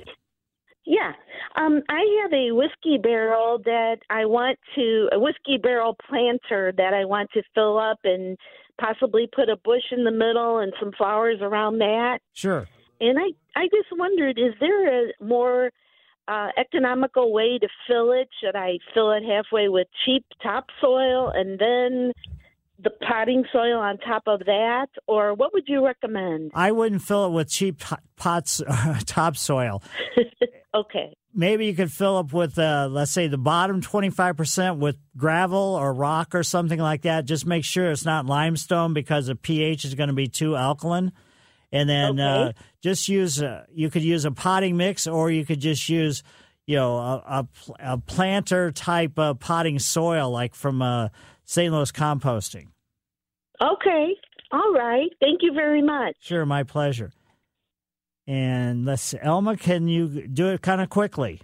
yeah. 0.84 1.12
Um, 1.56 1.82
I 1.88 2.20
have 2.22 2.32
a 2.32 2.52
whiskey 2.52 2.98
barrel 3.02 3.58
that 3.64 3.96
I 4.10 4.26
want 4.26 4.58
to 4.74 5.08
a 5.12 5.18
whiskey 5.18 5.58
barrel 5.60 5.96
planter 6.08 6.72
that 6.76 6.94
I 6.94 7.04
want 7.04 7.30
to 7.34 7.42
fill 7.54 7.78
up 7.78 7.98
and 8.04 8.36
possibly 8.80 9.28
put 9.34 9.48
a 9.48 9.56
bush 9.56 9.92
in 9.92 10.04
the 10.04 10.10
middle 10.10 10.58
and 10.58 10.72
some 10.80 10.92
flowers 10.96 11.38
around 11.40 11.78
that. 11.78 12.18
Sure. 12.32 12.66
And 13.00 13.18
I 13.18 13.30
I 13.56 13.64
just 13.66 13.88
wondered, 13.92 14.38
is 14.38 14.54
there 14.60 15.08
a 15.08 15.12
more 15.20 15.70
uh, 16.26 16.48
economical 16.58 17.32
way 17.32 17.58
to 17.58 17.68
fill 17.86 18.12
it? 18.12 18.28
Should 18.42 18.56
I 18.56 18.78
fill 18.92 19.12
it 19.12 19.22
halfway 19.24 19.68
with 19.68 19.86
cheap 20.04 20.24
topsoil 20.42 21.30
and 21.34 21.58
then 21.58 22.12
the 22.84 22.90
potting 22.90 23.44
soil 23.52 23.78
on 23.78 23.98
top 23.98 24.22
of 24.26 24.40
that, 24.46 24.88
or 25.08 25.34
what 25.34 25.52
would 25.52 25.64
you 25.66 25.84
recommend? 25.84 26.52
I 26.54 26.70
wouldn't 26.70 27.02
fill 27.02 27.26
it 27.26 27.30
with 27.30 27.48
cheap 27.50 27.80
pot- 27.80 28.02
pots, 28.16 28.62
topsoil. 29.06 29.82
Okay. 30.74 31.14
Maybe 31.32 31.66
you 31.66 31.74
could 31.74 31.92
fill 31.92 32.16
up 32.16 32.32
with, 32.32 32.58
uh, 32.58 32.88
let's 32.90 33.12
say, 33.12 33.28
the 33.28 33.38
bottom 33.38 33.80
25% 33.80 34.78
with 34.78 34.96
gravel 35.16 35.76
or 35.76 35.92
rock 35.92 36.34
or 36.34 36.42
something 36.42 36.78
like 36.78 37.02
that. 37.02 37.24
Just 37.24 37.46
make 37.46 37.64
sure 37.64 37.90
it's 37.90 38.04
not 38.04 38.26
limestone 38.26 38.92
because 38.92 39.26
the 39.26 39.36
pH 39.36 39.84
is 39.84 39.94
going 39.94 40.08
to 40.08 40.14
be 40.14 40.26
too 40.26 40.56
alkaline. 40.56 41.12
And 41.72 41.88
then 41.88 42.20
uh, 42.20 42.52
just 42.82 43.08
use, 43.08 43.42
uh, 43.42 43.64
you 43.72 43.90
could 43.90 44.02
use 44.02 44.24
a 44.24 44.30
potting 44.30 44.76
mix 44.76 45.06
or 45.06 45.30
you 45.30 45.44
could 45.44 45.60
just 45.60 45.88
use, 45.88 46.22
you 46.66 46.76
know, 46.76 46.96
a, 46.96 47.22
a, 47.26 47.48
a 47.80 47.98
planter 47.98 48.70
type 48.70 49.18
of 49.18 49.40
potting 49.40 49.78
soil 49.78 50.30
like 50.30 50.54
from 50.54 50.82
uh, 50.82 51.08
St. 51.44 51.72
Louis 51.72 51.90
Composting. 51.92 52.66
Okay. 53.60 54.14
All 54.52 54.72
right. 54.72 55.10
Thank 55.20 55.42
you 55.42 55.52
very 55.52 55.82
much. 55.82 56.16
Sure, 56.20 56.46
my 56.46 56.62
pleasure. 56.62 57.12
And 58.26 58.84
let's 58.84 59.02
see, 59.02 59.18
Elma, 59.20 59.56
can 59.56 59.88
you 59.88 60.26
do 60.26 60.48
it 60.48 60.62
kind 60.62 60.80
of 60.80 60.88
quickly? 60.88 61.40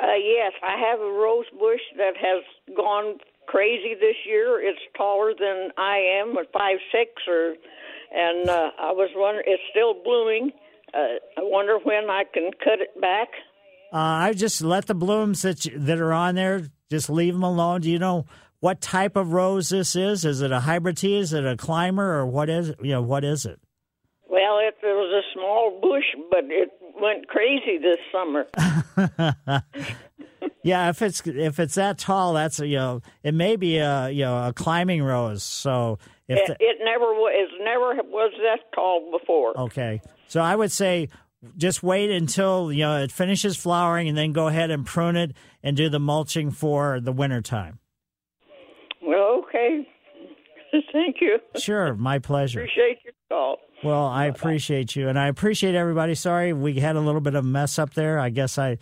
Uh, 0.00 0.14
yes, 0.14 0.52
I 0.62 0.78
have 0.78 1.00
a 1.00 1.12
rose 1.12 1.44
bush 1.58 1.80
that 1.96 2.12
has 2.16 2.44
gone 2.76 3.18
crazy 3.46 3.94
this 3.94 4.16
year. 4.26 4.60
It's 4.62 4.78
taller 4.96 5.32
than 5.38 5.70
I 5.76 6.20
am, 6.20 6.36
at 6.38 6.52
five 6.52 6.78
six, 6.92 7.10
or 7.26 7.54
and 8.14 8.48
uh, 8.48 8.70
I 8.80 8.92
was 8.92 9.10
wondering, 9.14 9.44
it's 9.46 9.62
still 9.70 9.94
blooming. 10.02 10.52
Uh, 10.94 11.18
I 11.36 11.42
wonder 11.42 11.78
when 11.82 12.08
I 12.08 12.24
can 12.32 12.50
cut 12.64 12.80
it 12.80 12.98
back. 13.00 13.28
Uh, 13.92 13.96
I 13.96 14.32
just 14.34 14.62
let 14.62 14.86
the 14.86 14.94
blooms 14.94 15.42
that 15.42 15.64
you, 15.64 15.78
that 15.78 15.98
are 15.98 16.12
on 16.12 16.36
there. 16.36 16.68
Just 16.90 17.10
leave 17.10 17.34
them 17.34 17.42
alone. 17.42 17.82
Do 17.82 17.90
you 17.90 17.98
know 17.98 18.24
what 18.60 18.80
type 18.80 19.16
of 19.16 19.32
rose 19.32 19.68
this 19.68 19.94
is? 19.94 20.24
Is 20.24 20.40
it 20.40 20.52
a 20.52 20.60
hybrid 20.60 20.96
tea? 20.96 21.18
Is 21.18 21.32
it 21.32 21.46
a 21.46 21.56
climber, 21.56 22.18
or 22.18 22.26
what 22.26 22.48
is 22.48 22.74
you 22.82 22.90
know 22.90 23.02
what 23.02 23.24
is 23.24 23.46
it? 23.46 23.60
Well, 24.28 24.58
it, 24.58 24.74
it 24.82 24.86
was 24.86 25.24
a 25.24 25.32
small 25.32 25.80
bush, 25.80 26.04
but 26.30 26.44
it 26.44 26.70
went 27.00 27.28
crazy 27.28 27.78
this 27.78 27.98
summer. 28.12 28.46
yeah, 30.62 30.90
if 30.90 31.02
it's 31.02 31.22
if 31.26 31.58
it's 31.58 31.74
that 31.76 31.98
tall, 31.98 32.34
that's 32.34 32.58
you 32.58 32.76
know 32.76 33.00
it 33.22 33.34
may 33.34 33.56
be 33.56 33.78
a 33.78 34.10
you 34.10 34.24
know 34.24 34.48
a 34.48 34.52
climbing 34.52 35.02
rose. 35.02 35.42
So 35.42 35.98
if 36.26 36.38
It, 36.38 36.46
the, 36.46 36.52
it 36.64 36.76
never 36.82 37.06
was. 37.06 37.48
It 37.58 37.64
never 37.64 37.94
was 38.10 38.32
that 38.42 38.72
tall 38.74 39.10
before. 39.18 39.58
Okay. 39.58 40.00
So 40.26 40.40
I 40.40 40.54
would 40.54 40.72
say 40.72 41.08
just 41.56 41.82
wait 41.82 42.10
until 42.10 42.72
you 42.72 42.80
know 42.80 43.02
it 43.02 43.12
finishes 43.12 43.56
flowering 43.56 44.08
and 44.08 44.18
then 44.18 44.32
go 44.32 44.48
ahead 44.48 44.70
and 44.70 44.84
prune 44.84 45.16
it 45.16 45.34
and 45.62 45.76
do 45.76 45.88
the 45.88 46.00
mulching 46.00 46.50
for 46.50 47.00
the 47.00 47.12
wintertime. 47.12 47.78
Well, 49.08 49.42
okay. 49.46 49.88
Thank 50.92 51.16
you. 51.22 51.38
Sure, 51.56 51.94
my 51.94 52.18
pleasure. 52.18 52.60
Appreciate 52.60 52.98
your 53.02 53.14
call. 53.30 53.56
Well, 53.82 54.04
I 54.04 54.26
appreciate 54.26 54.94
you 54.94 55.08
and 55.08 55.18
I 55.18 55.28
appreciate 55.28 55.74
everybody. 55.74 56.14
Sorry 56.14 56.52
we 56.52 56.74
had 56.74 56.94
a 56.94 57.00
little 57.00 57.22
bit 57.22 57.34
of 57.34 57.42
mess 57.42 57.78
up 57.78 57.94
there. 57.94 58.18
I 58.18 58.28
guess 58.28 58.58
I 58.58 58.76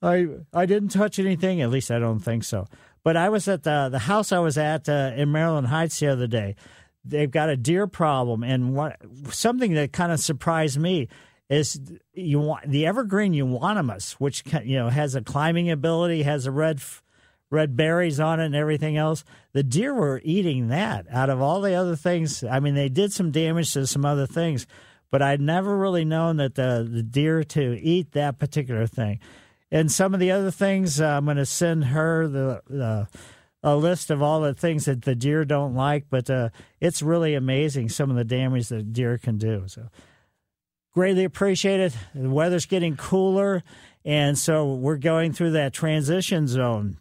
I 0.00 0.28
I 0.54 0.64
didn't 0.64 0.88
touch 0.88 1.18
anything, 1.18 1.60
at 1.60 1.68
least 1.68 1.90
I 1.90 1.98
don't 1.98 2.20
think 2.20 2.44
so. 2.44 2.68
But 3.04 3.18
I 3.18 3.28
was 3.28 3.48
at 3.48 3.64
the 3.64 3.90
the 3.90 3.98
house 3.98 4.32
I 4.32 4.38
was 4.38 4.56
at 4.56 4.88
uh, 4.88 5.12
in 5.14 5.30
Maryland 5.30 5.66
Heights 5.66 6.00
the 6.00 6.06
other 6.06 6.26
day. 6.26 6.56
They've 7.04 7.30
got 7.30 7.50
a 7.50 7.56
deer 7.56 7.86
problem 7.86 8.42
and 8.42 8.74
what 8.74 8.96
something 9.28 9.74
that 9.74 9.92
kind 9.92 10.10
of 10.10 10.20
surprised 10.20 10.78
me 10.78 11.08
is 11.50 11.78
you 12.14 12.38
want 12.38 12.70
the 12.70 12.86
evergreen 12.86 13.34
euonymus, 13.34 14.12
which 14.14 14.42
you 14.64 14.78
know 14.78 14.88
has 14.88 15.14
a 15.14 15.20
climbing 15.20 15.70
ability, 15.70 16.22
has 16.22 16.46
a 16.46 16.50
red 16.50 16.80
red 17.50 17.76
berries 17.76 18.20
on 18.20 18.40
it 18.40 18.46
and 18.46 18.54
everything 18.54 18.96
else. 18.96 19.24
The 19.52 19.62
deer 19.62 19.92
were 19.92 20.20
eating 20.24 20.68
that 20.68 21.06
out 21.10 21.30
of 21.30 21.40
all 21.40 21.60
the 21.60 21.74
other 21.74 21.96
things. 21.96 22.44
I 22.44 22.60
mean, 22.60 22.74
they 22.74 22.88
did 22.88 23.12
some 23.12 23.30
damage 23.30 23.72
to 23.72 23.86
some 23.86 24.04
other 24.04 24.26
things, 24.26 24.66
but 25.10 25.20
I'd 25.20 25.40
never 25.40 25.76
really 25.76 26.04
known 26.04 26.36
that 26.36 26.54
the 26.54 26.88
the 26.90 27.02
deer 27.02 27.44
to 27.44 27.78
eat 27.80 28.12
that 28.12 28.38
particular 28.38 28.86
thing. 28.86 29.18
And 29.70 29.90
some 29.90 30.14
of 30.14 30.20
the 30.20 30.30
other 30.30 30.50
things, 30.50 31.00
uh, 31.00 31.06
I'm 31.06 31.24
going 31.24 31.36
to 31.36 31.46
send 31.46 31.84
her 31.86 32.26
the. 32.28 32.62
the 32.68 33.08
a 33.62 33.76
list 33.76 34.10
of 34.10 34.22
all 34.22 34.40
the 34.40 34.54
things 34.54 34.86
that 34.86 35.02
the 35.02 35.14
deer 35.14 35.44
don't 35.44 35.74
like, 35.74 36.06
but 36.08 36.30
uh, 36.30 36.48
it's 36.80 37.02
really 37.02 37.34
amazing 37.34 37.90
some 37.90 38.08
of 38.08 38.16
the 38.16 38.24
damage 38.24 38.68
that 38.68 38.92
deer 38.94 39.18
can 39.18 39.36
do. 39.36 39.64
So 39.66 39.88
greatly 40.94 41.24
appreciate 41.24 41.78
it. 41.78 41.94
The 42.14 42.30
weather's 42.30 42.64
getting 42.64 42.96
cooler, 42.96 43.62
and 44.02 44.38
so 44.38 44.72
we're 44.72 44.96
going 44.96 45.34
through 45.34 45.50
that 45.50 45.74
transition 45.74 46.48
zone, 46.48 46.96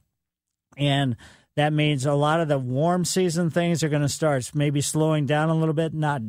and 0.79 1.15
that 1.55 1.73
means 1.73 2.05
a 2.05 2.13
lot 2.13 2.39
of 2.39 2.47
the 2.47 2.57
warm 2.57 3.03
season 3.03 3.49
things 3.49 3.83
are 3.83 3.89
going 3.89 4.01
to 4.01 4.09
start 4.09 4.49
maybe 4.53 4.79
slowing 4.79 5.25
down 5.25 5.49
a 5.49 5.55
little 5.55 5.73
bit, 5.73 5.93
not 5.93 6.21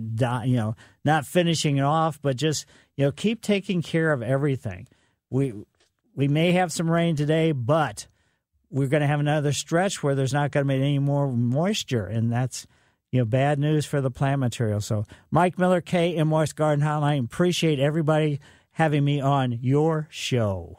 you 0.47 0.57
know, 0.57 0.75
not 1.05 1.25
finishing 1.25 1.77
it 1.77 1.85
off, 1.85 2.21
but 2.21 2.37
just 2.37 2.67
you 2.97 3.05
know 3.05 3.13
keep 3.13 3.41
taking 3.41 3.81
care 3.81 4.13
of 4.13 4.23
everything. 4.23 4.89
We 5.31 5.55
we 6.15 6.29
may 6.29 6.53
have 6.53 6.73
some 6.73 6.91
rain 6.91 7.17
today, 7.17 7.53
but 7.53 8.09
we're 8.71 8.89
going 8.89 9.03
to 9.03 9.07
have 9.07 9.21
another 9.21 9.53
stretch 9.53 10.03
where 10.03 10.15
there's 10.15 10.33
not 10.33 10.51
going 10.51 10.67
to 10.67 10.69
be 10.69 10.81
any 10.81 10.99
more 10.99 11.31
moisture, 11.31 12.07
and 12.07 12.33
that's 12.33 12.67
you 13.13 13.21
know 13.21 13.25
bad 13.25 13.59
news 13.59 13.87
for 13.87 14.01
the 14.01 14.11
plant 14.11 14.41
material. 14.41 14.81
So, 14.81 15.07
Mike 15.31 15.59
Miller, 15.59 15.81
K 15.81 16.17
M 16.17 16.31
West 16.31 16.57
Garden 16.57 16.85
Hotline, 16.85 17.25
appreciate 17.25 17.79
everybody 17.79 18.41
having 18.73 19.05
me 19.05 19.21
on 19.21 19.59
your 19.61 20.09
show. 20.11 20.79